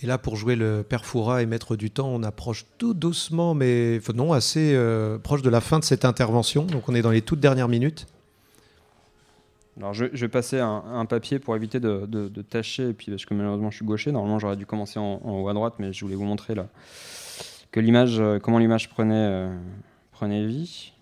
Et 0.03 0.07
là, 0.07 0.17
pour 0.19 0.37
jouer 0.37 0.57
le 0.57 0.83
Perfura 0.83 1.43
et 1.43 1.47
mettre 1.47 1.77
du 1.77 1.91
temps, 1.91 2.09
on 2.09 2.23
approche 2.23 2.65
tout 2.79 2.95
doucement, 2.95 3.55
mais 3.55 4.01
non, 4.15 4.33
assez 4.33 4.73
euh, 4.75 5.19
proche 5.19 5.43
de 5.43 5.51
la 5.51 5.61
fin 5.61 5.79
de 5.79 5.85
cette 5.85 6.05
intervention. 6.05 6.65
Donc 6.65 6.89
on 6.89 6.95
est 6.95 7.03
dans 7.03 7.11
les 7.11 7.23
toutes 7.23 7.41
dernières 7.41 7.69
minutes. 7.69 8.07
Alors 9.77 9.95
je, 9.95 10.07
vais 10.07 10.29
passer 10.29 10.59
un, 10.59 11.07
papier 11.07 11.39
pour 11.39 11.57
éviter 11.57 11.81
de, 11.81 12.05
de, 12.07 12.43
tâcher, 12.43 12.91
et 12.91 12.93
puis 12.93 13.11
parce 13.11 13.25
que 13.25 13.33
malheureusement 13.33 13.71
je 13.71 13.77
suis 13.77 13.85
gaucher. 13.85 14.13
Normalement 14.13 14.39
j'aurais 14.39 14.57
dû 14.57 14.67
commencer 14.67 14.99
en, 14.99 15.21
haut 15.25 15.49
à 15.49 15.55
droite, 15.55 15.75
mais 15.79 15.93
je 15.93 16.05
voulais 16.05 16.17
vous 16.17 16.25
montrer 16.25 16.55
là 16.55 16.67
que 17.71 17.81
l'image, 17.81 18.19
euh, 18.19 18.39
comment 18.39 18.59
l'image 18.59 18.89
prenait, 18.89 19.15
euh, 19.15 19.57
prenait 20.13 20.47
vie. 20.47 20.93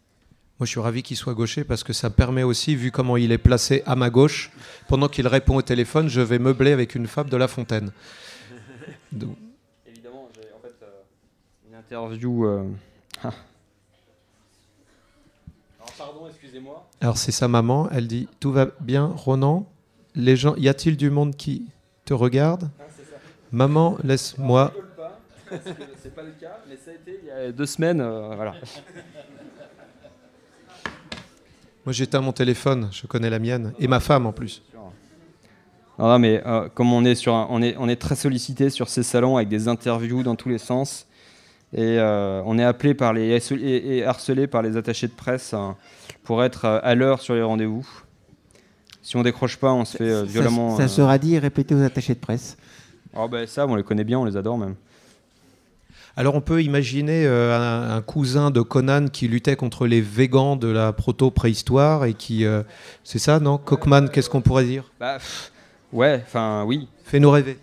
Moi, 0.59 0.67
je 0.67 0.71
suis 0.71 0.81
ravi 0.81 1.03
qu'il 1.03 1.17
soit 1.17 1.35
gaucher 1.35 1.65
parce 1.65 1.85
que 1.85 1.93
ça 1.93 2.11
permet 2.11 2.43
aussi, 2.43 2.75
vu 2.75 2.91
comment 2.91 3.17
il 3.17 3.31
est 3.31 3.39
placé 3.39 3.83
à 3.87 3.95
ma 3.95 4.11
gauche, 4.11 4.51
pendant 4.89 5.09
qu'il 5.09 5.27
répond 5.29 5.57
au 5.57 5.63
téléphone, 5.63 6.09
je 6.09 6.21
vais 6.21 6.39
meubler 6.39 6.73
avec 6.73 6.95
une 6.95 7.07
fable 7.07 7.31
de 7.31 7.37
La 7.37 7.47
Fontaine. 7.47 7.93
Évidemment, 9.87 10.29
j'ai 10.35 10.53
en 10.53 10.61
fait 10.61 10.75
euh, 10.83 11.03
une 11.69 11.75
interview. 11.75 12.47
Euh, 12.47 12.65
ah. 13.25 13.33
Alors, 15.79 15.93
pardon, 15.97 16.29
excusez-moi. 16.29 16.89
Alors, 17.01 17.19
c'est 17.19 17.33
sa 17.33 17.49
maman. 17.49 17.89
Elle 17.91 18.07
dit 18.07 18.29
Tout 18.41 18.53
va 18.53 18.67
bien, 18.81 19.07
Ronan? 19.07 19.67
Les 20.15 20.37
gens, 20.37 20.57
y 20.57 20.69
a-t-il 20.69 20.97
du 20.97 21.11
monde 21.11 21.37
qui 21.37 21.67
te 22.05 22.15
regarde? 22.15 22.71
Ah, 22.81 22.85
Maman, 23.53 23.97
laisse-moi. 24.05 24.73
C'est 26.03 26.15
pas 26.15 26.23
le 26.23 26.33
cas, 26.33 26.59
mais 26.69 26.77
ça 26.77 26.91
a 26.91 26.95
été 26.95 27.21
il 27.23 27.29
y 27.29 27.31
a 27.31 27.53
deux 27.53 27.67
semaines. 27.67 28.01
Euh, 28.01 28.35
voilà. 28.35 28.55
Moi, 31.85 31.93
j'éteins 31.93 32.21
mon 32.21 32.33
téléphone, 32.33 32.91
je 32.93 33.07
connais 33.07 33.31
la 33.31 33.39
mienne, 33.39 33.73
et 33.79 33.89
ma 33.89 34.01
femme 34.01 34.27
en 34.27 34.33
plus. 34.33 34.63
Non, 35.99 36.19
mais 36.19 36.43
euh, 36.47 36.69
comme 36.75 36.93
on 36.93 37.05
est, 37.05 37.17
sur 37.17 37.33
on, 37.33 37.61
est, 37.61 37.77
on 37.79 37.89
est 37.89 37.97
très 37.97 38.15
sollicité 38.15 38.71
sur 38.71 38.89
ces 38.89 39.03
salons 39.03 39.37
avec 39.37 39.49
des 39.49 39.67
interviews 39.67 40.23
dans 40.23 40.37
tous 40.37 40.49
les 40.49 40.59
sens, 40.59 41.07
et 41.75 41.99
euh, 41.99 42.41
on 42.47 42.59
est 42.59 42.65
appelé 42.65 42.95
par 42.95 43.13
les, 43.13 43.41
et, 43.53 44.05
harcelé 44.05 44.47
par 44.47 44.63
les 44.63 44.77
attachés 44.77 45.09
de 45.09 45.13
presse 45.13 45.53
hein, 45.55 45.77
pour 46.23 46.45
être 46.45 46.65
euh, 46.67 46.81
à 46.83 46.95
l'heure 46.95 47.21
sur 47.21 47.35
les 47.35 47.43
rendez-vous. 47.43 47.87
Si 49.03 49.17
on 49.17 49.23
décroche 49.23 49.57
pas, 49.57 49.73
on 49.73 49.85
se 49.85 49.97
fait 49.97 50.25
violemment. 50.25 50.77
Ça, 50.77 50.87
sera 50.87 51.19
dit 51.19 51.35
et 51.35 51.39
répété 51.39 51.75
aux 51.75 51.83
attachés 51.83 52.15
de 52.15 52.21
presse. 52.21 52.57
Oh 53.17 53.27
ben 53.27 53.47
ça, 53.47 53.67
on 53.67 53.75
les 53.75 53.83
connaît 53.83 54.05
bien, 54.05 54.19
on 54.19 54.25
les 54.25 54.37
adore 54.37 54.59
même. 54.59 54.75
Alors 56.15 56.35
on 56.35 56.41
peut 56.41 56.63
imaginer 56.63 57.27
un, 57.27 58.03
cousin 58.03 58.51
de 58.51 58.61
Conan 58.61 59.07
qui 59.07 59.29
luttait 59.29 59.57
contre 59.57 59.87
les 59.87 60.01
végans 60.01 60.57
de 60.57 60.69
la 60.69 60.93
proto-préhistoire 60.93 62.05
et 62.05 62.15
qui... 62.15 62.45
c'est 63.05 63.21
ça, 63.21 63.41
non? 63.41 63.57
Cockman, 63.57 64.09
qu'est-ce 64.09 64.29
qu'on 64.29 64.43
pourrait 64.43 64.65
dire? 64.65 64.93
Bah, 64.99 65.19
Ouais, 65.93 66.23
enfin 66.25 66.65
oui. 66.67 66.89
Fais-nous 67.05 67.31
rêver. 67.31 67.59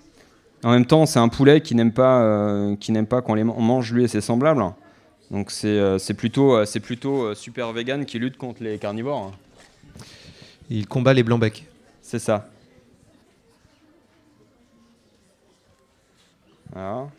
En 0.64 0.72
même 0.72 0.86
temps, 0.86 1.06
c'est 1.06 1.20
un 1.20 1.30
poulet 1.30 1.62
qui 1.62 1.76
n'aime 1.76 1.92
pas, 1.92 2.24
euh, 2.24 2.76
qui 2.76 2.92
n'aime 2.92 3.06
pas 3.06 3.22
quand 3.22 3.38
on 3.38 3.62
mange 3.62 3.94
lui 3.94 4.04
et 4.04 4.08
ses 4.08 4.22
semblables. 4.22 4.64
Donc 5.30 5.52
c'est 5.52 5.68
euh, 5.68 6.00
plutôt, 6.18 6.56
euh, 6.56 6.66
c'est 6.66 6.80
plutôt 6.80 7.36
super 7.36 7.72
vegan 7.72 8.06
qui 8.06 8.18
lutte 8.18 8.38
contre 8.38 8.64
les 8.64 8.80
carnivores. 8.80 9.32
Il 10.70 10.88
combat 10.88 11.14
les 11.14 11.22
blancs-becs. 11.22 11.66
C'est 12.02 12.20
ça. 12.20 12.50
Voilà. 16.74 17.10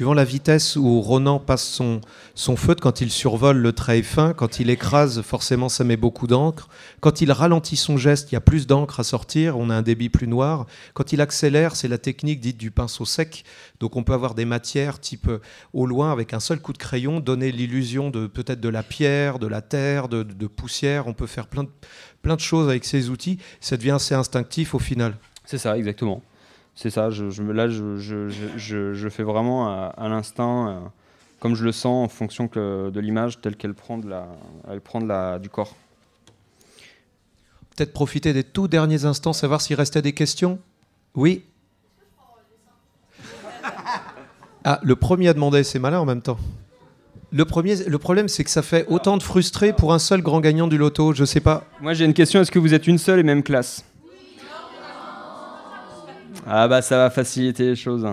Suivant 0.00 0.14
la 0.14 0.24
vitesse 0.24 0.76
où 0.76 1.02
Ronan 1.02 1.38
passe 1.38 1.62
son, 1.62 2.00
son 2.34 2.56
feutre, 2.56 2.82
quand 2.82 3.02
il 3.02 3.10
survole 3.10 3.58
le 3.58 3.74
trait 3.74 4.00
fin, 4.00 4.32
quand 4.32 4.58
il 4.58 4.70
écrase, 4.70 5.20
forcément 5.20 5.68
ça 5.68 5.84
met 5.84 5.98
beaucoup 5.98 6.26
d'encre. 6.26 6.70
Quand 7.00 7.20
il 7.20 7.30
ralentit 7.30 7.76
son 7.76 7.98
geste, 7.98 8.32
il 8.32 8.34
y 8.34 8.38
a 8.38 8.40
plus 8.40 8.66
d'encre 8.66 9.00
à 9.00 9.04
sortir, 9.04 9.58
on 9.58 9.68
a 9.68 9.74
un 9.74 9.82
débit 9.82 10.08
plus 10.08 10.26
noir. 10.26 10.64
Quand 10.94 11.12
il 11.12 11.20
accélère, 11.20 11.76
c'est 11.76 11.86
la 11.86 11.98
technique 11.98 12.40
dite 12.40 12.56
du 12.56 12.70
pinceau 12.70 13.04
sec. 13.04 13.44
Donc 13.78 13.94
on 13.94 14.02
peut 14.02 14.14
avoir 14.14 14.34
des 14.34 14.46
matières 14.46 15.00
type 15.00 15.28
euh, 15.28 15.42
au 15.74 15.84
loin, 15.84 16.12
avec 16.12 16.32
un 16.32 16.40
seul 16.40 16.60
coup 16.60 16.72
de 16.72 16.78
crayon, 16.78 17.20
donner 17.20 17.52
l'illusion 17.52 18.08
de 18.08 18.26
peut-être 18.26 18.62
de 18.62 18.70
la 18.70 18.82
pierre, 18.82 19.38
de 19.38 19.48
la 19.48 19.60
terre, 19.60 20.08
de, 20.08 20.46
poussière. 20.46 21.08
On 21.08 21.12
peut 21.12 21.26
faire 21.26 21.46
plein 21.46 21.64
de, 21.64 21.70
plein 22.22 22.36
de 22.36 22.40
choses 22.40 22.70
avec 22.70 22.86
ces 22.86 23.10
outils. 23.10 23.36
Ça 23.60 23.76
devient 23.76 23.90
assez 23.90 24.14
instinctif 24.14 24.74
au 24.74 24.78
final. 24.78 25.18
C'est 25.44 25.58
ça, 25.58 25.76
exactement 25.76 26.22
c'est 26.80 26.88
ça. 26.88 27.10
Je, 27.10 27.28
je, 27.28 27.42
là, 27.42 27.68
je, 27.68 27.98
je, 27.98 29.08
fais 29.10 29.22
vraiment 29.22 29.68
à, 29.68 30.08
l'instinct, 30.08 30.68
euh, 30.68 30.78
comme 31.38 31.54
je 31.54 31.62
le 31.62 31.72
sens, 31.72 32.06
en 32.06 32.08
fonction 32.08 32.48
que 32.48 32.88
de 32.88 33.00
l'image 33.00 33.38
telle 33.42 33.56
qu'elle 33.56 33.74
prend, 33.74 33.98
de 33.98 34.08
la, 34.08 34.26
elle 34.66 34.80
prend 34.80 35.02
de 35.02 35.06
la, 35.06 35.38
du 35.38 35.50
corps. 35.50 35.76
Peut-être 37.76 37.92
profiter 37.92 38.32
des 38.32 38.44
tout 38.44 38.66
derniers 38.66 39.04
instants, 39.04 39.34
savoir 39.34 39.60
s'il 39.60 39.76
restait 39.76 40.00
des 40.00 40.14
questions? 40.14 40.58
Oui. 41.14 41.44
Ah, 44.62 44.78
le 44.82 44.94
premier 44.94 45.28
a 45.28 45.32
demandé, 45.32 45.64
c'est 45.64 45.78
malin 45.78 46.00
en 46.00 46.04
même 46.04 46.20
temps. 46.20 46.36
Le, 47.32 47.46
premier, 47.46 47.76
le 47.76 47.98
problème, 47.98 48.28
c'est 48.28 48.44
que 48.44 48.50
ça 48.50 48.60
fait 48.60 48.84
autant 48.88 49.16
de 49.16 49.22
frustrés 49.22 49.72
pour 49.72 49.94
un 49.94 49.98
seul 49.98 50.20
grand 50.20 50.40
gagnant 50.40 50.66
du 50.66 50.76
loto. 50.76 51.14
Je 51.14 51.24
sais 51.24 51.40
pas. 51.40 51.64
Moi, 51.80 51.94
j'ai 51.94 52.04
une 52.04 52.12
question. 52.12 52.42
Est-ce 52.42 52.50
que 52.50 52.58
vous 52.58 52.74
êtes 52.74 52.86
une 52.86 52.98
seule 52.98 53.20
et 53.20 53.22
même 53.22 53.42
classe? 53.42 53.86
Ah 56.52 56.66
bah 56.66 56.82
ça 56.82 56.96
va 56.96 57.10
faciliter 57.10 57.64
les 57.64 57.76
choses. 57.76 58.04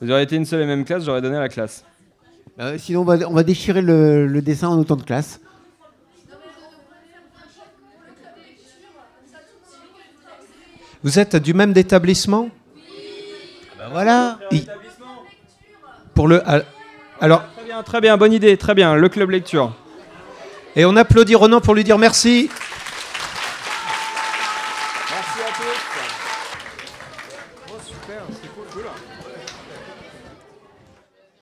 Vous 0.00 0.08
auriez 0.08 0.22
été 0.22 0.36
une 0.36 0.44
seule 0.44 0.62
et 0.62 0.66
même 0.66 0.84
classe, 0.84 1.04
j'aurais 1.04 1.20
donné 1.20 1.36
la 1.36 1.48
classe. 1.48 1.84
Euh, 2.60 2.78
sinon, 2.78 3.00
on 3.00 3.04
va, 3.04 3.28
on 3.28 3.32
va 3.32 3.42
déchirer 3.42 3.82
le, 3.82 4.40
dessin 4.40 4.68
en 4.68 4.78
autant 4.78 4.94
de 4.94 5.02
classes. 5.02 5.40
Vous 11.02 11.18
êtes 11.18 11.34
du 11.34 11.54
même 11.54 11.76
établissement? 11.76 12.50
Bah 13.76 13.88
voilà. 13.90 14.38
Pour 16.14 16.28
le, 16.28 16.40
alors. 17.20 17.42
Très 17.56 17.64
bien, 17.64 17.82
très 17.82 18.00
bien, 18.00 18.16
bonne 18.16 18.32
idée, 18.32 18.56
très 18.56 18.74
bien. 18.74 18.94
Le 18.94 19.08
club 19.08 19.30
lecture. 19.30 19.74
Et 20.76 20.84
on 20.84 20.94
applaudit 20.94 21.34
Ronan 21.34 21.60
pour 21.60 21.74
lui 21.74 21.82
dire 21.82 21.98
merci. 21.98 22.48